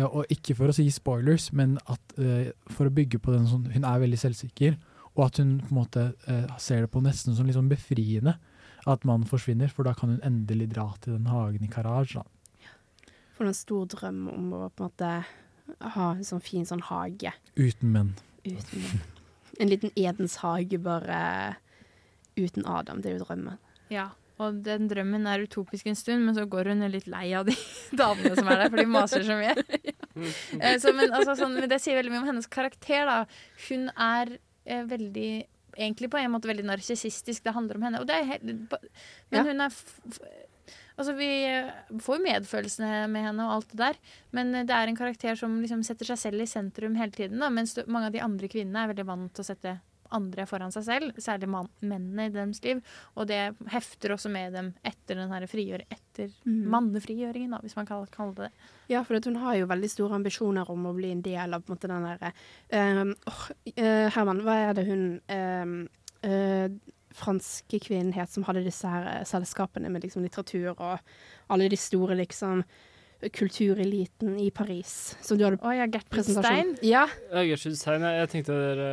og 0.03 0.31
ikke 0.33 0.55
for 0.57 0.71
å 0.71 0.75
si 0.75 0.87
spoilers, 0.89 1.51
men 1.53 1.75
at 1.85 2.15
for 2.73 2.89
å 2.89 2.93
bygge 2.93 3.19
på 3.21 3.29
den 3.29 3.43
sånn 3.45 3.67
Hun 3.75 3.83
er 3.85 3.99
veldig 4.01 4.17
selvsikker, 4.17 4.79
og 5.13 5.27
at 5.27 5.37
hun 5.37 5.59
på 5.61 5.69
en 5.69 5.77
måte 5.77 6.05
ser 6.57 6.81
det 6.81 6.89
på 6.89 7.03
nesten 7.05 7.37
som 7.37 7.45
litt 7.45 7.53
sånn 7.53 7.69
befriende 7.69 8.33
at 8.89 9.05
mannen 9.05 9.29
forsvinner, 9.29 9.69
for 9.69 9.85
da 9.85 9.93
kan 9.93 10.15
hun 10.15 10.23
endelig 10.25 10.71
dra 10.73 10.87
til 11.03 11.13
den 11.13 11.29
hagen 11.29 11.61
i 11.61 11.69
Karaj. 11.69 12.17
Ja. 12.17 12.25
For 13.37 13.45
en 13.45 13.57
stor 13.57 13.85
drøm 13.93 14.25
om 14.33 14.49
å 14.57 14.65
på 14.73 14.87
en 14.87 14.89
måte 14.89 15.13
ha 15.95 16.09
en 16.11 16.27
sånn 16.27 16.43
fin 16.43 16.65
sånn 16.67 16.83
hage. 16.89 17.33
Uten 17.55 17.93
menn. 17.93 18.13
Uten 18.45 19.01
En 19.61 19.69
liten 19.69 19.91
Edens 19.95 20.35
hage 20.41 20.79
bare 20.81 21.55
uten 22.35 22.65
Adam. 22.65 23.01
Det 23.01 23.11
er 23.11 23.17
jo 23.19 23.25
drømmen. 23.27 23.59
Ja, 23.93 24.07
og 24.41 24.63
den 24.65 24.87
drømmen 24.89 25.27
er 25.29 25.43
utopisk 25.45 25.85
en 25.91 25.95
stund, 25.95 26.23
men 26.25 26.33
så 26.35 26.47
går 26.49 26.71
hun 26.71 26.81
litt 26.89 27.05
lei 27.07 27.27
av 27.37 27.45
de 27.45 27.53
damene 28.01 28.33
som 28.35 28.49
er 28.49 28.63
der, 28.63 28.71
for 28.73 28.81
de 28.81 28.87
maser 28.89 29.25
så 29.27 29.37
mye. 29.39 29.55
Eh, 30.13 30.75
så, 30.77 30.91
men, 30.93 31.09
altså, 31.09 31.33
sånn, 31.39 31.55
men 31.57 31.65
det 31.71 31.79
sier 31.81 31.95
veldig 31.97 32.11
mye 32.13 32.19
om 32.21 32.27
hennes 32.29 32.45
karakter. 32.53 33.07
da. 33.09 33.15
Hun 33.65 33.87
er 33.97 34.35
eh, 34.69 34.83
veldig 34.85 35.29
Egentlig 35.73 36.11
på 36.13 36.19
en 36.21 36.29
måte 36.29 36.45
veldig 36.45 36.67
narsissistisk. 36.69 37.41
Det 37.47 37.53
handler 37.55 37.79
om 37.79 37.85
henne. 37.87 38.01
Og 38.03 38.05
det 38.05 38.13
er 38.19 38.27
helt, 38.29 38.43
men 38.45 38.67
Ja. 39.33 39.41
hun 39.47 39.63
er 39.65 39.71
f 39.73 39.79
f 40.05 40.19
Altså, 40.93 41.15
vi 41.17 41.29
eh, 41.49 41.71
får 42.03 42.19
jo 42.19 42.25
medfølelse 42.27 42.89
med 43.11 43.25
henne 43.27 43.47
og 43.47 43.55
alt 43.55 43.71
det 43.73 43.79
der, 43.81 43.97
men 44.37 44.53
eh, 44.53 44.67
det 44.67 44.75
er 44.75 44.91
en 44.91 44.99
karakter 44.99 45.39
som 45.39 45.55
liksom 45.61 45.81
setter 45.85 46.11
seg 46.11 46.21
selv 46.21 46.45
i 46.45 46.49
sentrum 46.49 46.99
hele 46.99 47.15
tiden, 47.15 47.41
da, 47.41 47.49
mens 47.53 47.75
mange 47.87 48.11
av 48.11 48.15
de 48.15 48.21
andre 48.23 48.51
kvinnene 48.51 48.85
er 48.85 48.93
veldig 48.93 49.07
vant 49.09 49.33
til 49.33 49.45
å 49.45 49.49
sette 49.49 49.79
andre 50.13 50.45
foran 50.45 50.73
seg 50.73 50.85
selv, 50.85 51.17
særlig 51.21 51.49
mennene 51.49 52.27
i 52.27 52.33
deres 52.33 52.61
liv, 52.65 52.83
og 53.17 53.27
det 53.31 53.39
hefter 53.73 54.13
også 54.15 54.31
med 54.33 54.53
dem 54.53 54.71
etter 54.85 55.17
den 55.17 55.33
her 55.33 55.45
frigjør 55.49 55.85
etter 55.87 56.29
mm. 56.45 56.63
mannefrigjøringen, 56.73 57.55
da, 57.55 57.61
hvis 57.63 57.77
man 57.79 57.89
kan 57.89 58.05
kalle 58.13 58.37
det 58.37 58.49
det. 58.49 58.69
Ja, 58.93 59.03
for 59.07 59.17
at 59.17 59.25
hun 59.29 59.39
har 59.41 59.57
jo 59.57 59.69
veldig 59.71 59.89
store 59.91 60.19
ambisjoner 60.19 60.69
om 60.69 60.85
å 60.89 60.95
bli 60.97 61.13
en 61.15 61.23
del 61.25 61.57
av 61.57 61.63
på 61.63 61.71
en 61.71 61.77
måte, 61.77 61.89
den 61.89 62.07
derre 62.07 62.33
ehm, 62.77 63.13
åh, 63.31 63.43
eh, 63.73 64.07
Herman, 64.13 64.43
hva 64.45 64.59
er 64.67 64.77
det 64.77 64.87
hun 64.89 65.05
ehm, 65.33 65.77
eh, 66.21 66.67
franske 67.23 67.79
kvinnen 67.83 68.13
het 68.15 68.31
som 68.31 68.45
hadde 68.47 68.65
disse 68.65 68.89
her 68.89 69.09
eh, 69.09 69.27
selskapene 69.27 69.91
med 69.91 70.05
liksom 70.05 70.25
litteratur 70.25 70.73
og 70.73 70.99
alle 71.53 71.69
de 71.71 71.79
store 71.79 72.17
liksom 72.19 72.63
kultureliten 73.31 74.39
i 74.39 74.51
Paris. 74.51 75.17
Som 75.21 75.37
du 75.37 75.45
hadde 75.45 75.59
Å 75.63 75.73
ja, 75.75 75.87
Gertrud 75.87 76.11
presentasjon. 76.17 76.73
Ja. 76.83 77.05
Gertrud 77.31 77.77
Stein. 77.79 78.03
Jeg, 78.03 78.19
jeg 78.19 78.31
tenkte 78.33 78.57
det 78.79 78.89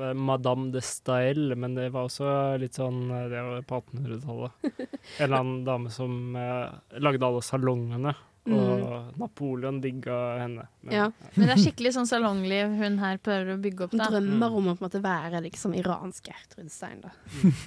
var 0.00 0.18
Madame 0.18 0.70
de 0.74 0.82
Style, 0.84 1.54
men 1.58 1.76
det 1.78 1.90
var 1.94 2.08
også 2.08 2.34
litt 2.60 2.78
sånn 2.78 3.06
eh, 3.14 3.28
Det 3.32 3.44
var 3.46 3.66
på 3.68 3.80
1800-tallet. 3.84 4.70
En 5.20 5.26
eller 5.28 5.38
annen 5.38 5.64
dame 5.66 5.92
som 5.94 6.38
eh, 6.40 6.98
lagde 7.04 7.28
alle 7.28 7.44
salongene, 7.44 8.14
og 8.52 9.16
Napoleon 9.18 9.80
digga 9.80 10.16
henne. 10.42 10.66
Men, 10.82 10.92
Ja. 10.94 11.06
Men 11.34 11.48
det 11.48 11.54
er 11.56 11.62
skikkelig 11.62 11.94
sånn 11.96 12.06
salongliv 12.08 12.74
hun 12.76 12.98
her 13.00 13.16
prøver 13.18 13.54
å 13.54 13.60
bygge 13.62 13.84
opp, 13.86 13.92
Hun 13.96 13.98
da. 14.02 14.08
drømmer 14.12 14.56
om 14.58 14.66
å 14.68 14.74
på 14.76 14.84
en 14.84 14.90
måte 14.90 15.02
være 15.02 15.40
liksom 15.46 15.74
iransk 15.78 16.28
Gertrud 16.28 16.70
Stein. 16.70 17.00
Da. 17.00 17.10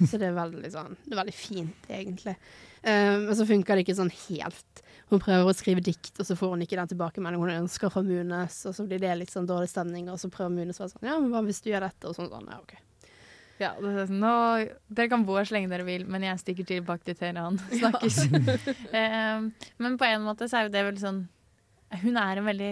Så 0.06 0.18
det 0.18 0.28
er 0.30 0.36
veldig, 0.38 0.70
sånn, 0.70 0.94
det 1.04 1.12
er 1.16 1.22
veldig 1.24 1.34
fint, 1.34 1.88
egentlig. 1.90 2.36
Eh, 2.82 3.18
men 3.26 3.34
så 3.34 3.46
funker 3.48 3.74
det 3.74 3.86
ikke 3.86 3.98
sånn 3.98 4.12
helt. 4.28 4.82
Hun 5.10 5.18
prøver 5.24 5.48
å 5.50 5.56
skrive 5.56 5.82
dikt, 5.82 6.12
og 6.20 6.26
så 6.28 6.36
får 6.36 6.50
hun 6.54 6.62
ikke 6.62 6.76
den 6.78 6.90
tilbakemeldingen 6.94 7.48
hun 7.48 7.64
ønsker 7.66 7.90
fra 7.90 8.02
Munes, 8.04 8.60
og 8.68 8.74
så 8.76 8.86
blir 8.86 9.00
det 9.00 9.16
litt 9.18 9.30
sånn 9.34 9.48
dårlig 9.48 9.70
stemning, 9.72 10.08
og 10.12 10.18
så 10.20 10.30
prøver 10.30 10.52
Munes 10.54 10.78
å 10.78 10.84
være 10.86 10.92
sånn 10.94 11.08
Ja, 11.08 11.18
men 11.18 11.30
hva 11.32 11.42
hvis 11.42 11.62
du 11.64 11.70
gjør 11.72 11.88
dette? 11.88 12.06
Og 12.06 12.14
sånn 12.14 12.28
sånn. 12.30 12.46
Ja, 12.52 12.58
OK. 12.60 12.76
Ja, 13.58 13.72
det 13.80 13.90
er 13.90 14.06
sånn, 14.06 14.22
nå, 14.22 14.32
dere 14.94 15.10
kan 15.10 15.24
bo 15.26 15.34
her 15.38 15.48
så 15.48 15.56
lenge 15.56 15.70
dere 15.72 15.86
vil, 15.86 16.06
men 16.10 16.26
jeg 16.26 16.42
stikker 16.44 16.66
tilbake 16.68 17.08
til 17.08 17.18
Teheran. 17.18 17.58
Snakkes. 17.74 18.22
Eh, 18.98 19.68
men 19.82 19.96
på 20.00 20.06
en 20.06 20.24
måte 20.24 20.46
så 20.48 20.60
er 20.60 20.66
jo 20.66 20.72
det 20.72 20.82
veldig 20.86 21.02
sånn 21.02 21.18
Hun 22.02 22.16
er 22.20 22.38
en 22.40 22.46
veldig 22.46 22.70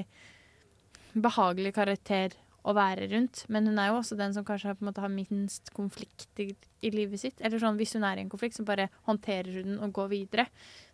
behagelig 1.27 1.73
karakter 1.77 2.37
å 2.67 2.75
være 2.75 3.07
rundt, 3.13 3.45
men 3.53 3.69
hun 3.71 3.79
er 3.79 3.93
jo 3.93 3.99
også 4.01 4.17
den 4.19 4.35
som 4.35 4.45
kanskje 4.47 4.75
på 4.75 4.83
en 4.83 4.89
måte 4.89 5.03
har 5.05 5.13
minst 5.13 5.71
konflikter 5.77 6.51
i 6.83 6.91
livet 6.91 7.23
sitt. 7.23 7.43
Eller 7.45 7.63
sånn, 7.63 7.79
Hvis 7.79 7.95
hun 7.95 8.05
er 8.05 8.19
i 8.19 8.25
en 8.25 8.33
konflikt, 8.33 8.57
så 8.59 8.67
bare 8.67 8.89
håndterer 9.07 9.61
hun 9.61 9.71
den 9.71 9.83
og 9.87 9.93
går 9.95 10.09
videre. 10.11 10.49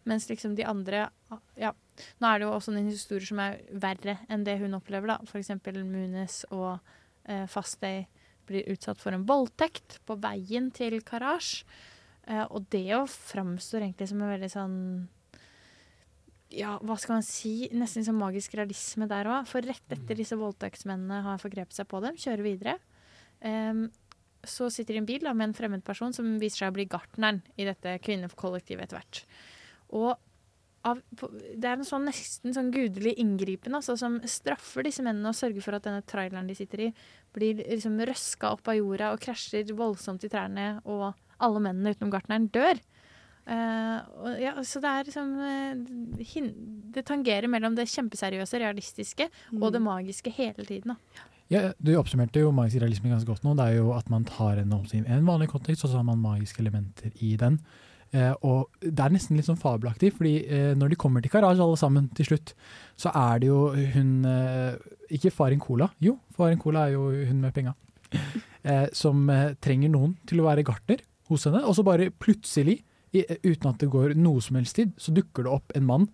Mens 0.05 0.29
liksom 0.29 0.57
de 0.59 0.67
andre 0.69 1.07
ja, 1.57 1.73
Nå 2.21 2.29
er 2.29 2.41
det 2.41 2.47
jo 2.47 2.53
også 2.53 2.75
en 2.75 2.91
historie 2.91 3.27
som 3.27 3.41
er 3.41 3.61
verre 3.73 4.19
enn 4.29 4.45
det 4.45 4.59
hun 4.61 4.77
opplever. 4.77 5.15
da. 5.15 5.19
F.eks. 5.25 5.53
Munes 5.81 6.43
og 6.51 6.79
eh, 7.25 7.47
Fastay 7.49 8.05
blir 8.49 8.69
utsatt 8.73 9.01
for 9.01 9.15
en 9.15 9.27
voldtekt 9.29 10.01
på 10.09 10.17
veien 10.23 10.71
til 10.75 11.01
Karasj. 11.07 11.63
Uh, 12.29 12.47
og 12.55 12.69
det 12.71 12.85
jo 12.87 13.03
framstår 13.11 13.83
egentlig 13.83 14.09
som 14.13 14.23
en 14.23 14.31
veldig 14.31 14.51
sånn 14.53 14.79
ja, 16.53 16.77
hva 16.85 16.99
skal 17.01 17.17
man 17.17 17.25
si, 17.27 17.71
nesten 17.73 18.05
sånn 18.05 18.19
magisk 18.19 18.55
realisme 18.59 19.09
der 19.11 19.29
òg. 19.31 19.49
For 19.49 19.65
rett 19.65 19.95
etter 19.95 20.19
disse 20.19 20.37
voldtektsmennene 20.39 21.23
har 21.25 21.41
forgrepet 21.43 21.77
seg 21.79 21.89
på 21.89 22.03
dem, 22.05 22.19
kjører 22.21 22.45
videre. 22.47 22.77
Um, 23.41 23.87
så 24.45 24.69
sitter 24.71 24.95
de 24.97 25.01
i 25.01 25.03
en 25.03 25.09
bil 25.09 25.25
da, 25.25 25.33
med 25.37 25.51
en 25.51 25.57
fremmed 25.57 25.85
person 25.87 26.13
som 26.15 26.37
viser 26.43 26.65
seg 26.65 26.73
å 26.73 26.77
bli 26.77 26.89
gartneren 26.91 27.41
i 27.57 27.67
dette 27.67 27.97
kvinnekollektivet 28.05 28.85
etter 28.85 28.99
hvert. 28.99 29.23
Og 29.95 30.13
av, 30.89 31.01
det 31.13 31.69
er 31.69 31.77
en 31.77 31.87
sånn 31.87 32.07
nesten 32.09 32.55
sånn 32.55 32.71
gudelig 32.75 33.15
inngripen 33.23 33.75
altså, 33.79 33.95
som 33.99 34.19
straffer 34.29 34.87
disse 34.87 35.05
mennene 35.05 35.31
og 35.31 35.39
sørger 35.39 35.65
for 35.65 35.79
at 35.79 35.87
denne 35.87 36.03
traileren 36.09 36.49
de 36.51 36.57
sitter 36.59 36.89
i, 36.89 36.93
blir 37.35 37.61
liksom 37.63 38.01
røska 38.09 38.55
opp 38.57 38.71
av 38.71 38.79
jorda 38.79 39.13
og 39.15 39.23
krasjer 39.23 39.71
voldsomt 39.79 40.27
i 40.27 40.33
trærne, 40.33 40.67
og 40.85 41.13
alle 41.43 41.63
mennene 41.63 41.95
utenom 41.95 42.13
gartneren 42.13 42.49
dør. 42.53 42.81
Uh, 43.43 43.99
og, 44.23 44.29
ja, 44.39 44.53
så 44.63 44.79
det 44.79 44.87
er 44.87 45.07
liksom 45.09 45.31
uh, 45.35 46.45
Det 46.95 47.03
tangerer 47.09 47.51
mellom 47.51 47.75
det 47.75 47.89
kjempeseriøse, 47.91 48.61
realistiske 48.63 49.27
og 49.59 49.73
det 49.75 49.81
magiske 49.83 50.31
hele 50.37 50.63
tiden. 50.63 50.95
Da. 50.95 51.25
Ja, 51.51 51.63
du 51.83 51.91
oppsummerte 51.99 52.45
jo 52.45 52.53
magisk 52.55 52.81
realisme 52.85 53.11
ganske 53.11 53.29
godt 53.29 53.43
nå. 53.43 53.57
Det 53.59 53.67
er 53.67 53.81
jo 53.81 53.91
at 53.97 54.07
man 54.13 54.25
tar 54.29 54.63
en, 54.63 54.73
en 54.73 55.27
vanlig 55.27 55.51
kontekst, 55.51 55.83
og 55.85 55.91
så 55.91 55.99
har 55.99 56.07
man 56.07 56.23
magiske 56.23 56.63
elementer 56.63 57.11
i 57.19 57.35
den. 57.41 57.59
Eh, 58.13 58.33
og 58.45 58.69
det 58.85 59.01
er 59.01 59.13
nesten 59.15 59.39
litt 59.39 59.49
sånn 59.49 59.61
fabelaktig, 59.61 60.11
fordi 60.19 60.35
eh, 60.45 60.73
når 60.77 60.93
de 60.93 60.99
kommer 61.01 61.25
til 61.25 61.33
Karaj 61.33 61.57
alle 61.57 61.79
sammen 61.81 62.11
til 62.17 62.29
slutt, 62.29 62.53
så 63.01 63.13
er 63.17 63.41
det 63.41 63.49
jo 63.49 63.61
hun 63.95 64.11
eh, 64.29 64.75
Ikke 65.17 65.33
Farin 65.33 65.63
Cola, 65.63 65.89
jo, 66.05 66.19
Farin 66.37 66.61
Cola 66.61 66.87
er 66.87 66.99
jo 66.99 67.09
hun 67.31 67.45
med 67.45 67.55
penga. 67.57 67.77
Eh, 68.63 68.85
som 68.95 69.25
trenger 69.59 69.91
noen 69.91 70.13
til 70.31 70.39
å 70.39 70.45
være 70.47 70.63
gartner 70.63 71.01
hos 71.27 71.49
henne, 71.49 71.65
og 71.67 71.75
så 71.75 71.83
bare 71.83 72.13
plutselig, 72.15 72.77
uten 73.11 73.67
at 73.67 73.81
det 73.83 73.89
går 73.91 74.13
noe 74.15 74.39
som 74.39 74.55
helst 74.55 74.77
tid, 74.79 74.93
så 75.03 75.11
dukker 75.17 75.49
det 75.49 75.51
opp 75.51 75.75
en 75.75 75.89
mann 75.89 76.05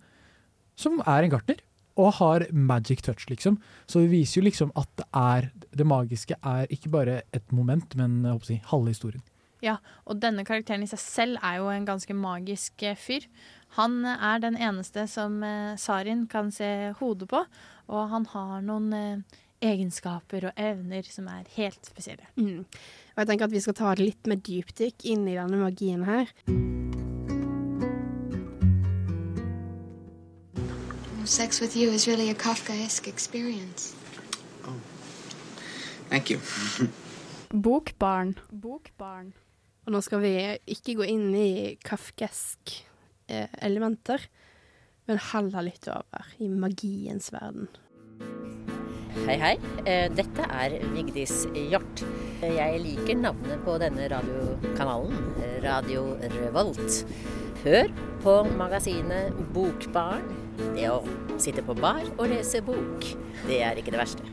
som 0.73 0.97
er 1.03 1.27
en 1.27 1.29
gartner. 1.35 1.61
Og 2.01 2.15
har 2.17 2.47
magic 2.49 3.03
touch, 3.05 3.27
liksom. 3.29 3.59
Så 3.85 4.01
det 4.01 4.09
viser 4.15 4.39
jo 4.39 4.47
liksom 4.47 4.73
at 4.79 4.89
det 4.97 5.05
er 5.13 5.51
Det 5.77 5.85
magiske 5.85 6.39
er 6.41 6.73
ikke 6.73 6.89
bare 6.89 7.21
et 7.29 7.53
moment, 7.53 7.93
men 7.93 8.23
jeg 8.23 8.33
håper 8.33 8.47
å 8.47 8.49
si, 8.49 8.59
halve 8.71 8.95
historien. 8.95 9.21
Ja, 9.63 9.77
og 10.07 10.21
denne 10.23 10.45
karakteren 10.47 10.85
i 10.85 10.89
seg 10.89 11.01
selv 11.03 11.41
er 11.43 11.59
jo 11.59 11.67
en 11.73 11.87
ganske 11.87 12.15
magisk 12.15 12.83
eh, 12.87 12.95
fyr. 12.95 13.27
Han 13.77 14.05
eh, 14.05 14.23
er 14.31 14.39
den 14.39 14.57
eneste 14.57 15.05
som 15.11 15.43
eh, 15.43 15.75
Sarin 15.77 16.27
kan 16.31 16.51
se 16.51 16.93
hodet 16.99 17.29
på, 17.29 17.43
og 17.89 18.09
han 18.13 18.25
har 18.31 18.63
noen 18.65 18.93
eh, 18.95 19.37
egenskaper 19.61 20.49
og 20.49 20.59
evner 20.59 21.03
som 21.03 21.27
er 21.27 21.49
helt 21.57 21.85
spesielle. 21.85 22.29
Mm. 22.39 22.63
Og 22.63 23.21
jeg 23.21 23.29
tenker 23.29 23.49
at 23.49 23.53
vi 23.53 23.63
skal 23.63 23.77
ta 23.77 23.93
det 23.95 24.05
litt 24.05 24.31
med 24.31 24.43
dypdykk 24.47 25.05
inn 25.11 25.27
i 25.27 25.35
denne 25.35 25.59
magien 25.59 26.07
her. 26.07 26.31
Sex 31.29 31.61
with 31.61 31.75
you 31.77 31.91
is 31.91 32.07
really 32.07 32.31
a 32.31 32.33
Kafkaesque 32.33 33.07
experience. 33.07 33.93
Thank 36.09 36.31
you. 36.31 36.39
Bokbarn. 37.53 38.39
Bokbarn. 38.49 39.33
Og 39.89 39.95
nå 39.95 40.03
skal 40.05 40.19
vi 40.21 40.31
ikke 40.69 40.93
gå 40.99 41.05
inn 41.09 41.31
i 41.33 41.51
kafkesk 41.81 42.75
eh, 43.25 43.47
elementer, 43.65 44.21
men 45.09 45.17
heller 45.31 45.65
litt 45.65 45.87
over 45.89 46.27
i 46.37 46.45
magiens 46.53 47.31
verden. 47.33 47.65
Hei, 49.25 49.39
hei. 49.41 49.55
Eh, 49.89 50.05
Dette 50.13 50.45
er 50.45 50.75
Vigdis 50.91 51.47
Hjort. 51.57 52.03
Jeg 52.43 52.83
liker 52.83 53.17
navnet 53.17 53.65
på 53.65 53.79
denne 53.81 54.05
radiokanalen, 54.13 55.25
Radio 55.65 56.05
Revolt. 56.35 57.01
Hør 57.63 57.89
på 58.21 58.37
magasinet 58.61 59.41
Bokbarn. 59.57 60.29
Det 60.77 60.85
å 60.93 61.01
sitte 61.41 61.65
på 61.65 61.73
bar 61.81 62.05
og 62.19 62.29
lese 62.29 62.61
bok, 62.61 63.09
det 63.49 63.63
er 63.65 63.81
ikke 63.81 63.97
det 63.97 64.03
verste. 64.05 64.29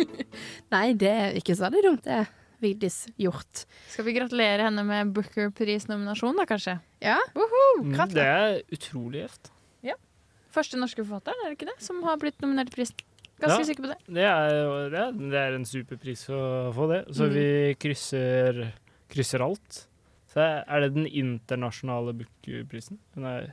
Nei, 0.72 0.86
det 0.96 1.12
er 1.12 1.36
ikke 1.36 1.60
så 1.60 1.68
veldig 1.68 1.86
dumt, 1.90 2.08
det. 2.08 2.24
Vigdis 2.62 3.04
Hjort. 3.20 3.64
Skal 3.92 4.06
vi 4.08 4.14
gratulere 4.16 4.68
henne 4.68 4.84
med 4.86 5.12
Booker-prisnominasjon, 5.16 6.38
da, 6.38 6.46
kanskje? 6.48 6.78
Ja. 7.04 7.18
Mm, 7.36 7.92
det 8.14 8.24
er 8.24 8.60
utrolig 8.72 9.24
gjevt. 9.24 9.50
Ja. 9.90 9.98
Første 10.54 10.80
norske 10.80 11.04
forfatteren, 11.04 11.42
er 11.44 11.52
det 11.52 11.58
ikke 11.58 11.70
det? 11.72 11.76
Som 11.84 12.00
har 12.06 12.20
blitt 12.22 12.40
nominert 12.44 12.72
til 12.72 12.80
prisen. 12.80 13.04
Ganske 13.36 13.60
Ja, 13.60 13.68
sikker 13.68 13.84
på 13.84 13.92
det. 13.92 13.98
Det 14.08 14.24
er, 14.24 14.54
det, 14.88 15.00
er, 15.02 15.12
det 15.12 15.40
er 15.42 15.58
en 15.58 15.68
superpris 15.68 16.24
å 16.32 16.40
få 16.76 16.88
det. 16.94 17.02
Så 17.12 17.28
mm. 17.28 17.34
vi 17.34 17.48
krysser, 17.84 18.62
krysser 19.12 19.44
alt. 19.44 19.82
Så 20.32 20.40
er 20.44 20.84
det 20.84 20.94
den 20.94 21.06
internasjonale 21.08 22.16
bookprisen? 22.16 23.00
Hun 23.16 23.28
er 23.28 23.50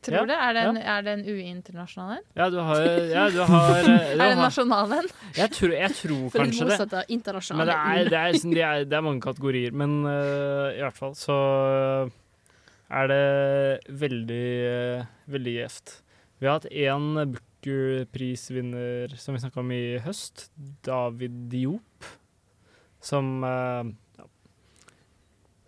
Tror 0.00 0.16
Ja, 0.16 0.22
det. 0.24 0.36
Er 0.40 0.54
det 0.56 0.60
en, 0.64 0.76
ja. 0.80 0.92
er 0.96 1.02
det 1.04 1.12
en 1.12 1.22
UI-internasjonal 1.28 2.12
en? 2.14 2.22
Ja, 2.38 2.46
du 2.48 2.56
har, 2.64 2.80
ja, 3.10 3.24
du 3.28 3.40
har 3.44 3.74
eh, 3.80 3.84
du 3.84 3.90
er 3.92 4.16
det 4.16 4.28
en 4.30 4.40
nasjonal 4.40 4.94
en? 4.96 5.10
Jeg 5.36 5.52
tror, 5.52 5.74
jeg 5.76 5.96
tror 5.98 6.22
For 6.32 6.38
det 6.40 6.46
kanskje 6.46 6.64
det. 6.64 6.70
motsatte 6.70 7.02
av 7.02 7.12
internasjonal 7.16 7.60
Men 7.60 7.68
det 7.68 7.76
er 7.76 8.08
det, 8.08 8.22
er, 8.22 8.38
sånn- 8.40 8.54
det, 8.56 8.64
er, 8.64 8.86
det 8.88 8.96
er 8.96 9.04
mange 9.04 9.24
kategorier. 9.26 9.76
Men 9.76 9.98
uh, 10.08 10.72
i 10.72 10.80
hvert 10.80 10.96
fall 10.96 11.12
så 11.20 11.36
er 12.90 13.12
det 13.12 13.20
veldig, 14.06 14.48
uh, 14.72 15.04
veldig 15.36 15.56
gjevt. 15.58 15.96
Vi 16.40 16.48
har 16.48 16.56
hatt 16.62 16.70
én 16.72 17.10
Booker-prisvinner 17.36 19.12
som 19.20 19.36
vi 19.36 19.42
snakka 19.44 19.60
om 19.60 19.72
i 19.76 19.82
høst, 20.00 20.48
David 20.88 21.36
Diop, 21.52 22.08
som 23.04 23.44
uh, 23.44 23.84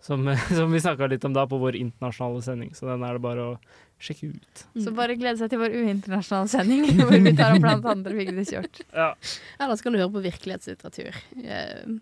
som, 0.03 0.25
som 0.57 0.71
vi 0.73 0.81
snakka 0.83 1.07
litt 1.07 1.23
om 1.25 1.33
da 1.35 1.45
på 1.47 1.57
vår 1.61 1.77
internasjonale 1.79 2.41
sending, 2.43 2.73
så 2.75 2.89
den 2.89 3.05
er 3.07 3.17
det 3.17 3.23
bare 3.23 3.45
å 3.53 3.57
sjekke 4.01 4.31
ut. 4.33 4.63
Så 4.83 4.93
bare 4.95 5.17
glede 5.19 5.39
seg 5.39 5.51
til 5.51 5.61
vår 5.61 5.75
UI-internasjonale 5.77 6.51
sending, 6.51 6.87
hvor 6.99 7.13
vi 7.13 7.35
tar 7.37 7.55
opp 7.55 7.63
blant 7.63 7.87
andre 7.93 8.17
Vigdis 8.17 8.53
Hjort. 8.55 8.81
Ja. 8.91 9.13
Ellers 9.61 9.83
kan 9.83 9.95
du 9.95 10.01
høre 10.01 10.11
på 10.13 10.23
virkelighetslitteratur. 10.25 11.21
eh, 11.43 11.95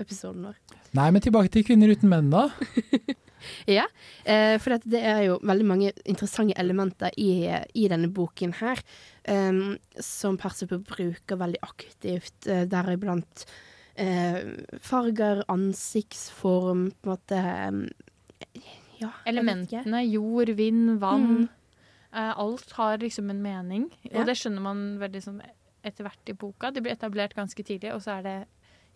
episoden 0.00 0.48
vår. 0.48 0.56
Nei, 0.96 1.10
men 1.12 1.24
tilbake 1.24 1.52
til 1.52 1.66
Kvinner 1.66 1.92
uten 1.92 2.12
menn, 2.12 2.32
da. 2.32 2.48
Ja, 3.68 3.84
eh, 4.24 4.56
for 4.62 4.74
det 4.90 5.00
er 5.00 5.22
jo 5.26 5.38
veldig 5.46 5.66
mange 5.68 5.92
interessante 6.08 6.56
elementer 6.58 7.14
i, 7.20 7.46
i 7.78 7.86
denne 7.92 8.08
boken 8.10 8.56
her, 8.60 8.80
em, 9.28 9.76
som 10.02 10.38
Persepo 10.40 10.80
bruker 10.82 11.38
veldig 11.38 11.60
aktivt, 11.62 12.48
uh, 12.48 12.64
deriblant 12.70 13.44
eh, 14.02 14.40
farger, 14.82 15.44
ansiktsform, 15.52 16.88
på 17.00 17.10
en 17.10 17.14
måte 17.14 17.42
em, 17.42 17.82
ja. 19.00 19.12
Elementene, 19.28 20.02
jord, 20.06 20.52
vind, 20.58 20.96
vann. 21.02 21.26
Mm. 21.26 21.48
eh, 22.12 22.32
alt 22.38 22.72
har 22.78 22.98
liksom 23.02 23.30
en 23.30 23.42
mening. 23.42 23.90
Ja. 24.02 24.20
Og 24.20 24.30
det 24.30 24.36
skjønner 24.40 24.64
man 24.64 24.86
veldig 25.02 25.22
sånn 25.24 25.42
etter 25.86 26.06
hvert 26.06 26.32
i 26.32 26.34
boka. 26.34 26.72
Det 26.74 26.82
blir 26.82 26.96
etablert 26.96 27.36
ganske 27.36 27.62
tidlig, 27.62 27.92
og 27.94 28.02
så 28.02 28.18
er 28.18 28.26
det 28.26 28.36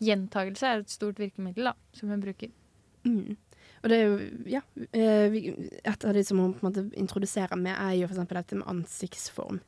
gjentagelse 0.00 0.66
er 0.66 0.82
et 0.82 0.92
stort 0.92 1.20
virkemiddel 1.20 1.70
da, 1.70 1.76
som 1.96 2.10
hun 2.10 2.22
bruker. 2.22 2.50
Mm. 3.04 3.36
Og 3.80 3.88
det 3.88 3.96
er 3.96 4.02
jo, 4.04 4.16
ja 4.50 4.60
eh, 4.92 5.36
Et 5.88 6.04
av 6.04 6.12
de 6.12 6.22
som 6.24 6.40
hun 6.42 6.52
på 6.52 6.60
en 6.60 6.68
måte 6.68 6.84
introduserer 7.00 7.56
med, 7.56 7.72
er 7.72 7.96
jo 8.00 8.08
eksempel 8.10 8.40
dette 8.40 8.58
med 8.58 8.68
ansiktsform, 8.68 9.60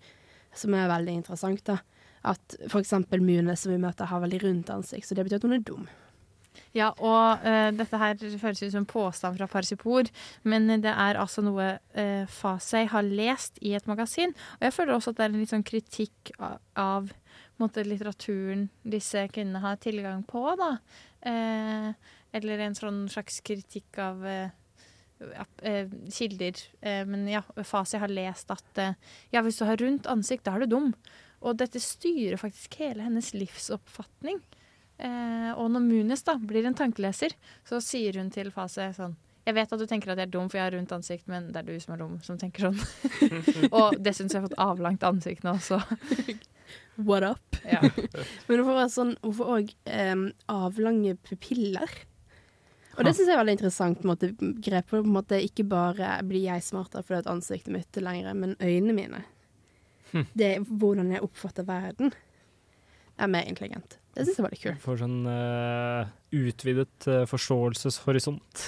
som 0.55 0.77
er 0.77 0.91
veldig 0.91 1.17
interessant. 1.23 1.65
da. 1.69 1.79
At 2.23 2.57
eksempel 2.79 3.23
Mune, 3.25 3.57
som 3.57 3.73
vi 3.73 3.81
møter, 3.83 4.11
har 4.11 4.23
veldig 4.23 4.43
rundt 4.45 4.71
ansikt, 4.71 5.09
så 5.09 5.17
det 5.17 5.25
betyr 5.27 5.41
at 5.41 5.47
hun 5.49 5.57
er 5.57 5.65
dum. 5.67 5.89
Ja, 6.77 6.91
og 6.97 7.45
uh, 7.45 7.69
dette 7.77 8.01
her 8.01 8.17
føles 8.21 8.63
ut 8.63 8.73
som 8.73 8.83
en 8.83 8.89
påstand 8.89 9.37
fra 9.39 9.49
Parsipor, 9.51 10.09
men 10.49 10.69
det 10.85 10.93
er 10.93 11.21
altså 11.21 11.45
noe 11.45 11.75
uh, 11.97 12.25
Fasei 12.33 12.87
har 12.89 13.05
lest 13.05 13.61
i 13.65 13.75
et 13.77 13.89
magasin. 13.91 14.33
Og 14.59 14.67
jeg 14.69 14.77
føler 14.77 14.97
også 14.97 15.13
at 15.13 15.21
det 15.21 15.27
er 15.27 15.33
en 15.35 15.43
litt 15.43 15.53
sånn 15.53 15.67
kritikk 15.69 16.33
av, 16.39 16.59
av 16.81 17.13
måte, 17.61 17.85
litteraturen 17.87 18.67
disse 18.83 19.27
kvinnene 19.33 19.63
har 19.65 19.81
tilgang 19.83 20.25
på, 20.29 20.47
da. 20.61 20.73
Uh, 21.27 22.19
eller 22.33 22.65
en 22.65 22.77
sånn 22.77 23.05
slags 23.13 23.43
kritikk 23.45 24.01
av 24.01 24.25
kilder. 26.11 26.59
Men 27.07 27.27
ja, 27.29 27.43
Fasi 27.69 28.01
har 28.01 28.11
lest 28.11 28.49
at 28.51 28.81
ja, 29.31 29.43
hvis 29.45 29.61
du 29.61 29.67
har 29.69 29.77
rundt 29.79 30.09
ansikt, 30.11 30.47
da 30.49 30.57
er 30.57 30.65
du 30.65 30.73
dum. 30.73 30.89
Og 31.45 31.61
dette 31.61 31.79
styrer 31.85 32.41
faktisk 32.41 32.79
hele 32.81 33.05
hennes 33.05 33.29
livsoppfatning. 33.37 34.41
Eh, 35.03 35.51
og 35.59 35.71
når 35.75 35.83
Munis 35.83 36.23
da 36.27 36.37
blir 36.39 36.67
en 36.69 36.79
tankeleser, 36.79 37.35
så 37.67 37.81
sier 37.83 38.21
hun 38.21 38.31
til 38.31 38.53
Fase 38.55 38.93
sånn 38.95 39.17
Jeg 39.43 39.57
vet 39.57 39.73
at 39.75 39.81
du 39.81 39.89
tenker 39.91 40.13
at 40.13 40.21
jeg 40.21 40.29
er 40.29 40.31
dum, 40.31 40.47
for 40.47 40.61
jeg 40.61 40.69
har 40.69 40.77
rundt 40.77 40.93
ansikt, 40.95 41.27
men 41.27 41.49
det 41.51 41.59
er 41.59 41.67
du 41.67 41.75
som 41.83 41.97
er 41.97 42.05
dum, 42.05 42.15
som 42.23 42.39
tenker 42.39 42.69
sånn. 42.69 42.79
og 43.79 43.97
det 43.99 44.15
syns 44.15 44.37
jeg 44.37 44.39
har 44.39 44.47
fått 44.47 44.61
avlangt 44.63 45.03
ansikt 45.07 45.43
nå, 45.47 45.57
så 45.59 45.81
What 46.95 47.25
up? 47.25 47.57
Ja. 47.65 47.81
Men 48.47 48.63
får 48.65 48.79
også 48.85 48.95
sånn, 48.95 49.13
òg 49.25 49.73
avlange 50.53 51.15
pupiller. 51.25 51.91
Og 52.99 53.07
det 53.07 53.15
syns 53.17 53.31
jeg 53.31 53.35
er 53.35 53.41
veldig 53.41 53.55
interessant 53.57 54.05
måte, 54.05 54.31
grep. 54.37 54.91
På 54.91 55.01
en 55.01 55.13
måte 55.15 55.41
ikke 55.41 55.65
bare 55.69 56.19
blir 56.29 56.45
jeg 56.45 56.65
smartere 56.65 57.05
fordi 57.07 57.23
at 57.23 57.31
ansiktet 57.33 57.73
mitt 57.73 57.97
er 57.97 58.05
lengre, 58.05 58.35
men 58.37 58.53
øynene 58.61 58.97
mine. 58.97 59.23
Hm. 60.13 60.27
Det 60.37 60.51
er 60.51 60.67
hvordan 60.69 61.15
jeg 61.15 61.25
oppfatter 61.25 61.67
verden, 61.69 62.13
er 63.17 63.33
mer 63.33 63.49
intelligent. 63.49 63.97
Det 64.13 64.27
syns 64.27 64.39
jeg 64.39 64.45
var 64.45 64.53
litt 64.53 64.63
kult. 64.63 64.81
For 64.83 65.01
sånn 65.01 65.21
uh, 65.25 66.09
utvidet 66.37 67.09
uh, 67.09 67.23
forståelseshorisont. 67.31 68.67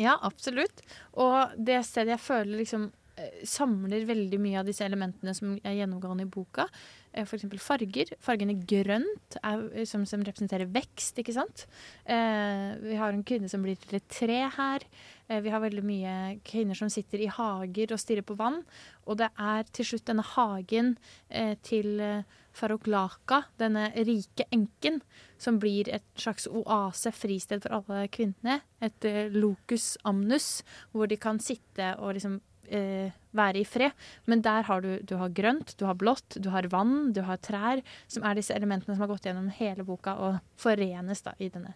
Ja, 0.00 0.16
absolutt. 0.26 0.82
Og 1.20 1.54
det 1.58 1.80
stedet 1.86 2.16
jeg 2.16 2.22
føler 2.22 2.60
liksom 2.60 2.88
eh, 3.20 3.42
samler 3.46 4.06
veldig 4.08 4.40
mye 4.42 4.60
av 4.62 4.66
disse 4.66 4.86
elementene 4.86 5.34
som 5.36 5.52
er 5.62 5.76
gjennomgående 5.78 6.26
i 6.26 6.30
boka, 6.30 6.66
eh, 7.14 7.24
eksempel 7.24 7.62
farger. 7.62 8.12
Fargene 8.22 8.56
grønt, 8.68 9.38
er, 9.40 9.64
som, 9.88 10.04
som 10.08 10.22
representerer 10.26 10.70
vekst, 10.74 11.18
ikke 11.22 11.34
sant. 11.36 11.66
Eh, 12.04 12.74
vi 12.82 12.98
har 13.00 13.14
en 13.14 13.24
kvinne 13.26 13.50
som 13.50 13.64
blir 13.64 13.78
til 13.80 13.98
et 13.98 14.08
tre 14.12 14.40
her. 14.56 14.86
Eh, 15.28 15.40
vi 15.44 15.52
har 15.54 15.62
veldig 15.64 15.84
mye 15.86 16.14
kvinner 16.44 16.78
som 16.78 16.90
sitter 16.92 17.22
i 17.24 17.30
hager 17.32 17.94
og 17.94 18.02
stirrer 18.02 18.26
på 18.26 18.36
vann. 18.38 18.62
Og 19.08 19.20
det 19.20 19.30
er 19.40 19.68
til 19.72 19.92
slutt 19.92 20.08
denne 20.10 20.24
hagen 20.34 20.96
eh, 21.30 21.54
til 21.64 22.00
eh, 22.02 22.40
Farouk 22.54 22.86
Laka, 22.86 23.42
denne 23.58 23.88
rike 24.06 24.46
enken, 24.54 25.00
som 25.38 25.58
blir 25.62 25.88
et 25.90 26.06
slags 26.20 26.46
oase, 26.46 27.10
fristed 27.14 27.64
for 27.64 27.80
alle 27.80 28.06
kvinnene. 28.14 28.60
Et 28.84 29.08
eh, 29.10 29.30
locus 29.34 29.94
amnus, 30.06 30.62
hvor 30.92 31.10
de 31.10 31.18
kan 31.18 31.40
sitte 31.42 31.94
og 31.98 32.14
liksom 32.18 32.40
eh, 32.68 33.14
være 33.34 33.60
i 33.60 33.66
fred. 33.68 33.92
Men 34.30 34.42
der 34.44 34.66
har 34.68 34.84
du, 34.84 34.96
du 35.02 35.16
har 35.20 35.34
grønt, 35.34 35.74
du 35.78 35.86
har 35.88 35.98
blått, 35.98 36.38
du 36.40 36.50
har 36.54 36.68
vann, 36.72 37.12
du 37.16 37.22
har 37.26 37.40
trær, 37.42 37.82
som 38.06 38.24
er 38.24 38.38
disse 38.38 38.54
elementene 38.54 38.94
som 38.94 39.04
har 39.04 39.12
gått 39.12 39.28
gjennom 39.28 39.50
hele 39.58 39.86
boka 39.86 40.16
og 40.16 40.40
forenes 40.60 41.24
da 41.26 41.34
i 41.38 41.50
denne 41.52 41.74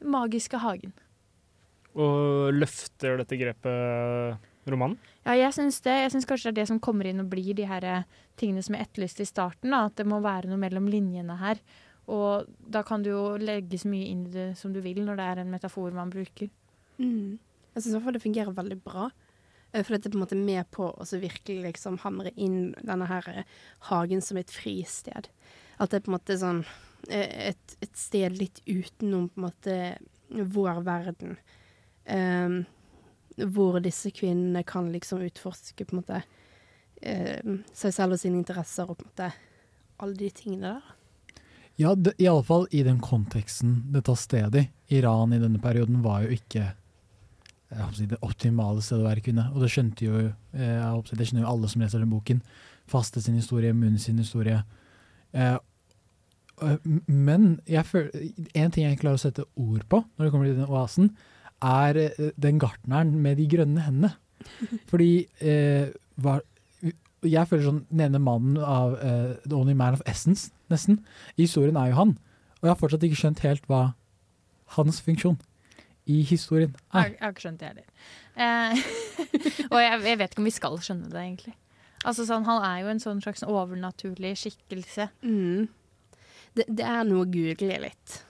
magiske 0.00 0.60
hagen. 0.62 0.94
Og 1.98 2.54
løfter 2.54 3.18
dette 3.18 3.38
grepet 3.38 4.70
romanen? 4.70 4.98
Ja, 5.24 5.34
jeg 5.34 5.52
syns 5.56 5.80
det. 5.84 5.96
Jeg 6.04 6.12
syns 6.14 6.28
kanskje 6.28 6.50
det 6.50 6.52
er 6.54 6.60
det 6.62 6.70
som 6.70 6.80
kommer 6.82 7.08
inn 7.08 7.22
og 7.22 7.30
blir 7.32 7.54
de 7.56 7.66
her 7.68 7.86
eh, 7.86 8.08
tingene 8.40 8.62
som 8.64 8.76
jeg 8.76 8.86
etterlyste 8.86 9.24
i 9.24 9.28
starten. 9.28 9.72
Da, 9.74 9.86
at 9.88 9.96
det 9.98 10.06
må 10.08 10.20
være 10.24 10.50
noe 10.50 10.60
mellom 10.60 10.88
linjene 10.90 11.38
her. 11.40 11.60
Og 12.10 12.48
da 12.58 12.82
kan 12.86 13.04
du 13.04 13.12
jo 13.12 13.24
legge 13.40 13.78
så 13.78 13.90
mye 13.90 14.08
inn 14.10 14.26
i 14.26 14.34
det 14.34 14.48
som 14.58 14.72
du 14.74 14.80
vil, 14.84 15.02
når 15.06 15.18
det 15.18 15.26
er 15.26 15.42
en 15.42 15.52
metafor 15.52 15.94
man 15.94 16.12
bruker. 16.12 16.50
Mm. 16.98 17.38
Jeg 17.74 17.82
syns 17.82 17.92
i 17.92 17.96
hvert 17.96 18.08
fall 18.08 18.18
det 18.18 18.24
fungerer 18.24 18.56
veldig 18.56 18.78
bra. 18.82 19.10
Eh, 19.72 19.84
For 19.84 19.94
dette 19.94 20.08
er 20.10 20.14
på 20.14 20.18
en 20.18 20.24
måte 20.24 20.38
med 20.38 20.70
på 20.74 20.90
å 20.90 21.08
virkelig 21.10 21.62
liksom 21.66 22.00
hamre 22.04 22.32
inn 22.36 22.72
denne 22.82 23.08
her 23.10 23.28
eh, 23.32 23.58
hagen 23.90 24.22
som 24.24 24.40
et 24.40 24.50
fristed. 24.50 25.30
At 25.78 25.90
det 25.90 26.00
er 26.00 26.06
på 26.06 26.12
en 26.12 26.18
måte 26.18 26.38
sånn 26.40 26.64
eh, 27.08 27.50
et, 27.52 27.78
et 27.80 27.96
sted 27.96 28.36
litt 28.38 28.62
utenom 28.66 29.30
på 29.30 29.40
en 29.40 29.48
måte 29.48 29.78
vår 30.30 30.84
verden. 30.86 31.38
Um, 32.10 32.62
hvor 33.40 33.78
disse 33.82 34.10
kvinnene 34.14 34.62
kan 34.66 34.88
liksom 34.92 35.22
utforske 35.22 35.84
på 35.86 35.94
en 35.94 36.00
måte 36.00 36.22
eh, 37.02 37.52
seg 37.76 37.94
selv 37.94 38.16
og 38.16 38.20
sine 38.22 38.40
interesser 38.40 38.88
og 38.88 38.98
på 38.98 39.06
en 39.06 39.12
måte 39.12 39.28
alle 40.00 40.18
de 40.18 40.30
tingene 40.34 40.74
der. 40.74 40.96
Ja, 41.80 41.94
iallfall 42.18 42.66
i 42.76 42.82
den 42.84 42.98
konteksten 43.00 43.78
det 43.94 44.02
tar 44.08 44.18
sted 44.20 44.56
i. 44.58 44.66
Iran 44.92 45.32
i 45.32 45.40
denne 45.40 45.60
perioden 45.62 46.02
var 46.04 46.26
jo 46.26 46.34
ikke 46.36 46.66
jeg 46.66 46.74
håper 46.74 46.74
å 46.74 46.74
si, 46.74 47.59
det 47.70 48.18
optimale 48.26 48.82
stedet 48.82 49.04
å 49.04 49.08
være 49.08 49.22
kvinne. 49.24 49.46
Og 49.54 49.62
det 49.62 49.70
skjønte 49.70 50.04
jo, 50.04 50.20
eh, 50.54 50.76
jeg 50.76 51.16
det 51.16 51.26
skjønner 51.28 51.44
jo 51.44 51.52
alle 51.52 51.68
som 51.70 51.82
leser 51.82 52.02
den 52.02 52.10
boken. 52.10 52.42
Faste 52.90 53.22
sin 53.22 53.38
historie, 53.38 53.72
Munn 53.72 53.98
sin 53.98 54.18
historie. 54.18 54.62
Eh, 55.32 55.58
men 57.06 57.60
føler, 57.86 58.10
en 58.54 58.70
ting 58.70 58.84
jeg 58.84 58.92
ikke 58.92 59.06
klarer 59.06 59.20
å 59.20 59.22
sette 59.22 59.46
ord 59.56 59.84
på 59.88 60.02
når 60.02 60.24
det 60.24 60.32
kommer 60.32 60.46
til 60.46 60.58
den 60.58 60.68
oasen, 60.68 61.12
er 61.62 61.96
eh, 61.96 62.32
den 62.36 62.58
gartneren 62.58 63.14
med 63.22 63.38
de 63.38 63.46
grønne 63.48 63.84
hendene. 63.86 64.12
Fordi 64.90 65.26
eh, 65.40 65.92
hva, 66.20 66.40
jeg 67.22 67.48
føler 67.48 67.66
sånn 67.66 67.82
Den 67.90 68.06
ene 68.06 68.20
mannen 68.24 68.56
av 68.64 68.94
uh, 68.96 69.34
The 69.44 69.52
Only 69.52 69.74
Man 69.76 69.98
of 69.98 70.02
Essence, 70.08 70.48
nesten, 70.72 71.02
i 71.36 71.44
historien 71.44 71.76
er 71.76 71.90
jo 71.90 71.98
han. 71.98 72.14
Og 72.60 72.66
jeg 72.66 72.72
har 72.72 72.80
fortsatt 72.80 73.04
ikke 73.04 73.18
skjønt 73.20 73.42
helt 73.44 73.66
hva 73.68 73.82
hans 74.76 75.02
funksjon 75.04 75.36
i 76.10 76.20
historien 76.26 76.72
Jeg, 76.74 77.14
jeg 77.14 77.22
har 77.22 77.34
ikke 77.34 77.44
skjønt 77.46 77.62
det 77.62 77.70
heller. 77.70 78.06
Eh, 78.40 78.80
og 79.72 79.78
jeg, 79.82 80.00
jeg 80.10 80.20
vet 80.22 80.32
ikke 80.32 80.42
om 80.42 80.48
vi 80.48 80.54
skal 80.54 80.80
skjønne 80.82 81.10
det, 81.12 81.26
egentlig. 81.26 81.54
Altså 82.00 82.24
sånn, 82.24 82.46
Han 82.48 82.64
er 82.64 82.80
jo 82.82 82.90
en 82.94 83.02
sånn 83.02 83.20
slags 83.24 83.44
overnaturlig 83.44 84.32
skikkelse. 84.40 85.10
Mm. 85.26 85.68
Det, 86.56 86.66
det 86.66 86.86
er 86.86 87.06
noe 87.08 87.28
gudelig 87.30 87.80
litt. 87.84 88.20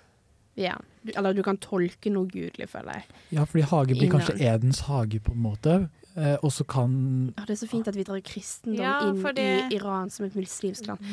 Ja. 0.58 0.74
Du, 1.02 1.12
eller 1.14 1.36
du 1.36 1.42
kan 1.46 1.58
tolke 1.62 2.10
noe 2.12 2.28
gudelig, 2.28 2.68
føler 2.72 3.00
jeg. 3.00 3.20
Ja, 3.38 3.46
fordi 3.48 3.64
hage 3.70 3.96
blir 3.96 4.10
kanskje 4.12 4.36
Edens 4.42 4.82
hage, 4.88 5.22
på 5.24 5.32
en 5.36 5.44
måte. 5.46 5.76
Eh, 6.16 6.36
og 6.42 6.50
så 6.50 6.64
kan 6.66 7.32
Ja, 7.38 7.44
det 7.46 7.54
er 7.54 7.60
så 7.66 7.68
fint 7.70 7.86
at 7.88 7.94
vi 7.94 8.02
drar 8.04 8.18
kristendom 8.20 8.80
Ja, 8.82 9.00
inn 9.08 9.22
det- 9.34 9.72
i 9.72 9.76
Iran 9.76 10.10
som 10.10 10.26
et 10.26 10.34
muslimsk 10.34 10.86
land. 10.86 11.00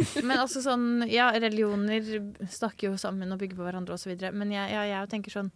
Men 0.24 0.38
altså 0.38 0.62
sånn, 0.64 1.04
ja, 1.10 1.30
religioner 1.32 2.00
snakker 2.48 2.88
jo 2.90 2.96
sammen 2.96 3.32
og 3.32 3.38
bygger 3.42 3.56
på 3.58 3.66
hverandre 3.66 3.92
osv. 3.98 4.14
Men 4.32 4.50
jeg, 4.54 4.70
ja, 4.72 4.82
jeg 4.88 5.08
tenker 5.12 5.30
sånn 5.34 5.50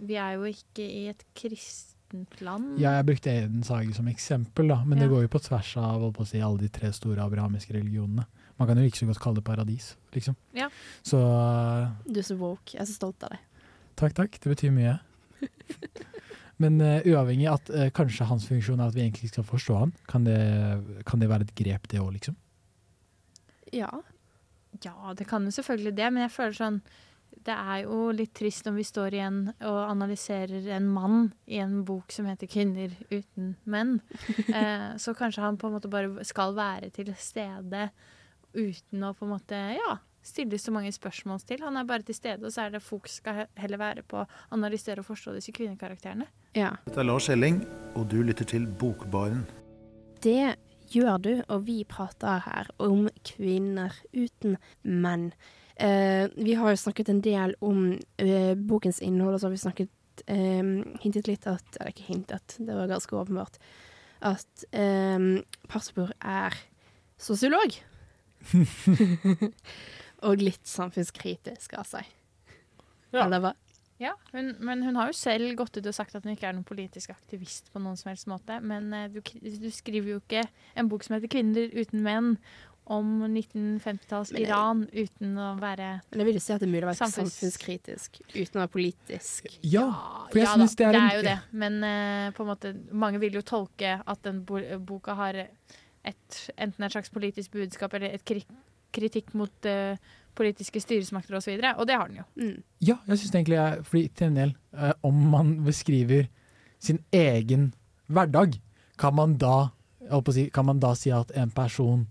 Vi 0.00 0.14
er 0.16 0.34
jo 0.38 0.46
ikke 0.48 0.82
i 0.86 1.08
et 1.10 1.24
kristent 1.36 2.40
land. 2.40 2.78
Ja, 2.80 2.94
jeg 2.98 3.06
brukte 3.10 3.30
Edens 3.30 3.68
hage 3.68 3.92
som 3.94 4.06
eksempel, 4.08 4.68
da, 4.68 4.78
men 4.84 4.98
Ja. 4.98 5.04
det 5.04 5.10
går 5.12 5.22
jo 5.22 5.28
på 5.28 5.42
tvers 5.42 5.76
av 5.76 6.12
på 6.14 6.22
å 6.24 6.26
si, 6.26 6.40
alle 6.40 6.58
de 6.58 6.68
tre 6.68 6.90
store 6.92 7.18
abrahamiske 7.20 7.72
religionene. 7.74 8.24
Man 8.58 8.68
kan 8.68 8.76
jo 8.78 8.84
ikke 8.88 9.00
så 9.02 9.06
godt 9.10 9.20
kalle 9.20 9.34
det 9.40 9.44
paradis, 9.44 9.96
liksom. 10.14 10.36
Ja. 10.54 10.68
Så 11.02 11.18
Du 12.06 12.18
er 12.20 12.22
så 12.22 12.36
woke. 12.38 12.72
Jeg 12.74 12.80
er 12.82 12.86
så 12.86 12.94
stolt 12.96 13.22
av 13.24 13.30
deg. 13.30 13.38
takk, 13.96 14.14
takk. 14.14 14.40
Det 14.40 14.56
betyr 14.56 14.70
mye. 14.72 15.00
Men 16.62 16.78
uh, 16.82 17.00
uavhengig 17.08 17.48
at 17.50 17.70
uh, 17.74 17.88
kanskje 17.94 18.28
hans 18.28 18.46
funksjon 18.48 18.80
er 18.80 18.90
at 18.90 18.96
vi 18.96 19.04
egentlig 19.04 19.32
skal 19.32 19.46
forstå 19.46 19.78
han, 19.80 19.94
kan 20.10 20.26
det, 20.28 20.38
kan 21.08 21.22
det 21.22 21.30
være 21.32 21.48
et 21.48 21.54
grep, 21.58 21.88
det 21.90 22.02
òg, 22.02 22.12
liksom? 22.18 22.36
Ja. 23.72 23.90
Ja, 24.82 25.12
det 25.16 25.26
kan 25.28 25.44
jo 25.44 25.52
selvfølgelig 25.52 25.96
det, 25.98 26.12
men 26.12 26.24
jeg 26.24 26.32
føler 26.32 26.54
sånn 26.56 26.78
Det 27.44 27.52
er 27.52 27.82
jo 27.84 28.06
litt 28.14 28.32
trist 28.36 28.66
om 28.70 28.76
vi 28.78 28.84
står 28.86 29.16
igjen 29.16 29.40
og 29.64 29.78
analyserer 29.82 30.68
en 30.76 30.86
mann 30.92 31.32
i 31.48 31.58
en 31.64 31.80
bok 31.88 32.12
som 32.12 32.28
heter 32.28 32.46
'Kvinner 32.46 32.92
uten 33.10 33.56
menn'. 33.64 33.98
uh, 34.52 34.96
så 35.02 35.14
kanskje 35.16 35.42
han 35.42 35.58
på 35.58 35.68
en 35.68 35.76
måte 35.76 35.90
bare 35.92 36.24
skal 36.28 36.54
være 36.54 36.92
til 36.94 37.12
stede 37.18 37.90
uten 38.54 39.04
å 39.04 39.14
på 39.16 39.26
en 39.26 39.32
måte 39.32 39.58
ja, 39.76 39.96
stille 40.22 40.58
så 40.58 40.72
mange 40.74 40.92
spørsmål 40.94 41.40
til. 41.46 41.62
Han 41.66 41.76
er 41.76 41.84
bare 41.88 42.02
til 42.06 42.14
stede, 42.14 42.46
og 42.46 42.52
så 42.54 42.66
er 42.66 42.70
det 42.76 42.82
fokus 42.82 43.18
skal 43.20 43.34
he- 43.42 43.48
heller 43.62 43.80
være 43.80 44.02
på 44.06 44.22
å 44.22 44.26
analysere 44.54 45.02
og 45.02 45.06
forstå 45.08 45.34
disse 45.36 45.52
kvinnekarakterene. 45.52 46.26
Ja. 46.54 46.70
Dette 46.86 47.00
er 47.02 47.08
Lars 47.08 47.28
Elling, 47.32 47.62
og 47.96 48.08
du 48.12 48.20
lytter 48.22 48.44
til 48.48 48.66
Bokbaren. 48.66 49.44
Det 50.22 50.54
gjør 50.92 51.16
du, 51.24 51.32
og 51.48 51.66
vi 51.66 51.82
prater 51.88 52.42
her 52.44 52.68
om 52.78 53.08
kvinner 53.26 53.94
uten 54.14 54.56
menn. 54.84 55.32
Eh, 55.76 56.28
vi 56.36 56.54
har 56.54 56.70
jo 56.74 56.76
snakket 56.84 57.08
en 57.10 57.22
del 57.24 57.54
om 57.64 57.98
eh, 58.22 58.52
bokens 58.54 59.00
innhold, 59.02 59.34
og 59.34 59.40
så 59.40 59.48
har 59.48 59.54
vi 59.56 59.62
snakket 59.64 60.22
eh, 60.28 60.62
hintet 61.02 61.26
litt 61.26 61.46
at 61.50 61.78
Eller 61.80 61.90
ikke 61.94 62.10
hintet, 62.12 62.58
det 62.60 62.76
var 62.76 62.86
ganske 62.92 63.16
åpenbart. 63.16 63.56
At 64.22 64.64
eh, 64.70 65.18
Parsbur 65.68 66.12
er 66.20 66.54
sosiolog. 67.18 67.74
og 70.22 70.42
litt 70.42 70.66
samfunnskritisk 70.68 71.74
av 71.78 71.84
seg. 71.88 72.06
Eller 73.12 73.40
hva? 73.44 73.52
Ja, 74.02 74.14
hun, 74.32 74.56
men 74.64 74.80
hun 74.82 74.96
har 74.98 75.10
jo 75.12 75.14
selv 75.14 75.52
gått 75.60 75.76
ut 75.78 75.86
og 75.86 75.94
sagt 75.94 76.14
at 76.18 76.24
hun 76.26 76.32
ikke 76.34 76.48
er 76.48 76.56
noen 76.56 76.66
politisk 76.66 77.12
aktivist 77.14 77.68
på 77.70 77.78
noen 77.82 77.94
som 78.00 78.08
helst 78.10 78.26
måte. 78.26 78.56
Men 78.64 78.88
eh, 78.96 79.08
du, 79.12 79.20
du 79.22 79.68
skriver 79.70 80.16
jo 80.16 80.20
ikke 80.22 80.42
en 80.74 80.88
bok 80.90 81.04
som 81.06 81.14
heter 81.14 81.30
'Kvinner 81.30 81.70
uten 81.76 82.02
menn' 82.02 82.36
om 82.90 83.22
1950-talls 83.28 84.32
Men 84.32 84.40
jeg- 84.42 84.48
Iran 84.48 84.80
uten 84.90 85.36
å 85.38 85.52
være 85.60 86.00
Men 86.10 86.18
jeg 86.18 86.26
vil 86.26 86.34
jo 86.34 86.40
si 86.42 86.52
at 86.52 86.60
det 86.60 86.66
er 86.66 86.72
mulig 86.72 86.82
å 86.82 86.90
være 86.90 86.98
Samfunns- 86.98 87.36
samfunnskritisk 87.38 88.18
uten 88.34 88.58
å 88.58 88.62
være 88.64 88.72
politisk. 88.74 89.46
Ja, 89.62 89.86
for 90.32 90.38
jeg 90.40 90.48
ja 90.48 90.54
synes 90.56 90.74
det 90.76 90.86
er 90.88 90.98
en- 90.98 91.14
jo 91.14 91.22
det. 91.22 91.38
Men 91.52 91.78
uh, 91.84 92.30
på 92.34 92.42
en 92.42 92.50
måte, 92.50 92.74
mange 92.90 93.20
vil 93.22 93.32
jo 93.38 93.42
tolke 93.42 94.02
at 94.04 94.22
den 94.26 94.42
bo 94.44 94.58
boka 94.82 95.14
har 95.14 95.34
et, 96.04 96.50
enten 96.58 96.82
et 96.84 96.90
slags 96.92 97.08
politisk 97.14 97.52
budskap 97.52 97.94
eller 97.94 98.10
et 98.18 98.24
kritikk 98.94 99.32
mot 99.38 99.68
uh, 99.68 99.96
politiske 100.38 100.80
styresmakter 100.82 101.36
osv. 101.36 101.38
Og, 101.38 101.44
så 101.44 101.52
videre, 101.52 101.74
og 101.78 101.88
det 101.88 101.98
har 101.98 102.10
den 102.10 102.22
jo. 102.22 102.26
Ja, 102.92 102.96
jeg 103.08 103.20
syns 103.22 103.34
egentlig 103.34 103.58
jeg, 103.58 103.84
fordi 103.88 104.04
til 104.18 104.30
en 104.30 104.38
del, 104.40 104.54
uh, 104.76 104.92
om 105.08 105.24
man 105.32 105.56
beskriver 105.66 106.28
sin 106.82 107.02
egen 107.14 107.72
hverdag, 108.12 108.58
kan 109.00 109.16
man 109.16 109.36
da, 109.40 109.72
jeg 110.02 110.18
å 110.18 110.34
si, 110.34 110.48
kan 110.54 110.68
man 110.68 110.80
da 110.82 110.94
si 110.98 111.12
at 111.14 111.32
en 111.38 111.52
person 111.54 112.06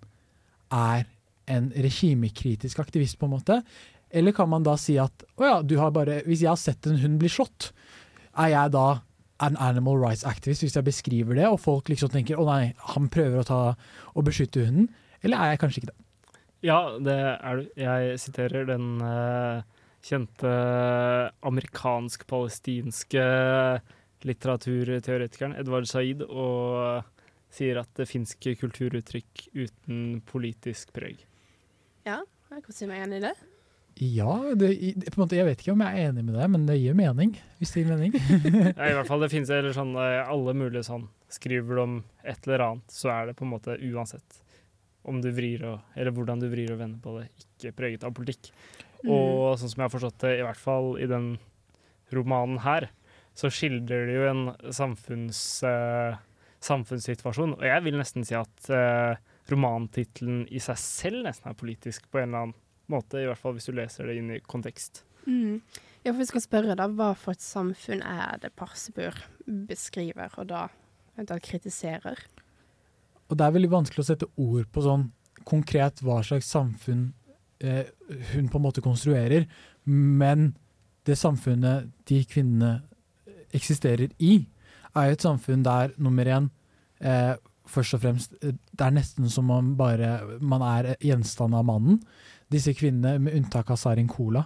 er 0.72 1.06
en 1.52 1.72
regimekritisk 1.76 2.80
aktivist, 2.80 3.20
på 3.20 3.28
en 3.28 3.36
måte? 3.36 3.62
Eller 4.12 4.36
kan 4.36 4.50
man 4.52 4.64
da 4.64 4.76
si 4.80 4.98
at 5.00 5.26
å 5.40 5.48
ja, 5.48 5.58
du 5.64 5.78
har 5.80 5.94
bare, 5.96 6.22
hvis 6.28 6.44
jeg 6.44 6.52
har 6.52 6.60
sett 6.60 6.88
en 6.88 7.00
hund 7.02 7.20
bli 7.22 7.32
slått, 7.32 7.72
er 8.40 8.54
jeg 8.54 8.74
da 8.76 8.88
en 9.42 9.58
animal 9.58 9.98
rights 9.98 10.24
activist 10.28 10.64
hvis 10.64 10.78
jeg 10.78 10.88
beskriver 10.88 11.38
det, 11.38 11.48
og 11.50 11.60
folk 11.62 11.90
liksom 11.90 12.12
tenker 12.14 12.40
å 12.40 12.46
nei, 12.48 12.74
han 12.94 13.10
prøver 13.12 13.42
å 13.42 13.48
ta 13.48 13.62
å 14.14 14.24
beskytte 14.26 14.66
hunden, 14.68 14.92
eller 15.22 15.40
er 15.40 15.54
jeg 15.54 15.62
kanskje 15.64 15.82
ikke 15.82 15.92
det? 15.92 16.00
Ja, 16.66 16.98
det 17.02 17.18
er 17.18 17.58
du. 17.58 17.70
Jeg 17.80 18.20
siterer 18.22 18.68
den 18.70 19.02
uh, 19.02 19.64
kjente 20.06 20.52
amerikansk-palestinske 21.48 23.24
litteraturteoretikeren 24.22 25.56
Edvard 25.58 25.90
Said 25.90 26.22
og 26.28 27.02
sier 27.52 27.82
at 27.82 27.90
det 27.98 28.06
fins 28.10 28.36
ikke 28.38 28.60
kulturuttrykk 28.62 29.48
uten 29.58 30.22
politisk 30.30 30.94
preg. 30.96 31.26
Ja, 32.06 32.22
jeg 32.52 32.64
kan 32.66 32.76
si 32.78 32.90
meg 32.90 33.02
enig 33.06 33.22
i 33.22 33.26
det. 33.26 33.34
Ja, 34.02 34.38
det, 34.56 34.70
på 35.12 35.18
en 35.18 35.24
måte, 35.26 35.36
jeg 35.36 35.46
vet 35.50 35.60
ikke 35.62 35.74
om 35.76 35.82
jeg 35.84 36.00
er 36.00 36.12
enig 36.12 36.24
med 36.26 36.38
deg, 36.38 36.48
men 36.54 36.64
det 36.70 36.78
gir 36.80 36.96
mening. 36.98 37.34
Hvis 37.60 37.74
det 37.74 37.84
gir 37.84 37.92
mening. 37.92 38.16
Ja, 38.78 38.88
I 38.88 38.96
hvert 38.98 39.10
fall 39.10 39.22
det 39.26 39.32
finnes 39.34 39.52
eller 39.52 39.76
sånn, 39.76 39.92
eh, 40.00 40.22
alle 40.24 40.56
mulige 40.58 40.86
sånn 40.88 41.10
Skriver 41.32 41.78
du 41.78 41.82
om 41.84 42.00
et 42.28 42.48
eller 42.48 42.64
annet, 42.66 42.88
så 42.92 43.12
er 43.14 43.30
det 43.30 43.38
på 43.40 43.46
en 43.46 43.54
måte 43.54 43.76
uansett 43.78 44.42
om 45.08 45.22
du 45.24 45.30
vrir 45.34 45.64
og, 45.68 45.94
eller 45.98 46.14
hvordan 46.16 46.42
du 46.42 46.48
vrir 46.52 46.74
og 46.74 46.82
vender 46.82 47.02
på 47.02 47.16
det, 47.18 47.28
ikke 47.42 47.76
preget 47.78 48.06
av 48.06 48.14
politikk. 48.16 48.52
Mm. 49.02 49.12
Og 49.16 49.60
sånn 49.60 49.72
som 49.72 49.82
jeg 49.82 49.88
har 49.88 49.94
forstått 49.96 50.24
det, 50.26 50.34
i 50.40 50.46
hvert 50.46 50.62
fall 50.62 50.94
i 51.02 51.10
den 51.10 51.34
romanen 52.14 52.60
her, 52.66 52.90
så 53.38 53.50
skildrer 53.54 54.10
det 54.10 54.18
jo 54.18 54.26
en 54.28 54.44
samfunns, 54.76 55.42
eh, 55.66 56.18
samfunnssituasjon. 56.62 57.56
Og 57.58 57.64
jeg 57.66 57.86
vil 57.88 57.98
nesten 57.98 58.28
si 58.28 58.36
at 58.38 58.68
uh, 58.70 59.16
romantittelen 59.50 60.44
i 60.52 60.60
seg 60.62 60.78
selv 60.78 61.24
nesten 61.26 61.50
er 61.50 61.58
politisk 61.58 62.10
på 62.12 62.22
en 62.22 62.28
eller 62.28 62.44
annen 62.46 62.60
måte, 62.92 63.22
i 63.22 63.30
hvert 63.30 63.40
fall 63.40 63.56
hvis 63.56 63.70
du 63.72 63.74
leser 63.78 64.10
det 64.10 64.20
inn 64.20 64.30
i 64.36 64.42
kontekst. 64.44 65.06
Mm. 65.26 65.62
Ja, 66.04 66.12
for 66.12 66.20
vi 66.22 66.30
skal 66.30 66.44
spørre 66.44 66.76
da, 66.78 66.88
hva 66.92 67.12
for 67.18 67.34
et 67.34 67.46
samfunn 67.46 68.04
er 68.06 68.40
det 68.44 68.54
Parsebur 68.58 69.18
beskriver, 69.70 70.34
og 70.42 70.50
da 70.52 70.68
eventuelt 71.16 71.46
kritiserer? 71.46 72.22
Og 73.32 73.40
det 73.40 73.48
er 73.48 73.56
veldig 73.56 73.72
vanskelig 73.72 74.04
å 74.04 74.10
sette 74.12 74.30
ord 74.36 74.68
på 74.72 74.84
sånn 74.84 75.08
konkret 75.48 76.04
hva 76.06 76.20
slags 76.26 76.52
samfunn 76.52 77.08
eh, 77.64 77.88
hun 78.34 78.50
på 78.52 78.60
en 78.60 78.66
måte 78.66 78.84
konstruerer, 78.84 79.48
men 79.88 80.52
det 81.08 81.18
samfunnet 81.18 81.88
de 82.10 82.20
kvinnene 82.30 82.82
eksisterer 83.56 84.12
i, 84.22 84.44
er 84.92 85.08
jo 85.08 85.16
et 85.16 85.24
samfunn 85.24 85.64
der 85.66 85.96
nummer 86.02 86.28
én 86.28 86.50
eh, 87.00 87.34
først 87.72 87.96
og 87.96 88.04
fremst 88.04 88.36
eh, 88.42 88.54
Det 88.54 88.86
er 88.86 88.96
nesten 88.96 89.30
som 89.32 89.50
om 89.54 89.74
bare 89.80 90.40
man 90.44 90.64
er 90.68 90.94
gjenstand 91.00 91.56
av 91.56 91.66
mannen. 91.68 92.02
Disse 92.52 92.76
kvinnene, 92.76 93.20
med 93.24 93.38
unntak 93.40 93.72
av 93.72 93.80
Sarin 93.80 94.12
Cola, 94.12 94.44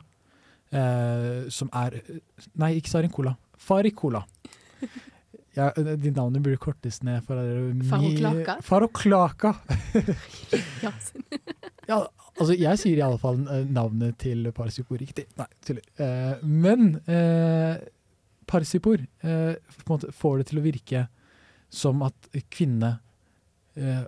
eh, 0.70 1.50
som 1.50 1.72
er 1.74 2.00
Nei, 2.62 2.76
ikke 2.78 2.94
Sarin 2.94 3.14
Cola. 3.14 3.36
Farikola. 3.58 4.22
Ja, 5.56 5.70
de 5.76 6.12
navnene 6.12 6.44
burde 6.44 6.60
kortes 6.60 7.00
ned. 7.06 7.24
For 7.24 7.40
Faroklaka? 7.90 8.58
Faroklaka. 8.66 9.54
Ja. 10.84 10.92
ja, 11.90 11.98
altså 12.36 12.56
jeg 12.58 12.80
sier 12.82 13.00
i 13.00 13.04
alle 13.06 13.20
fall 13.22 13.40
eh, 13.52 13.64
navnet 13.72 14.18
til 14.22 14.46
Parsipor 14.56 15.00
riktig. 15.02 15.26
Nei, 15.40 15.48
tuller. 15.66 15.86
Eh, 16.02 16.44
men 16.44 16.96
eh, 17.12 17.80
Parsipor 18.50 19.02
eh, 19.02 19.56
måte 19.90 20.12
får 20.16 20.42
det 20.42 20.48
til 20.52 20.62
å 20.62 20.66
virke 20.66 21.06
som 21.74 22.04
at 22.06 22.30
kvinnene 22.54 22.98
eh, 23.76 24.04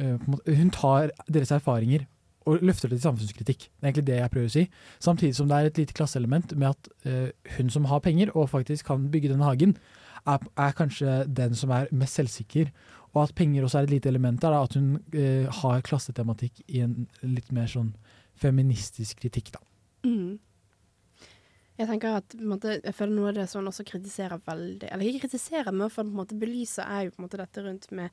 eh, 0.00 0.30
Hun 0.46 0.70
tar 0.74 1.10
deres 1.28 1.52
erfaringer 1.54 2.06
og 2.48 2.62
løfter 2.64 2.88
det 2.88 2.98
til 2.98 3.08
samfunnskritikk. 3.08 3.66
Det 3.68 3.84
er 3.84 3.90
egentlig 3.90 4.06
det 4.08 4.20
jeg 4.20 4.32
prøver 4.32 4.50
å 4.50 4.54
si. 4.54 4.66
Samtidig 5.02 5.36
som 5.36 5.50
det 5.50 5.56
er 5.58 5.68
et 5.68 5.80
lite 5.82 5.96
klasseelement 5.96 6.54
med 6.56 6.70
at 6.72 6.88
uh, 7.06 7.56
hun 7.56 7.72
som 7.72 7.88
har 7.90 8.00
penger 8.04 8.32
og 8.34 8.50
faktisk 8.52 8.88
kan 8.88 9.10
bygge 9.12 9.32
denne 9.32 9.44
hagen, 9.44 9.76
er, 10.28 10.40
er 10.56 10.76
kanskje 10.76 11.24
den 11.28 11.56
som 11.56 11.72
er 11.76 11.90
mest 11.92 12.16
selvsikker. 12.16 12.70
Og 13.12 13.24
at 13.24 13.34
penger 13.36 13.66
også 13.66 13.80
er 13.80 13.88
et 13.88 13.96
lite 13.96 14.08
element 14.08 14.40
der, 14.42 14.56
at 14.56 14.76
hun 14.78 14.96
uh, 15.14 15.50
har 15.62 15.84
klassetematikk 15.84 16.62
i 16.68 16.84
en 16.86 17.02
litt 17.22 17.52
mer 17.52 17.68
sånn 17.68 17.92
feministisk 18.40 19.20
kritikk, 19.20 19.52
da. 19.58 19.60
Mm. 20.06 20.38
Jeg 21.80 21.88
tenker 21.88 22.18
at 22.18 22.34
måte, 22.44 22.74
jeg 22.76 22.96
føler 22.96 23.16
noe 23.16 23.30
av 23.30 23.38
det 23.38 23.46
som 23.48 23.60
han 23.60 23.70
også 23.70 23.86
kritiserer 23.88 24.40
veldig 24.44 24.88
Eller 24.92 25.08
ikke 25.08 25.26
kritiserer, 25.26 25.72
men 25.72 25.92
for 25.92 26.08
måte 26.08 26.36
belyser, 26.36 26.84
er 26.84 27.06
jo 27.06 27.14
på 27.14 27.22
en 27.22 27.26
måte 27.26 27.40
dette 27.40 27.64
rundt 27.64 27.88
med 27.96 28.10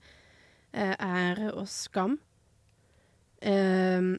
eh, 0.71 0.93
ære 0.93 1.51
og 1.51 1.67
skam. 1.71 2.15
Ehm, 3.41 4.17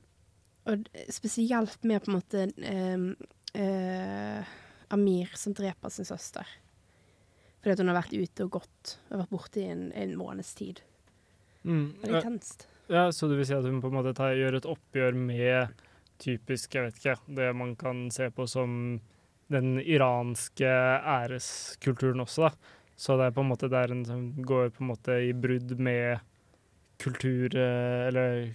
og 0.69 0.89
spesielt 1.11 1.85
med 1.89 2.05
på 2.05 2.11
en 2.11 2.19
måte 2.19 2.45
um, 2.61 3.07
uh, 3.57 4.57
Amir 4.93 5.33
som 5.41 5.55
dreper 5.57 5.93
sin 5.93 6.09
søster. 6.09 6.47
Fordi 7.59 7.75
at 7.75 7.83
hun 7.83 7.91
har 7.91 7.99
vært 7.99 8.15
ute 8.15 8.47
og 8.47 8.59
gått 8.61 8.97
og 9.09 9.23
vært 9.23 9.33
borte 9.33 9.63
i 9.63 9.69
en, 9.73 9.89
en 9.97 10.15
måneds 10.21 10.53
tid. 10.59 10.83
Mm, 11.65 11.95
Det 12.03 12.13
ja. 12.13 12.21
intenst. 12.21 12.69
Ja, 12.89 13.09
så 13.13 13.29
du 13.29 13.37
vil 13.37 13.49
si 13.49 13.57
at 13.57 13.67
hun 13.67 13.83
på 13.83 13.91
en 13.91 13.99
måte 13.99 14.15
tar, 14.17 14.37
gjør 14.39 14.61
et 14.61 14.69
oppgjør 14.69 15.17
med 15.19 15.81
typisk, 16.23 16.75
jeg 16.75 16.87
vet 16.87 17.01
ikke, 17.01 17.17
det 17.37 17.51
man 17.57 17.75
kan 17.79 18.07
se 18.15 18.31
på 18.35 18.47
som 18.49 18.99
den 19.53 19.79
iranske 19.81 20.69
æreskulturen 20.69 22.25
også, 22.25 22.49
da. 22.49 22.75
Så 22.99 23.15
det 23.19 23.29
er 23.29 23.35
på 23.37 23.45
en 23.45 23.51
måte 23.53 23.69
der 23.71 23.93
en 23.95 24.03
går 24.43 24.73
på 24.75 24.83
en 24.83 24.91
måte 24.91 25.19
i 25.29 25.35
brudd 25.37 25.77
med 25.79 26.19
kultur, 26.99 27.55
eh, 27.55 28.09
eller 28.09 28.49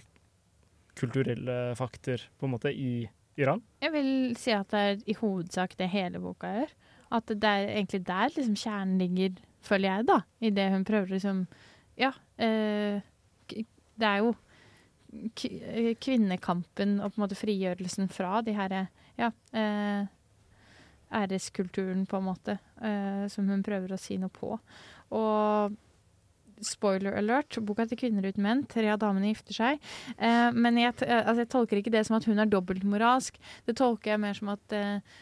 kulturelle 0.98 1.74
fakter, 1.78 2.22
på 2.38 2.46
en 2.46 2.54
måte, 2.54 2.72
i 2.72 3.08
Iran. 3.40 3.62
Jeg 3.82 3.92
vil 3.94 4.12
si 4.38 4.54
at 4.54 4.70
det 4.70 4.82
er 4.84 5.02
i 5.10 5.16
hovedsak 5.18 5.74
det 5.78 5.90
hele 5.92 6.20
boka 6.22 6.52
gjør. 6.54 6.74
At 7.14 7.30
det 7.30 7.50
er 7.50 7.72
egentlig 7.74 8.04
der 8.06 8.30
liksom 8.34 8.56
kjernen 8.58 8.98
ligger, 9.02 9.40
føler 9.64 9.90
jeg, 9.90 10.06
da. 10.10 10.20
I 10.40 10.52
det 10.54 10.70
hun 10.74 10.86
prøver 10.86 11.16
liksom 11.16 11.46
Ja. 11.98 12.10
Eh, 12.38 13.02
det 13.94 14.08
er 14.08 14.22
jo 14.24 14.32
eh, 15.14 15.94
kvinnekampen 16.02 16.98
og 16.98 17.12
på 17.12 17.20
en 17.20 17.22
måte 17.22 17.38
frigjørelsen 17.38 18.10
fra 18.10 18.40
de 18.42 18.54
her 18.56 18.74
ja, 19.18 19.30
eh, 19.54 20.06
æreskulturen, 21.14 22.06
på 22.10 22.18
en 22.18 22.26
måte, 22.26 22.58
eh, 22.82 23.26
som 23.30 23.48
hun 23.48 23.62
prøver 23.62 23.94
å 23.94 24.00
si 24.00 24.18
noe 24.18 24.32
på. 24.34 24.56
Og 25.14 25.76
spoiler 26.62 27.16
alert, 27.18 27.58
boka 27.66 27.86
til 27.88 27.98
kvinner 28.00 28.26
uten 28.26 28.44
menn, 28.44 28.64
tre 28.70 28.86
av 28.92 29.00
damene 29.02 29.32
gifter 29.32 29.56
seg. 29.56 29.86
Eh, 30.16 30.50
men 30.54 30.80
jeg, 30.80 30.96
eh, 31.06 31.22
altså, 31.22 31.44
jeg 31.44 31.52
tolker 31.54 31.80
ikke 31.80 31.94
det 31.94 32.04
som 32.08 32.18
at 32.18 32.28
hun 32.28 32.42
er 32.42 32.50
dobbeltmoralsk. 32.50 33.38
Det 33.66 33.76
tolker 33.80 34.14
jeg 34.14 34.22
mer 34.22 34.38
som 34.38 34.52
at 34.54 34.76
eh, 34.76 35.16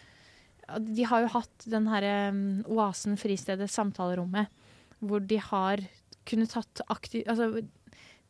de 0.79 1.07
har 1.09 1.25
jo 1.25 1.33
hatt 1.37 1.69
den 1.71 1.89
her 1.93 2.09
eh, 2.09 2.43
oasen, 2.73 3.17
fristedet, 3.21 3.71
samtalerommet, 3.73 4.53
hvor 5.01 5.25
de 5.25 5.41
har 5.53 5.85
kunnet 6.29 6.55
tatt 6.55 6.85
aktiv... 6.93 7.25
Altså, 7.31 7.65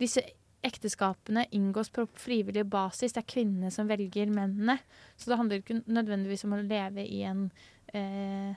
disse 0.00 0.24
ekteskapene 0.62 1.44
inngås 1.50 1.90
på 1.90 2.06
frivillig 2.18 2.64
basis. 2.70 3.14
Det 3.14 3.22
er 3.22 3.30
kvinnene 3.34 3.70
som 3.74 3.88
velger 3.90 4.30
mennene. 4.30 4.78
Så 5.16 5.30
det 5.30 5.38
handler 5.38 5.62
ikke 5.62 5.82
nødvendigvis 5.86 6.44
om 6.46 6.54
å 6.56 6.62
leve 6.62 7.04
i 7.04 7.22
en 7.26 7.48
eh, 7.94 8.54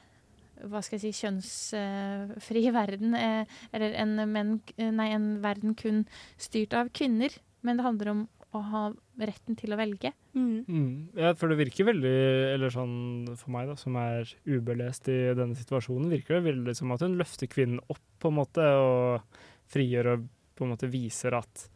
hva 0.64 0.82
skal 0.84 1.00
jeg 1.00 1.16
si, 1.16 1.26
kjønnsfri 1.26 2.68
verden, 2.80 3.18
eh, 3.20 3.58
eller 3.76 3.98
en, 4.04 4.16
menn, 4.32 4.56
nei, 4.78 5.10
en 5.16 5.36
verden 5.44 5.76
kun 5.80 6.06
styrt 6.42 6.76
av 6.78 6.94
kvinner. 6.96 7.34
Men 7.66 7.80
det 7.80 7.88
handler 7.88 8.12
om 8.12 8.24
å 8.56 8.62
ha 8.72 8.84
retten 9.20 9.58
til 9.60 9.74
å 9.76 9.80
velge. 9.80 10.12
Mm. 10.36 11.12
Ja, 11.18 11.34
for 11.40 11.52
det 11.52 11.60
virker 11.60 11.90
veldig, 11.90 12.16
eller 12.54 12.72
sånn 12.74 12.96
for 13.40 13.52
meg 13.56 13.70
da, 13.72 13.78
som 13.80 13.98
er 14.00 14.30
ubelest 14.48 15.10
i 15.12 15.18
denne 15.38 15.58
situasjonen, 15.60 16.12
virker 16.14 16.38
det 16.38 16.52
veldig 16.52 16.76
som 16.78 16.94
at 16.96 17.04
hun 17.06 17.18
løfter 17.20 17.52
kvinnen 17.52 17.82
opp 17.92 18.04
på 18.22 18.32
en 18.32 18.40
måte, 18.40 18.66
og 18.80 19.42
frigjør 19.72 20.14
og 20.14 20.28
på 20.56 20.66
en 20.66 20.76
måte 20.76 20.92
viser 20.92 21.36
at 21.36 21.68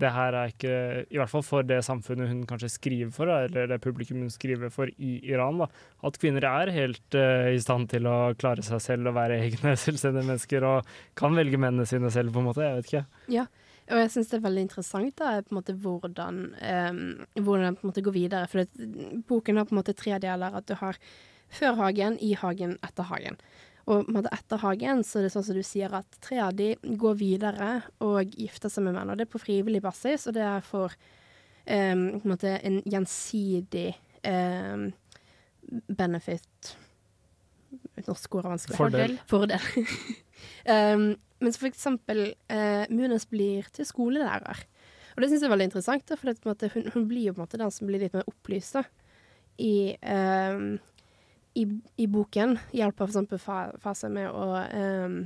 det 0.00 0.10
her 0.14 0.36
er 0.36 0.52
ikke, 0.52 0.74
i 1.10 1.18
hvert 1.20 1.30
fall 1.30 1.44
for 1.46 1.66
det 1.66 1.80
samfunnet 1.86 2.30
hun 2.30 2.42
kanskje 2.48 2.70
skriver 2.72 3.12
for, 3.14 3.30
eller 3.30 3.70
det 3.70 3.80
publikum 3.84 4.22
hun 4.24 4.32
skriver 4.32 4.72
for 4.74 4.90
i 4.96 5.18
Iran, 5.30 5.60
da, 5.62 5.68
at 6.08 6.18
kvinner 6.20 6.46
er 6.48 6.72
helt 6.74 7.18
uh, 7.18 7.48
i 7.52 7.60
stand 7.62 7.90
til 7.92 8.08
å 8.10 8.34
klare 8.38 8.64
seg 8.66 8.82
selv 8.84 9.10
og 9.10 9.18
være 9.18 9.40
egne 9.46 9.76
selvstendige 9.78 10.26
mennesker, 10.26 10.66
og 10.68 10.92
kan 11.18 11.36
velge 11.38 11.60
mennene 11.60 11.88
sine 11.88 12.12
selv, 12.14 12.34
på 12.34 12.42
en 12.42 12.50
måte. 12.50 12.66
Jeg 12.66 12.80
vet 12.80 12.92
ikke. 12.92 13.24
Ja, 13.38 13.46
og 13.88 14.02
jeg 14.02 14.12
syns 14.12 14.30
det 14.30 14.38
er 14.38 14.44
veldig 14.44 14.66
interessant 14.66 15.16
da, 15.20 15.38
på 15.40 15.54
en 15.54 15.60
måte 15.60 15.76
hvordan, 15.84 16.42
um, 16.60 17.02
hvordan 17.38 17.70
den 17.70 17.78
på 17.78 17.86
en 17.86 17.92
måte 17.92 18.04
går 18.04 18.16
videre. 18.16 18.50
For 18.50 18.62
det, 18.62 18.90
boken 19.28 19.60
har 19.60 19.68
på 19.68 19.74
en 19.74 19.80
måte 19.80 19.96
tre 19.96 20.18
deler. 20.22 20.58
At 20.60 20.68
du 20.68 20.76
har 20.80 20.98
før 21.48 21.78
hagen, 21.80 22.18
i 22.20 22.34
hagen, 22.36 22.76
etter 22.84 23.08
hagen. 23.08 23.38
Og 23.88 24.08
etter 24.28 24.60
hagen 24.60 25.00
så 25.06 25.18
er 25.18 25.26
det 25.26 25.32
sånn 25.32 25.46
som 25.46 25.56
du 25.56 25.64
sier 25.64 25.92
at 25.96 26.18
tre 26.24 26.40
av 26.44 26.56
de 26.56 26.74
går 26.76 27.14
videre 27.20 27.70
og 28.04 28.34
gifter 28.36 28.72
seg 28.72 28.84
med 28.84 28.98
menn. 28.98 29.12
Og 29.12 29.16
det 29.16 29.24
er 29.24 29.32
på 29.32 29.40
frivillig 29.40 29.80
basis, 29.84 30.26
og 30.28 30.36
det 30.36 30.44
er 30.44 30.64
for 30.66 30.92
um, 31.64 32.02
en 32.20 32.36
en 32.44 32.82
gjensidig 32.84 33.92
um, 34.28 34.90
benefit 35.88 36.76
Norsk 38.06 38.34
ord 38.38 38.46
er 38.46 38.52
vanskelig. 38.54 38.76
Fordel. 38.78 39.16
Fordel. 39.28 39.64
um, 40.74 41.08
mens 41.44 41.58
for 41.60 41.68
eksempel 41.68 42.22
uh, 42.48 42.84
Munes 42.88 43.26
blir 43.28 43.68
til 43.74 43.84
skolelærer. 43.88 44.62
Og 45.14 45.20
det 45.22 45.28
syns 45.28 45.42
jeg 45.42 45.48
er 45.48 45.52
veldig 45.52 45.66
interessant, 45.68 46.12
for 46.14 46.30
det, 46.30 46.38
måte, 46.46 46.70
hun, 46.72 46.86
hun 46.94 47.08
blir 47.10 47.28
jo 47.28 47.34
på 47.34 47.42
en 47.42 47.44
måte 47.44 47.60
den 47.60 47.74
som 47.74 47.90
blir 47.90 48.00
litt 48.04 48.14
mer 48.16 48.28
opplyst 48.30 48.78
da, 48.78 48.84
i, 49.58 49.98
i, 51.58 51.64
i 51.98 52.06
boken. 52.10 52.56
Eksempel 52.72 53.40
fa- 53.42 53.72
Fase 53.82 54.10
med 54.12 54.30
å 54.30 54.46
um, 54.72 55.18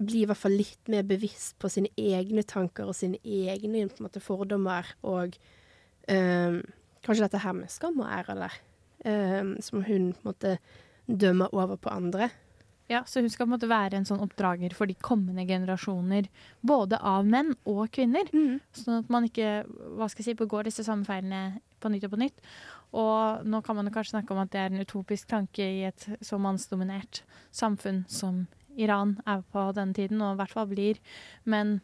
bli 0.00 0.22
i 0.22 0.26
hvert 0.28 0.40
fall 0.40 0.54
litt 0.56 0.90
mer 0.92 1.06
bevisst 1.08 1.56
på 1.60 1.68
sine 1.72 1.90
egne 2.00 2.44
tanker 2.48 2.88
og 2.88 2.96
sine 2.96 3.18
egne 3.24 3.86
måte, 4.00 4.22
fordommer, 4.24 4.86
og 5.04 5.36
um, 6.08 6.60
kanskje 7.04 7.24
dette 7.26 7.42
her 7.44 7.56
med 7.56 7.72
skam 7.72 8.00
og 8.00 8.08
ære, 8.08 8.36
eller 8.36 8.60
um, 9.42 9.56
som 9.64 9.82
hun 9.84 10.12
på 10.14 10.22
en 10.24 10.30
måte 10.32 10.54
dømmer 11.10 11.52
over 11.56 11.76
på 11.80 11.90
andre. 11.92 12.30
Ja, 12.90 13.04
Så 13.06 13.20
hun 13.22 13.30
skal 13.30 13.46
på 13.46 13.52
en 13.52 13.54
måte 13.54 13.68
være 13.70 14.00
en 14.00 14.06
sånn 14.08 14.22
oppdrager 14.24 14.72
for 14.74 14.90
de 14.90 14.96
kommende 14.98 15.44
generasjoner, 15.46 16.26
både 16.66 16.98
av 17.06 17.22
menn 17.28 17.52
og 17.70 17.84
kvinner. 17.94 18.26
Sånn 18.74 18.96
at 19.04 19.12
man 19.14 19.28
ikke 19.28 19.60
hva 19.94 20.08
skal 20.10 20.24
jeg 20.24 20.32
si, 20.32 20.38
begår 20.40 20.66
disse 20.66 20.82
samme 20.82 21.06
feilene 21.06 21.60
på 21.78 21.92
nytt 21.92 22.08
og 22.08 22.16
på 22.16 22.18
nytt. 22.24 22.42
Og 22.96 23.44
nå 23.46 23.60
kan 23.62 23.78
man 23.78 23.86
jo 23.86 23.94
kanskje 23.94 24.16
snakke 24.16 24.34
om 24.34 24.40
at 24.42 24.50
det 24.54 24.62
er 24.62 24.72
en 24.72 24.82
utopisk 24.82 25.28
tanke 25.30 25.62
i 25.62 25.84
et 25.88 26.08
så 26.26 26.40
mannsdominert 26.42 27.22
samfunn 27.54 28.02
som 28.10 28.46
Iran 28.80 29.16
er 29.28 29.44
på 29.52 29.62
denne 29.76 29.94
tiden, 29.94 30.22
og 30.22 30.34
i 30.34 30.40
hvert 30.40 30.54
fall 30.56 30.68
blir. 30.70 30.98
Men 31.44 31.78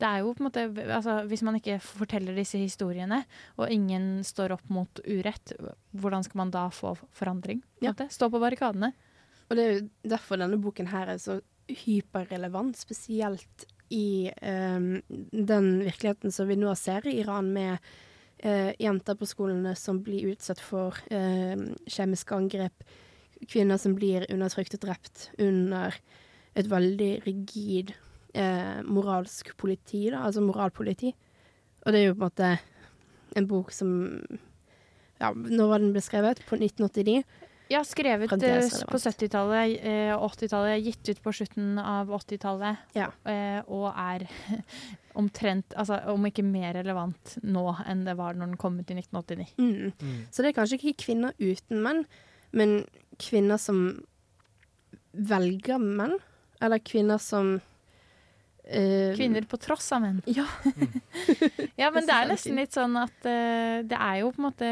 det 0.00 0.08
er 0.08 0.22
jo 0.22 0.32
på 0.32 0.40
en 0.42 0.48
måte 0.48 0.62
altså, 0.86 1.20
Hvis 1.28 1.42
man 1.44 1.58
ikke 1.58 1.76
forteller 1.84 2.36
disse 2.36 2.58
historiene, 2.60 3.22
og 3.60 3.70
ingen 3.70 4.24
står 4.24 4.56
opp 4.56 4.72
mot 4.72 5.02
urett, 5.04 5.54
hvordan 5.92 6.24
skal 6.26 6.42
man 6.44 6.54
da 6.54 6.66
få 6.72 6.94
forandring? 7.16 7.62
på 7.78 7.84
Ja. 7.84 7.94
Stå 8.08 8.30
på 8.32 8.40
barrikadene. 8.40 8.92
Og 9.50 9.58
det 9.58 9.64
er 9.64 9.72
jo 9.74 9.88
derfor 10.14 10.40
denne 10.40 10.60
boken 10.62 10.88
her 10.90 11.10
er 11.10 11.20
så 11.20 11.40
hyperrelevant, 11.70 12.78
spesielt 12.78 13.66
i 13.90 14.30
um, 14.42 15.02
den 15.30 15.72
virkeligheten 15.82 16.32
som 16.34 16.48
vi 16.48 16.56
nå 16.58 16.72
ser 16.78 17.06
i 17.10 17.18
Iran, 17.20 17.50
med 17.52 17.78
jenter 18.42 19.16
på 19.20 19.26
skolene 19.28 19.74
som 19.76 19.98
blir 20.04 20.30
utsatt 20.32 20.60
for 20.64 20.96
eh, 21.12 21.56
kjemiske 21.90 22.36
angrep, 22.36 22.84
kvinner 23.48 23.76
som 23.80 23.94
blir 23.96 24.24
undertrykt 24.32 24.74
og 24.78 24.84
drept 24.86 25.26
under 25.40 25.94
et 26.58 26.66
veldig 26.70 27.10
rigid 27.26 27.92
eh, 28.34 28.80
moralsk 28.84 29.52
politi, 29.60 30.06
da, 30.12 30.24
altså 30.26 30.42
moralpoliti. 30.44 31.12
Og 31.84 31.92
det 31.92 32.00
er 32.00 32.08
jo 32.10 32.16
på 32.16 32.24
en 32.24 32.30
måte 32.30 32.50
en 33.38 33.46
bok 33.50 33.70
som 33.72 33.92
Ja, 35.20 35.30
når 35.36 35.68
var 35.68 35.78
den 35.82 35.92
beskrevet? 35.92 36.40
På 36.48 36.56
1989? 36.56 37.22
Ja, 37.70 37.82
skrevet 37.86 38.32
eh, 38.42 38.70
på 38.90 38.98
70-tallet 38.98 39.76
eh, 39.84 40.12
og 40.16 40.32
80-tallet, 40.32 40.80
gitt 40.82 41.10
ut 41.12 41.20
på 41.22 41.32
slutten 41.36 41.76
av 41.78 42.08
80-tallet, 42.08 42.80
Ja. 42.96 43.10
og 43.68 43.92
er 43.94 44.24
omtrent, 45.18 45.74
altså 45.78 45.94
om 46.12 46.26
ikke 46.28 46.44
mer 46.46 46.74
relevant 46.78 47.38
nå 47.42 47.64
enn 47.88 48.04
det 48.06 48.16
var 48.18 48.32
når 48.38 48.46
den 48.52 48.60
kom 48.60 48.78
ut 48.80 48.92
i 48.92 48.98
1989. 48.98 49.48
Mm. 49.58 49.92
Så 50.30 50.42
det 50.42 50.48
er 50.50 50.58
kanskje 50.58 50.78
ikke 50.78 51.02
kvinner 51.06 51.30
uten 51.40 51.76
menn, 51.84 52.00
men 52.56 52.68
kvinner 53.20 53.58
som 53.60 53.76
velger 55.12 55.78
menn, 55.82 56.16
eller 56.62 56.78
kvinner 56.84 57.18
som 57.22 57.58
uh, 57.58 59.14
Kvinner 59.16 59.42
på 59.50 59.56
tross 59.60 59.92
av 59.96 60.00
menn. 60.04 60.20
Ja. 60.30 60.46
ja, 61.80 61.90
men 61.90 62.06
det 62.06 62.14
er 62.14 62.30
nesten 62.30 62.56
litt 62.60 62.74
sånn 62.76 62.94
at 63.00 63.18
uh, 63.26 63.76
det 63.86 63.98
er 63.98 64.16
jo 64.22 64.30
på 64.34 64.40
en 64.42 64.48
måte 64.50 64.68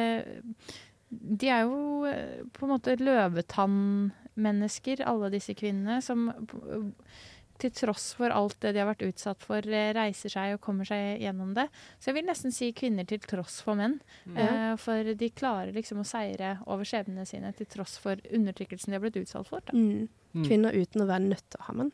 De 1.08 1.48
er 1.48 1.62
jo 1.64 2.06
eh, 2.06 2.44
på 2.52 2.66
en 2.66 2.72
måte 2.74 3.00
løvetannmennesker, 3.00 5.00
alle 5.08 5.30
disse 5.32 5.54
kvinnene, 5.56 6.02
som 6.04 6.28
til 7.58 7.72
tross 7.74 8.12
for 8.18 8.32
alt 8.34 8.56
det 8.62 8.72
de 8.74 8.82
har 8.82 8.88
vært 8.90 9.04
utsatt 9.06 9.42
for, 9.44 9.64
eh, 9.66 9.90
reiser 9.96 10.32
seg 10.32 10.54
og 10.54 10.60
kommer 10.64 10.88
seg 10.88 11.22
gjennom 11.22 11.54
det. 11.56 11.68
Så 11.98 12.10
jeg 12.10 12.18
vil 12.18 12.28
nesten 12.28 12.54
si 12.54 12.70
kvinner 12.72 13.06
til 13.08 13.20
tross 13.20 13.60
for 13.64 13.78
menn. 13.78 13.98
Mm. 14.26 14.36
Uh, 14.38 14.76
for 14.80 15.14
de 15.18 15.30
klarer 15.30 15.74
liksom 15.74 16.02
å 16.02 16.06
seire 16.06 16.58
over 16.66 16.86
skjebnene 16.88 17.26
sine 17.26 17.52
til 17.58 17.66
tross 17.66 17.98
for 17.98 18.20
undertrykkelsen 18.30 18.92
de 18.92 18.98
har 18.98 19.04
blitt 19.04 19.20
utsatt 19.22 19.50
for. 19.50 19.64
Da. 19.66 19.74
mm, 19.74 20.44
Kvinner 20.46 20.76
uten 20.76 21.02
å 21.02 21.08
være 21.10 21.26
nødt 21.26 21.46
til 21.50 21.60
å 21.60 21.68
ha 21.68 21.76
menn. 21.82 21.92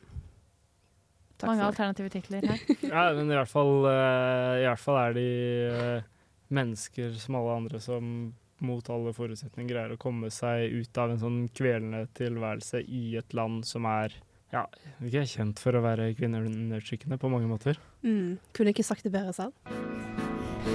Takk 1.38 1.48
Mange 1.50 1.64
for 1.64 1.72
alternative 1.72 2.12
titler 2.14 2.46
her. 2.52 2.64
Ja, 2.84 3.08
men 3.16 3.32
i 3.32 3.38
hvert 3.38 3.50
fall, 3.50 3.74
uh, 3.88 4.60
i 4.60 4.68
hvert 4.68 4.84
fall 4.84 5.00
er 5.00 5.16
de 5.16 5.28
uh, 5.72 6.08
mennesker 6.54 7.16
som 7.20 7.40
alle 7.40 7.60
andre 7.62 7.80
som 7.82 8.34
mot 8.64 8.86
alle 8.92 9.12
forutsetninger 9.12 9.72
greier 9.72 9.94
å 9.94 10.00
komme 10.00 10.30
seg 10.32 10.72
ut 10.72 11.00
av 11.00 11.12
en 11.12 11.20
sånn 11.20 11.40
kvelende 11.56 12.06
tilværelse 12.16 12.84
i 12.86 13.16
et 13.18 13.34
land 13.36 13.64
som 13.68 13.88
er 13.90 14.14
ja, 14.54 14.64
vi 15.02 15.16
er 15.18 15.26
kjent 15.28 15.60
for 15.62 15.74
å 15.74 15.82
være 15.84 16.12
kvinneundertrykkende 16.18 17.18
på 17.20 17.30
mange 17.32 17.50
måter. 17.50 17.80
Mm. 18.06 18.38
Kunne 18.54 18.74
ikke 18.74 18.86
sagt 18.86 19.06
det 19.06 19.12
bedre 19.14 19.34
selv. 19.34 19.54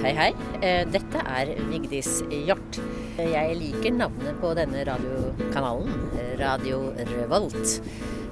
Hei, 0.00 0.12
hei. 0.16 0.30
Eh, 0.62 0.84
Dette 0.88 1.22
er 1.26 1.50
Vigdis 1.68 2.20
Hjort. 2.30 2.78
Jeg 3.18 3.56
liker 3.58 3.96
navnet 3.96 4.38
på 4.40 4.52
denne 4.56 4.84
radiokanalen, 4.86 5.96
Radio 6.40 6.92
Revolt. 7.10 7.80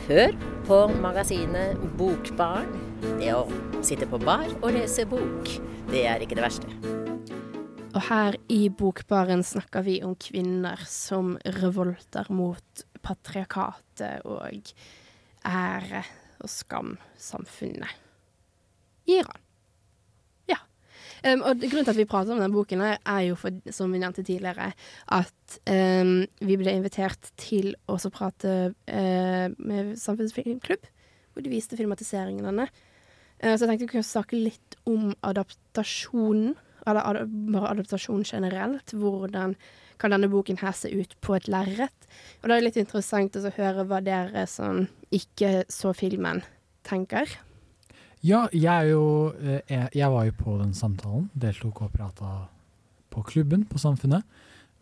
Hør 0.08 0.36
på 0.68 0.78
magasinet 1.02 1.80
Bokbarn. 1.98 2.70
Det 3.18 3.32
å 3.34 3.42
sitte 3.84 4.08
på 4.10 4.20
bar 4.22 4.46
og 4.60 4.72
lese 4.74 5.04
bok, 5.08 5.50
det 5.90 6.06
er 6.08 6.24
ikke 6.24 6.38
det 6.38 6.46
verste. 6.46 6.70
Og 7.94 8.00
her 8.06 8.38
i 8.52 8.68
Bokbaren 8.70 9.42
snakker 9.46 9.84
vi 9.86 9.98
om 10.06 10.14
kvinner 10.20 10.80
som 10.86 11.36
revolter 11.58 12.30
mot 12.30 12.84
patriarkatet 13.04 14.26
og 14.28 14.72
ære- 15.48 16.06
og 16.38 16.50
skamsamfunnet 16.52 17.96
i 19.08 19.18
Iran. 19.18 19.40
Ja. 20.48 20.60
Um, 21.24 21.42
og 21.42 21.62
grunnen 21.64 21.86
til 21.86 21.94
at 21.94 21.98
vi 21.98 22.06
prater 22.08 22.34
om 22.34 22.42
denne 22.42 22.54
boken, 22.54 22.84
her 22.84 23.00
er 23.02 23.24
jo, 23.30 23.38
for, 23.38 23.54
som 23.74 23.92
vi 23.92 23.98
nevnte 24.02 24.22
tidligere, 24.22 24.70
at 25.16 25.58
um, 25.66 26.20
vi 26.44 26.58
ble 26.60 26.76
invitert 26.76 27.32
til 27.40 27.72
å 27.88 27.98
prate 28.14 28.54
uh, 28.70 29.46
med 29.58 29.96
Samfunnsfilmklubb, 29.98 30.86
hvor 31.32 31.44
de 31.44 31.52
viste 31.52 31.78
filmatiseringen 31.80 32.44
av 32.44 32.52
denne. 32.52 32.68
Uh, 33.42 33.54
så 33.54 33.64
jeg 33.64 33.72
tenkte 33.72 33.88
vi 33.88 33.92
kunne 33.96 34.12
snakke 34.12 34.38
litt 34.38 34.78
om 34.86 35.10
adaptasjonen, 35.26 36.54
eller 36.88 37.04
ad 37.04 37.34
bare 37.52 37.74
adaptasjon 37.74 38.22
generelt. 38.24 38.94
Hvordan 38.96 39.56
kan 39.98 40.14
denne 40.14 40.30
boken 40.30 40.60
her 40.62 40.74
se 40.76 40.90
ut 40.92 41.16
på 41.24 41.36
et 41.38 41.48
lerret? 41.50 42.08
Og 42.40 42.48
da 42.48 42.54
er 42.54 42.60
det 42.60 42.68
litt 42.68 42.80
interessant 42.84 43.36
å 43.36 43.52
høre 43.56 43.86
hva 43.88 44.00
dere 44.04 44.46
som 44.50 44.86
ikke 45.14 45.66
så 45.72 45.94
filmen, 45.96 46.44
tenker. 46.86 47.28
Ja, 48.24 48.46
jeg 48.50 48.90
jo 48.90 49.30
eh, 49.38 49.60
Jeg, 49.68 49.90
jeg 49.94 50.10
var 50.10 50.24
jo 50.26 50.34
på 50.38 50.56
den 50.58 50.74
samtalen, 50.74 51.28
deltok 51.34 51.82
og 51.84 51.92
prata 51.94 52.48
på 53.12 53.22
klubben 53.26 53.64
på 53.68 53.78
Samfunnet, 53.78 54.24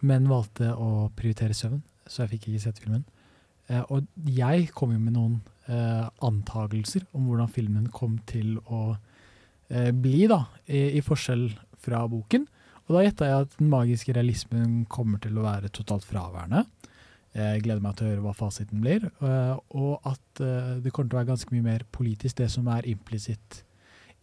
men 0.01 0.29
valgte 0.29 0.73
å 0.73 1.09
prioritere 1.17 1.57
søvn, 1.57 1.83
så 2.07 2.25
jeg 2.25 2.37
fikk 2.37 2.49
ikke 2.51 2.65
sett 2.67 2.81
filmen. 2.83 3.05
Eh, 3.69 3.83
og 3.91 4.07
jeg 4.31 4.71
kom 4.75 4.93
jo 4.95 5.03
med 5.03 5.17
noen 5.17 5.39
eh, 5.67 6.07
antagelser 6.25 7.07
om 7.17 7.29
hvordan 7.29 7.51
filmen 7.53 7.89
kom 7.95 8.19
til 8.29 8.57
å 8.67 8.97
eh, 9.71 9.91
bli, 9.93 10.27
da, 10.31 10.45
i, 10.67 10.99
i 10.99 11.05
forskjell 11.05 11.49
fra 11.83 12.05
boken. 12.11 12.47
Og 12.87 12.95
da 12.95 13.03
gjetta 13.03 13.29
jeg 13.29 13.47
at 13.47 13.55
den 13.59 13.71
magiske 13.73 14.15
realismen 14.15 14.85
kommer 14.91 15.19
til 15.23 15.39
å 15.39 15.47
være 15.47 15.73
totalt 15.75 16.07
fraværende. 16.07 16.65
Jeg 17.37 17.65
gleder 17.67 17.83
meg 17.85 17.97
til 17.99 18.07
å 18.07 18.11
høre 18.13 18.25
hva 18.25 18.35
fasiten 18.37 18.81
blir. 18.81 19.11
eh, 19.21 19.57
og 19.77 20.07
at 20.09 20.41
eh, 20.41 20.79
det 20.81 20.93
kommer 20.93 21.11
til 21.11 21.19
å 21.19 21.21
være 21.21 21.33
ganske 21.35 21.53
mye 21.53 21.67
mer 21.67 21.85
politisk. 21.93 22.39
Det 22.39 22.49
som 22.53 22.69
er 22.73 22.89
implisitt 22.89 23.63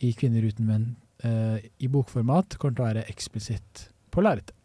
i 0.02 0.14
'Kvinner 0.14 0.48
uten 0.48 0.66
menn' 0.66 0.96
eh, 1.24 1.70
i 1.80 1.88
bokformat, 1.88 2.58
kommer 2.58 2.76
til 2.76 2.84
å 2.84 2.90
være 2.90 3.08
eksplisitt 3.12 3.90
på 4.12 4.24
lerretet. 4.24 4.56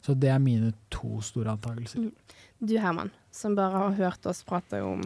Så 0.00 0.14
det 0.14 0.30
er 0.30 0.38
mine 0.38 0.72
to 0.90 1.20
store 1.24 1.50
antakelser. 1.56 2.06
Mm. 2.06 2.12
Du 2.62 2.78
Herman, 2.78 3.10
som 3.30 3.56
bare 3.56 3.76
har 3.76 3.96
hørt 3.98 4.26
oss 4.26 4.42
prate 4.46 4.80
om 4.84 5.02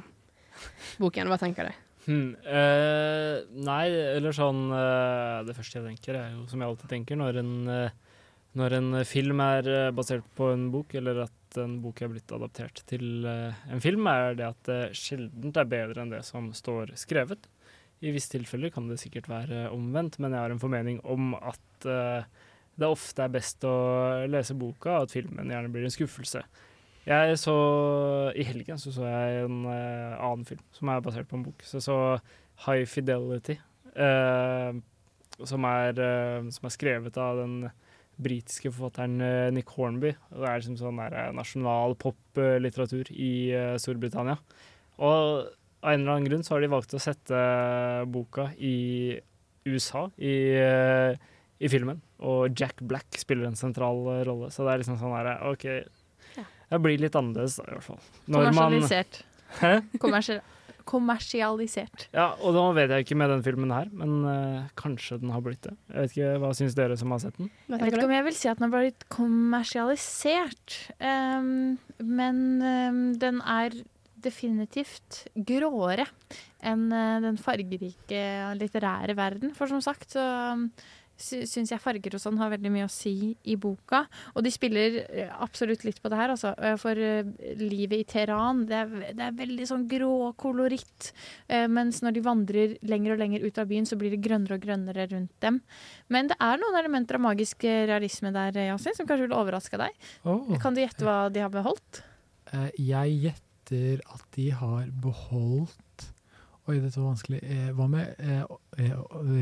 boken, 1.00 1.30
hva 1.30 1.38
tenker 1.40 1.70
du? 1.70 1.78
Hmm, 2.06 2.34
eh, 2.44 3.40
nei, 3.60 3.84
eller 4.16 4.32
sånn 4.32 4.70
eh, 4.72 5.42
Det 5.44 5.52
første 5.58 5.76
jeg 5.78 5.84
tenker, 5.84 6.16
er 6.16 6.30
jo 6.32 6.46
som 6.48 6.62
jeg 6.62 6.72
alltid 6.72 6.92
tenker 6.94 7.18
når 7.20 7.40
en, 7.42 7.52
eh, 7.68 7.90
når 8.58 8.76
en 8.78 8.98
film 9.06 9.40
er 9.44 9.68
eh, 9.70 9.92
basert 9.94 10.26
på 10.38 10.50
en 10.54 10.68
bok, 10.72 10.94
eller 10.98 11.24
at 11.26 11.58
en 11.60 11.78
bok 11.82 12.02
er 12.02 12.10
blitt 12.12 12.32
adaptert 12.34 12.82
til 12.90 13.26
eh, 13.28 13.62
en 13.70 13.82
film, 13.82 14.08
er 14.10 14.36
det 14.38 14.46
at 14.48 14.60
det 14.68 14.80
sjelden 14.98 15.54
er 15.54 15.70
bedre 15.70 16.02
enn 16.02 16.14
det 16.14 16.24
som 16.26 16.50
står 16.56 16.94
skrevet. 16.98 17.46
I 18.00 18.14
visse 18.14 18.32
tilfeller 18.32 18.72
kan 18.72 18.88
det 18.88 19.00
sikkert 19.02 19.28
være 19.30 19.68
omvendt, 19.74 20.18
men 20.18 20.32
jeg 20.32 20.40
har 20.40 20.54
en 20.54 20.62
formening 20.62 21.02
om 21.04 21.34
at 21.36 21.86
eh, 21.86 22.26
det 22.80 22.88
ofte 22.88 23.26
er 23.26 23.32
best 23.34 23.64
å 23.68 23.76
lese 24.30 24.56
boka, 24.56 24.96
og 24.96 25.06
at 25.06 25.14
filmen 25.14 25.52
gjerne 25.52 25.72
blir 25.72 25.86
en 25.86 25.94
skuffelse. 25.94 26.42
Jeg 27.08 27.36
så 27.40 27.56
I 28.36 28.44
helgen 28.44 28.78
så, 28.80 28.92
så 28.92 29.06
jeg 29.08 29.44
en 29.44 29.64
eh, 29.68 30.16
annen 30.20 30.46
film 30.48 30.62
som 30.76 30.90
er 30.92 31.04
basert 31.04 31.28
på 31.30 31.38
en 31.38 31.44
bok. 31.46 31.64
Så 31.66 31.82
så 31.84 31.96
High 32.66 32.84
Fidelity, 32.88 33.56
eh, 33.94 34.72
som, 35.40 35.64
er, 35.68 35.96
eh, 35.96 36.50
som 36.52 36.68
er 36.68 36.74
skrevet 36.74 37.20
av 37.20 37.40
den 37.40 37.56
britiske 38.22 38.70
forfatteren 38.72 39.20
eh, 39.24 39.48
Nick 39.54 39.70
Hornby. 39.76 40.12
Det 40.32 40.44
er 40.46 40.60
liksom 40.60 40.76
sånn 40.80 41.00
der, 41.00 41.16
eh, 41.16 41.32
nasjonal 41.36 41.94
poplitteratur 42.00 43.10
i 43.14 43.32
eh, 43.56 43.74
Storbritannia. 43.80 44.36
Og 45.00 45.48
av 45.80 45.94
en 45.94 46.02
eller 46.02 46.12
annen 46.18 46.28
grunn 46.28 46.44
så 46.44 46.54
har 46.56 46.60
de 46.64 46.68
valgt 46.72 46.92
å 46.94 47.00
sette 47.00 47.40
boka 48.12 48.50
i 48.60 49.16
USA 49.68 50.06
i, 50.20 50.34
i 51.60 51.68
filmen. 51.72 52.00
Og 52.20 52.52
Jack 52.60 52.82
Black 52.84 53.16
spiller 53.20 53.48
en 53.48 53.56
sentral 53.56 54.02
rolle, 54.28 54.50
så 54.52 54.66
det 54.66 54.74
er 54.74 54.82
liksom 54.82 54.98
sånn 55.00 55.14
her 55.16 55.30
OK. 55.48 55.64
Det 56.70 56.78
blir 56.84 57.00
litt 57.02 57.16
annerledes, 57.18 57.56
da, 57.58 57.64
i 57.66 57.74
hvert 57.78 57.86
fall. 57.88 58.02
Når 58.30 58.44
man- 58.54 58.76
Kommersialisert. 60.04 60.56
Kommersialisert. 60.88 62.08
Ja, 62.16 62.30
og 62.40 62.54
nå 62.56 62.64
vet 62.76 62.92
jeg 62.94 63.06
ikke 63.06 63.18
med 63.20 63.32
den 63.34 63.44
filmen 63.46 63.74
her, 63.74 63.90
men 63.92 64.16
uh, 64.24 64.70
kanskje 64.78 65.20
den 65.22 65.32
har 65.34 65.44
blitt 65.44 65.62
det. 65.66 65.74
Jeg 65.90 66.00
vet 66.00 66.16
ikke, 66.16 66.34
Hva 66.42 66.52
syns 66.56 66.76
dere 66.78 66.98
som 67.00 67.14
har 67.14 67.22
sett 67.24 67.38
den? 67.40 67.50
Jeg 67.68 67.82
vet 67.82 67.94
ikke 67.94 68.08
om 68.08 68.16
jeg 68.16 68.28
vil 68.28 68.38
si 68.38 68.50
at 68.50 68.60
den 68.60 68.68
har 68.68 68.74
blitt 68.76 69.08
kommersialisert, 69.12 70.76
um, 71.00 71.50
men 72.20 72.44
um, 72.60 73.02
den 73.20 73.42
er 73.44 73.76
definitivt 74.20 75.22
gråere 75.48 76.04
enn 76.60 76.88
uh, 76.92 77.20
den 77.24 77.38
fargerike 77.40 78.24
litterære 78.60 79.16
verden. 79.16 79.54
For 79.56 79.70
som 79.70 79.80
sagt 79.84 80.16
så, 80.16 80.24
sy 80.56 80.99
syns 81.20 81.70
jeg 81.72 81.80
farger 81.82 82.14
og 82.16 82.22
sånn 82.22 82.38
har 82.40 82.50
veldig 82.54 82.70
mye 82.72 82.86
å 82.86 82.92
si 82.92 83.34
i 83.44 83.56
boka. 83.60 84.02
Og 84.34 84.44
de 84.46 84.52
spiller 84.54 84.96
eh, 85.04 85.30
absolutt 85.44 85.84
litt 85.86 86.00
på 86.02 86.10
det 86.12 86.18
her, 86.20 86.32
altså. 86.34 86.52
Eh, 86.58 86.76
For 86.80 86.96
eh, 86.96 87.28
livet 87.60 88.00
i 88.00 88.06
Teheran, 88.08 88.64
det 88.70 88.78
er, 88.78 88.94
det 89.18 89.26
er 89.26 89.36
veldig 89.38 89.66
sånn 89.68 89.86
grå 89.90 90.30
koloritt. 90.40 91.10
Mens 91.70 92.00
når 92.04 92.14
de 92.16 92.22
vandrer 92.24 92.74
lenger 92.86 93.14
og 93.14 93.20
lenger 93.20 93.44
ut 93.44 93.58
av 93.60 93.68
byen, 93.70 93.86
så 93.88 93.98
blir 94.00 94.12
det 94.14 94.20
grønnere 94.24 94.56
og 94.56 94.62
grønnere 94.64 95.06
rundt 95.10 95.32
dem. 95.44 95.60
Men 96.12 96.30
det 96.30 96.36
er 96.40 96.60
noen 96.62 96.78
elementer 96.80 97.18
av 97.18 97.24
magisk 97.24 97.64
realisme 97.66 98.32
der, 98.34 98.56
Yasin, 98.70 98.96
som 98.96 99.08
kanskje 99.08 99.28
vil 99.28 99.36
overraske 99.36 99.80
deg. 99.80 99.96
Oh. 100.24 100.46
Kan 100.62 100.76
du 100.76 100.82
gjette 100.82 101.04
hva 101.06 101.18
de 101.32 101.42
har 101.44 101.52
beholdt? 101.52 102.02
Eh, 102.54 102.70
Jeg 102.78 103.18
gjetter 103.26 104.00
at 104.10 104.24
de 104.36 104.48
har 104.56 104.88
beholdt 105.02 106.08
Oi, 106.68 106.76
dette 106.78 107.00
var 107.00 107.08
vanskelig. 107.14 107.38
Hva 107.74 107.86
med 107.90 108.20
å 108.46 108.58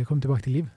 komme 0.08 0.22
tilbake 0.22 0.46
til 0.46 0.54
liv? 0.60 0.68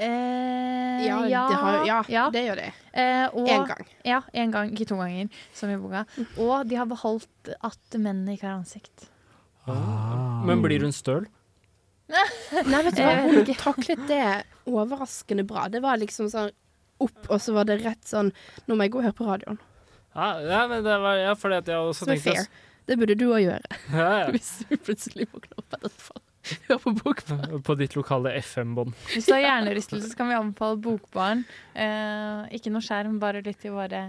Eh, 0.00 1.06
Ja, 1.06 1.20
det 1.26 1.56
har- 1.56 1.84
ja, 2.08 2.30
det 2.30 2.42
gjør 2.46 2.56
de. 2.56 2.72
Eh, 2.92 3.28
En 3.34 3.66
gang. 3.66 3.86
Ja, 4.04 4.20
en 4.32 4.50
gang, 4.50 4.70
ikke 4.72 4.86
to 4.88 4.96
ganger, 4.96 5.28
som 5.52 5.70
i 5.70 5.76
boka. 5.76 6.04
Og 6.38 6.66
de 6.68 6.74
har 6.76 6.86
beholdt 6.86 7.52
at 7.62 7.78
mennene 7.98 8.34
ikke 8.36 8.48
har 8.48 8.58
ansikt. 8.58 9.08
Men 10.46 10.62
blir 10.62 10.80
hun 10.80 10.92
støl? 10.92 11.26
Nei, 12.10 12.82
vet 12.82 12.96
du 12.96 13.02
hva, 13.02 13.10
Jeg 13.14 13.34
hun 13.34 13.54
taklet 13.54 14.06
det 14.08 14.44
overraskende 14.66 15.44
bra. 15.46 15.68
Det 15.68 15.80
var 15.82 15.96
liksom 16.00 16.26
sånn 16.32 16.50
opp, 17.00 17.28
og 17.30 17.38
så 17.40 17.54
var 17.54 17.64
det 17.68 17.84
rett 17.84 18.02
sånn 18.04 18.32
Nå 18.66 18.74
må 18.76 18.82
jeg 18.82 18.90
gå 18.92 18.98
og 18.98 19.04
høre 19.04 19.16
på 19.20 19.26
radioen. 19.28 19.58
Ja, 20.16 20.40
ja 20.40 20.64
men 20.66 20.82
det 20.82 20.96
var 21.00 21.16
ja, 21.20 21.34
fordi 21.38 21.60
at 21.60 21.66
jeg 21.70 21.76
også 21.76 21.94
Som 22.04 22.08
tenkte 22.08 22.34
fair. 22.34 22.46
Det 22.86 22.98
burde 22.98 23.14
du 23.16 23.28
òg 23.30 23.44
gjøre. 23.46 23.78
Ja, 23.94 24.08
ja. 24.24 24.26
Hvis 24.34 24.64
du 24.68 24.76
plutselig 24.76 25.28
våkner 25.30 25.58
opp 25.62 25.76
etterpå. 25.78 26.18
Hør 26.68 26.78
på 26.80 26.90
bokbarn. 26.96 27.60
På 27.66 27.74
ditt 27.76 27.92
lokale 27.98 28.30
FM-bånd. 28.40 28.94
Hvis 29.12 29.26
du 29.28 29.34
har 29.34 29.42
hjernerystelse, 29.42 30.08
så 30.08 30.16
kan 30.16 30.30
vi 30.30 30.36
anbefale 30.38 30.78
Bokbarn. 30.80 31.42
Eh, 31.76 32.46
ikke 32.56 32.72
noe 32.72 32.80
skjerm, 32.84 33.18
bare 33.20 33.42
lytt 33.44 33.60
til 33.60 33.74
våre 33.76 34.00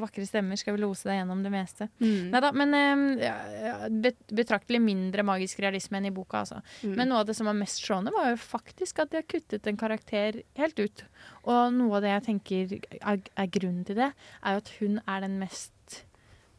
vakre 0.00 0.24
stemmer 0.26 0.56
skal 0.56 0.78
vi 0.78 0.82
lose 0.84 1.04
deg 1.08 1.18
gjennom 1.20 1.42
det 1.44 1.52
meste. 1.52 1.88
Mm. 2.00 2.30
Neida, 2.32 2.52
men 2.56 2.72
eh, 3.20 3.84
betraktelig 4.32 4.80
mindre 4.80 5.26
magisk 5.28 5.60
realisme 5.64 6.00
enn 6.00 6.08
i 6.08 6.14
boka, 6.16 6.40
altså. 6.46 6.62
Mm. 6.86 6.94
Men 6.96 7.12
noe 7.12 7.20
av 7.20 7.28
det 7.28 7.36
som 7.36 7.50
var 7.50 7.58
mest 7.60 7.84
slående, 7.84 8.14
var 8.16 8.32
jo 8.32 8.40
faktisk 8.40 9.04
at 9.04 9.12
de 9.12 9.20
har 9.20 9.28
kuttet 9.28 9.68
en 9.70 9.80
karakter 9.84 10.40
helt 10.56 10.80
ut. 10.80 11.04
Og 11.44 11.76
noe 11.76 11.98
av 12.00 12.06
det 12.06 12.14
jeg 12.14 12.26
tenker 12.30 12.74
er, 13.02 13.20
er 13.36 13.52
grunnen 13.60 13.84
til 13.84 14.00
det, 14.00 14.10
er 14.40 14.56
jo 14.56 14.64
at 14.64 14.72
hun 14.80 15.00
er 15.04 15.26
den 15.28 15.36
mest 15.42 15.70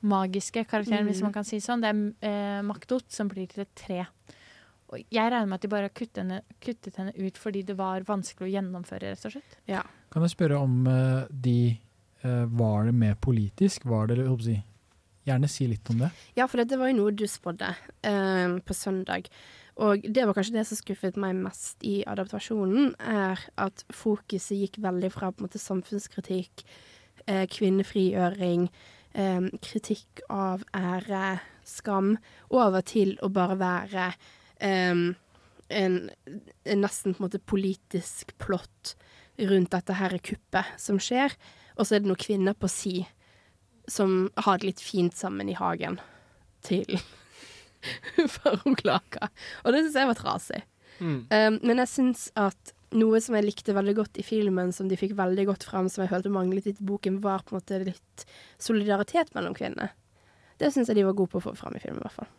magiske 0.06 0.62
karakteren, 0.70 1.08
Mm. 1.08 1.10
hvis 1.10 1.24
man 1.26 1.34
kan 1.34 1.44
si 1.48 1.58
sånn. 1.58 1.82
Det 1.82 1.90
er 1.90 2.30
eh, 2.30 2.62
Maktot 2.62 3.10
som 3.10 3.28
blir 3.32 3.48
til 3.50 3.66
et 3.66 3.74
tre. 3.76 4.04
Og 4.94 5.02
jeg 5.02 5.32
regner 5.32 5.50
med 5.50 5.58
at 5.58 5.66
de 5.66 5.72
bare 5.72 5.90
har 5.90 5.96
kuttet 5.96 6.22
henne, 6.22 6.42
kuttet 6.62 7.00
henne 7.00 7.14
ut 7.18 7.40
fordi 7.42 7.64
det 7.66 7.78
var 7.80 8.06
vanskelig 8.08 8.48
å 8.48 8.54
gjennomføre, 8.54 9.12
rett 9.12 9.28
og 9.28 9.36
slett. 9.36 9.58
Ja. 9.70 9.82
Kan 10.14 10.26
jeg 10.26 10.36
spørre 10.36 10.62
om 10.62 10.86
uh, 10.88 11.26
de 11.30 11.76
uh, 12.24 12.46
Var 12.46 12.90
det 12.90 12.96
mer 12.96 13.20
politisk? 13.20 13.88
Var 13.90 14.12
det, 14.12 14.20
jeg 14.22 14.46
si, 14.46 14.58
Gjerne 15.26 15.50
si 15.50 15.66
litt 15.66 15.90
om 15.90 16.04
det. 16.04 16.12
Ja, 16.38 16.46
for 16.46 16.62
det 16.62 16.78
var 16.78 16.92
jo 16.92 17.00
noe 17.00 17.14
du 17.18 17.26
spådde 17.30 17.72
uh, 17.74 18.58
på 18.62 18.78
søndag. 18.78 19.32
Og 19.82 20.06
det 20.06 20.24
var 20.24 20.38
kanskje 20.38 20.60
det 20.60 20.68
som 20.70 20.80
skuffet 20.80 21.18
meg 21.20 21.34
mest 21.36 21.82
i 21.84 21.98
adaptasjonen, 22.08 22.94
er 23.02 23.42
at 23.60 23.84
fokuset 23.92 24.56
gikk 24.56 24.78
veldig 24.86 25.10
fra 25.12 25.34
på 25.34 25.42
en 25.42 25.50
måte 25.50 25.60
samfunnskritikk, 25.60 26.64
kvinnefrigjøring, 27.26 28.70
eh, 29.16 29.50
kritikk 29.64 30.22
av 30.30 30.64
ære, 30.76 31.40
skam, 31.66 32.16
over 32.54 32.86
til 32.86 33.16
å 33.24 33.32
bare 33.34 33.58
være 33.60 34.10
eh, 34.60 34.96
en, 35.70 36.00
en 36.64 36.82
nesten 36.82 37.16
på 37.16 37.22
en 37.22 37.28
måte 37.28 37.42
politisk 37.42 38.36
plott 38.42 38.96
rundt 39.38 39.74
dette 39.74 39.98
her 39.98 40.18
kuppet 40.24 40.76
som 40.80 41.00
skjer. 41.02 41.34
Og 41.76 41.88
så 41.88 41.98
er 41.98 42.04
det 42.04 42.12
noen 42.12 42.22
kvinner 42.22 42.56
på 42.58 42.70
si 42.72 43.02
som 43.92 44.30
har 44.46 44.60
det 44.60 44.72
litt 44.72 44.82
fint 44.82 45.16
sammen 45.18 45.50
i 45.50 45.58
hagen 45.58 46.00
til 46.66 46.98
Farouk-Laka. 48.38 49.30
Og 49.64 49.76
det 49.76 49.84
syns 49.84 50.00
jeg 50.00 50.10
var 50.10 50.18
trasig. 50.20 50.64
Mm. 50.98 51.20
Um, 51.30 51.60
men 51.62 51.82
jeg 51.84 51.92
syns 51.92 52.30
at 52.40 52.72
noe 52.96 53.20
som 53.22 53.36
jeg 53.36 53.46
likte 53.46 53.76
veldig 53.76 53.96
godt 53.98 54.18
i 54.22 54.26
filmen, 54.26 54.72
som 54.74 54.90
de 54.90 54.98
fikk 54.98 55.14
veldig 55.18 55.46
godt 55.50 55.68
fram, 55.68 55.90
som 55.92 56.06
jeg 56.06 56.14
følte 56.14 56.32
manglet 56.34 56.70
litt 56.70 56.82
i 56.82 56.88
boken, 56.88 57.20
var 57.22 57.44
på 57.44 57.54
en 57.54 57.60
måte 57.60 57.82
litt 57.84 58.26
solidaritet 58.62 59.34
mellom 59.36 59.58
kvinnene. 59.58 59.92
Det 60.62 60.72
syns 60.72 60.90
jeg 60.90 61.02
de 61.02 61.06
var 61.08 61.18
gode 61.18 61.34
på 61.34 61.42
å 61.42 61.46
få 61.50 61.56
fram 61.60 61.76
i 61.76 61.84
filmen, 61.84 62.00
i 62.00 62.06
hvert 62.08 62.20
fall. 62.22 62.32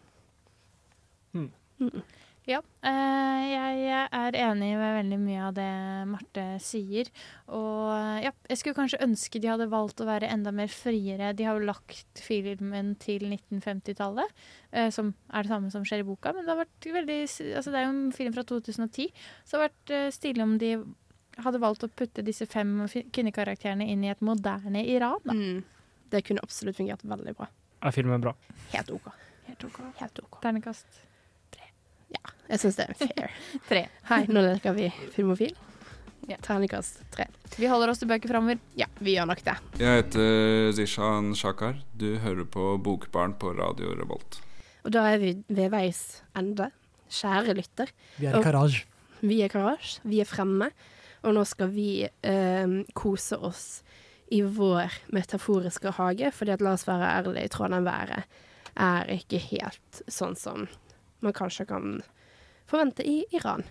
Mm. 1.36 1.50
Mm. 1.80 2.04
Ja, 2.46 2.60
eh, 2.86 3.44
jeg 3.50 4.02
er 4.14 4.36
enig 4.38 4.68
med 4.78 4.92
veldig 5.00 5.16
mye 5.18 5.46
av 5.48 5.54
det 5.56 5.70
Marte 6.06 6.44
sier. 6.62 7.08
Og 7.50 7.88
ja, 8.22 8.30
jeg 8.46 8.60
skulle 8.60 8.76
kanskje 8.76 9.00
ønske 9.02 9.40
de 9.42 9.50
hadde 9.50 9.66
valgt 9.72 9.98
å 9.98 10.06
være 10.06 10.28
enda 10.30 10.52
mer 10.54 10.70
friere. 10.70 11.32
De 11.34 11.48
har 11.48 11.58
jo 11.58 11.66
lagt 11.66 12.22
filmen 12.22 12.92
til 13.02 13.26
1950-tallet, 13.32 14.30
eh, 14.70 14.92
som 14.94 15.10
er 15.34 15.42
det 15.42 15.50
samme 15.50 15.72
som 15.74 15.86
skjer 15.86 16.04
i 16.04 16.06
boka. 16.06 16.30
Men 16.36 16.46
det 16.46 16.54
har 16.54 16.60
vært 16.62 16.88
veldig 16.98 17.18
Altså, 17.26 17.72
det 17.72 17.80
er 17.80 17.88
jo 17.88 17.96
en 17.96 18.14
film 18.14 18.36
fra 18.36 18.46
2010, 18.46 19.10
så 19.42 19.50
det 19.50 19.58
har 19.58 19.66
vært 19.66 19.94
eh, 19.96 20.06
stilig 20.14 20.46
om 20.46 20.54
de 20.62 20.70
hadde 21.42 21.62
valgt 21.66 21.84
å 21.84 21.90
putte 21.90 22.24
disse 22.24 22.46
fem 22.48 22.78
kvinnekarakterene 22.86 23.90
inn 23.90 24.06
i 24.06 24.12
et 24.14 24.22
moderne 24.24 24.86
Iran. 24.86 25.18
Da. 25.26 25.34
Mm. 25.34 25.66
Det 26.14 26.22
kunne 26.30 26.46
absolutt 26.46 26.78
fungert 26.78 27.02
veldig 27.02 27.34
bra. 27.42 27.50
Er 27.82 27.92
filmen 27.98 28.22
bra? 28.22 28.36
Helt 28.70 28.94
OK. 28.94 29.10
Helt 29.50 29.66
OK. 29.66 29.82
Helt 29.98 30.22
OK. 30.22 30.40
Ternekast 30.46 31.02
Jeg 32.46 32.62
syns 32.62 32.76
det 32.78 32.84
er 32.86 32.98
fair. 33.00 33.32
tre. 33.70 33.80
Hei, 34.06 34.20
nå 34.30 34.42
leker 34.44 34.74
vi 34.76 34.86
filmofil. 35.14 35.54
Ja. 36.30 36.38
Terningkast 36.42 37.00
tre. 37.14 37.26
Vi 37.58 37.68
holder 37.70 37.90
oss 37.90 38.02
til 38.02 38.10
bøker 38.10 38.30
framover. 38.30 38.60
Ja, 38.78 38.86
vi 39.02 39.16
gjør 39.16 39.28
nok 39.30 39.42
det. 39.46 39.54
Jeg 39.82 40.02
heter 40.02 40.70
Zishan 40.78 41.32
Shakar. 41.38 41.80
Du 41.98 42.16
hører 42.22 42.46
på 42.46 42.74
Bokbarn 42.82 43.34
på 43.38 43.52
Radio 43.58 43.94
Revolt. 43.98 44.40
Og 44.86 44.94
da 44.94 45.04
er 45.10 45.22
vi 45.22 45.32
ved 45.50 45.72
veis 45.74 46.02
ende. 46.38 46.70
Kjære 47.10 47.54
lytter. 47.58 47.90
Vi 48.18 48.30
er 48.30 48.38
i 48.38 48.44
Karaj. 48.46 48.78
Vi 49.26 49.40
er 49.42 49.50
Karasj. 49.50 49.98
Vi 50.06 50.22
er 50.22 50.30
fremme. 50.30 50.70
Og 51.26 51.34
nå 51.34 51.42
skal 51.48 51.70
vi 51.74 51.90
eh, 52.06 52.74
kose 52.94 53.38
oss 53.42 53.66
i 54.34 54.42
vår 54.42 54.94
metaforiske 55.14 55.94
hage, 55.98 56.30
fordi 56.34 56.54
at 56.54 56.62
la 56.62 56.74
oss 56.74 56.86
være 56.86 57.10
ærlige, 57.18 57.50
Trondheim-været 57.54 58.26
er 58.76 59.10
ikke 59.14 59.38
helt 59.50 60.02
sånn 60.10 60.34
som 60.38 60.66
man 61.26 61.36
kanskje 61.36 61.68
kan 61.68 61.98
forvente 62.70 63.06
i 63.06 63.24
Iran. 63.36 63.64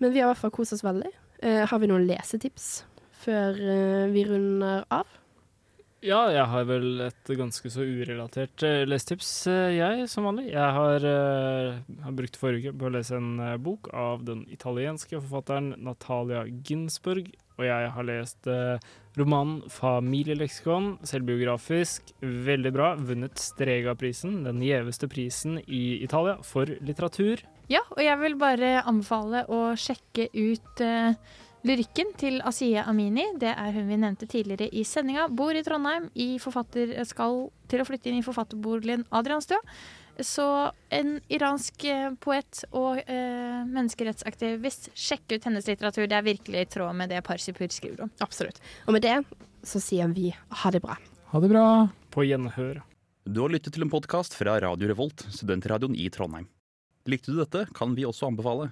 Men 0.00 0.12
vi 0.12 0.20
har 0.20 0.28
i 0.28 0.32
hvert 0.32 0.44
fall 0.44 0.54
kost 0.54 0.76
oss 0.76 0.84
veldig. 0.84 1.10
Eh, 1.44 1.64
har 1.68 1.80
vi 1.80 1.88
noen 1.90 2.06
lesetips 2.08 2.84
før 3.20 3.56
eh, 3.56 4.06
vi 4.12 4.24
runder 4.28 4.86
av? 4.92 5.08
Ja, 6.00 6.22
jeg 6.32 6.46
har 6.48 6.64
vel 6.64 7.02
et 7.04 7.30
ganske 7.36 7.68
så 7.68 7.84
urelatert 7.84 8.62
uh, 8.64 8.86
lesetips, 8.88 9.28
eh, 9.52 9.74
jeg, 9.76 10.06
som 10.08 10.24
vanlig. 10.24 10.46
Jeg 10.48 10.72
har, 10.72 11.04
eh, 11.04 11.80
har 12.06 12.14
brukt 12.16 12.38
forrige 12.40 12.70
uke 12.70 12.80
på 12.80 12.88
å 12.88 12.92
lese 12.94 13.18
en 13.18 13.34
eh, 13.44 13.58
bok 13.60 13.90
av 13.92 14.24
den 14.24 14.46
italienske 14.48 15.20
forfatteren 15.20 15.74
Natalia 15.84 16.46
Ginsburg. 16.48 17.28
Og 17.58 17.68
jeg 17.68 17.92
har 17.92 18.08
lest 18.08 18.48
eh, 18.48 18.80
romanen 19.18 19.62
'Familieleksikon', 19.66 20.98
selvbiografisk, 21.06 22.12
veldig 22.20 22.72
bra. 22.72 22.94
Vunnet 22.96 23.38
Strega-prisen, 23.38 24.42
den 24.44 24.62
gjeveste 24.62 25.08
prisen 25.10 25.58
i 25.66 26.02
Italia, 26.04 26.38
for 26.42 26.66
litteratur. 26.66 27.42
Ja, 27.70 27.82
og 27.90 28.02
jeg 28.02 28.18
vil 28.22 28.36
bare 28.38 28.80
anbefale 28.82 29.44
å 29.50 29.60
sjekke 29.78 30.28
ut 30.34 30.82
uh, 30.82 31.14
lyrikken 31.66 32.14
til 32.18 32.40
Asiye 32.46 32.82
Amini. 32.86 33.26
Det 33.38 33.52
er 33.52 33.72
hun 33.76 33.90
vi 33.90 33.98
nevnte 34.00 34.28
tidligere 34.30 34.70
i 34.72 34.84
sendinga. 34.86 35.28
Bor 35.28 35.54
i 35.54 35.62
Trondheim, 35.66 36.10
i 36.14 36.38
skal 36.40 37.48
til 37.70 37.82
å 37.82 37.86
flytte 37.86 38.10
inn 38.10 38.18
i 38.18 38.26
forfatterboligen 38.26 39.06
Adrianstua. 39.10 39.60
Så 40.26 40.44
en 40.92 41.14
iransk 41.32 41.84
eh, 41.88 42.10
poet 42.20 42.62
og 42.76 43.00
eh, 43.04 43.60
menneskerettsaktivist. 43.68 44.90
Sjekk 44.94 45.36
ut 45.36 45.48
hennes 45.48 45.68
litteratur. 45.68 46.06
Det 46.10 46.18
er 46.18 46.26
virkelig 46.26 46.64
i 46.64 46.68
tråd 46.76 46.96
med 46.98 47.12
det 47.12 47.22
Parsipur 47.26 47.70
skriver 47.72 48.06
om. 48.06 48.12
Absolutt. 48.24 48.60
Og 48.86 48.96
med 48.96 49.06
det 49.06 49.16
så 49.66 49.80
sier 49.82 50.08
vi 50.12 50.30
ha 50.32 50.72
det 50.72 50.82
bra. 50.84 50.96
Ha 51.32 51.40
det 51.42 51.50
bra. 51.52 51.66
På 52.10 52.24
gjenhør. 52.26 52.80
Du 53.28 53.42
har 53.44 53.52
lyttet 53.52 53.76
til 53.76 53.84
en 53.84 53.92
podkast 53.92 54.34
fra 54.34 54.56
Radio 54.64 54.88
Revolt, 54.90 55.26
studentradioen 55.30 55.94
i 55.94 56.08
Trondheim. 56.12 56.48
Likte 57.08 57.32
du 57.32 57.40
dette, 57.40 57.66
kan 57.76 57.92
vi 57.96 58.06
også 58.08 58.30
anbefale. 58.30 58.70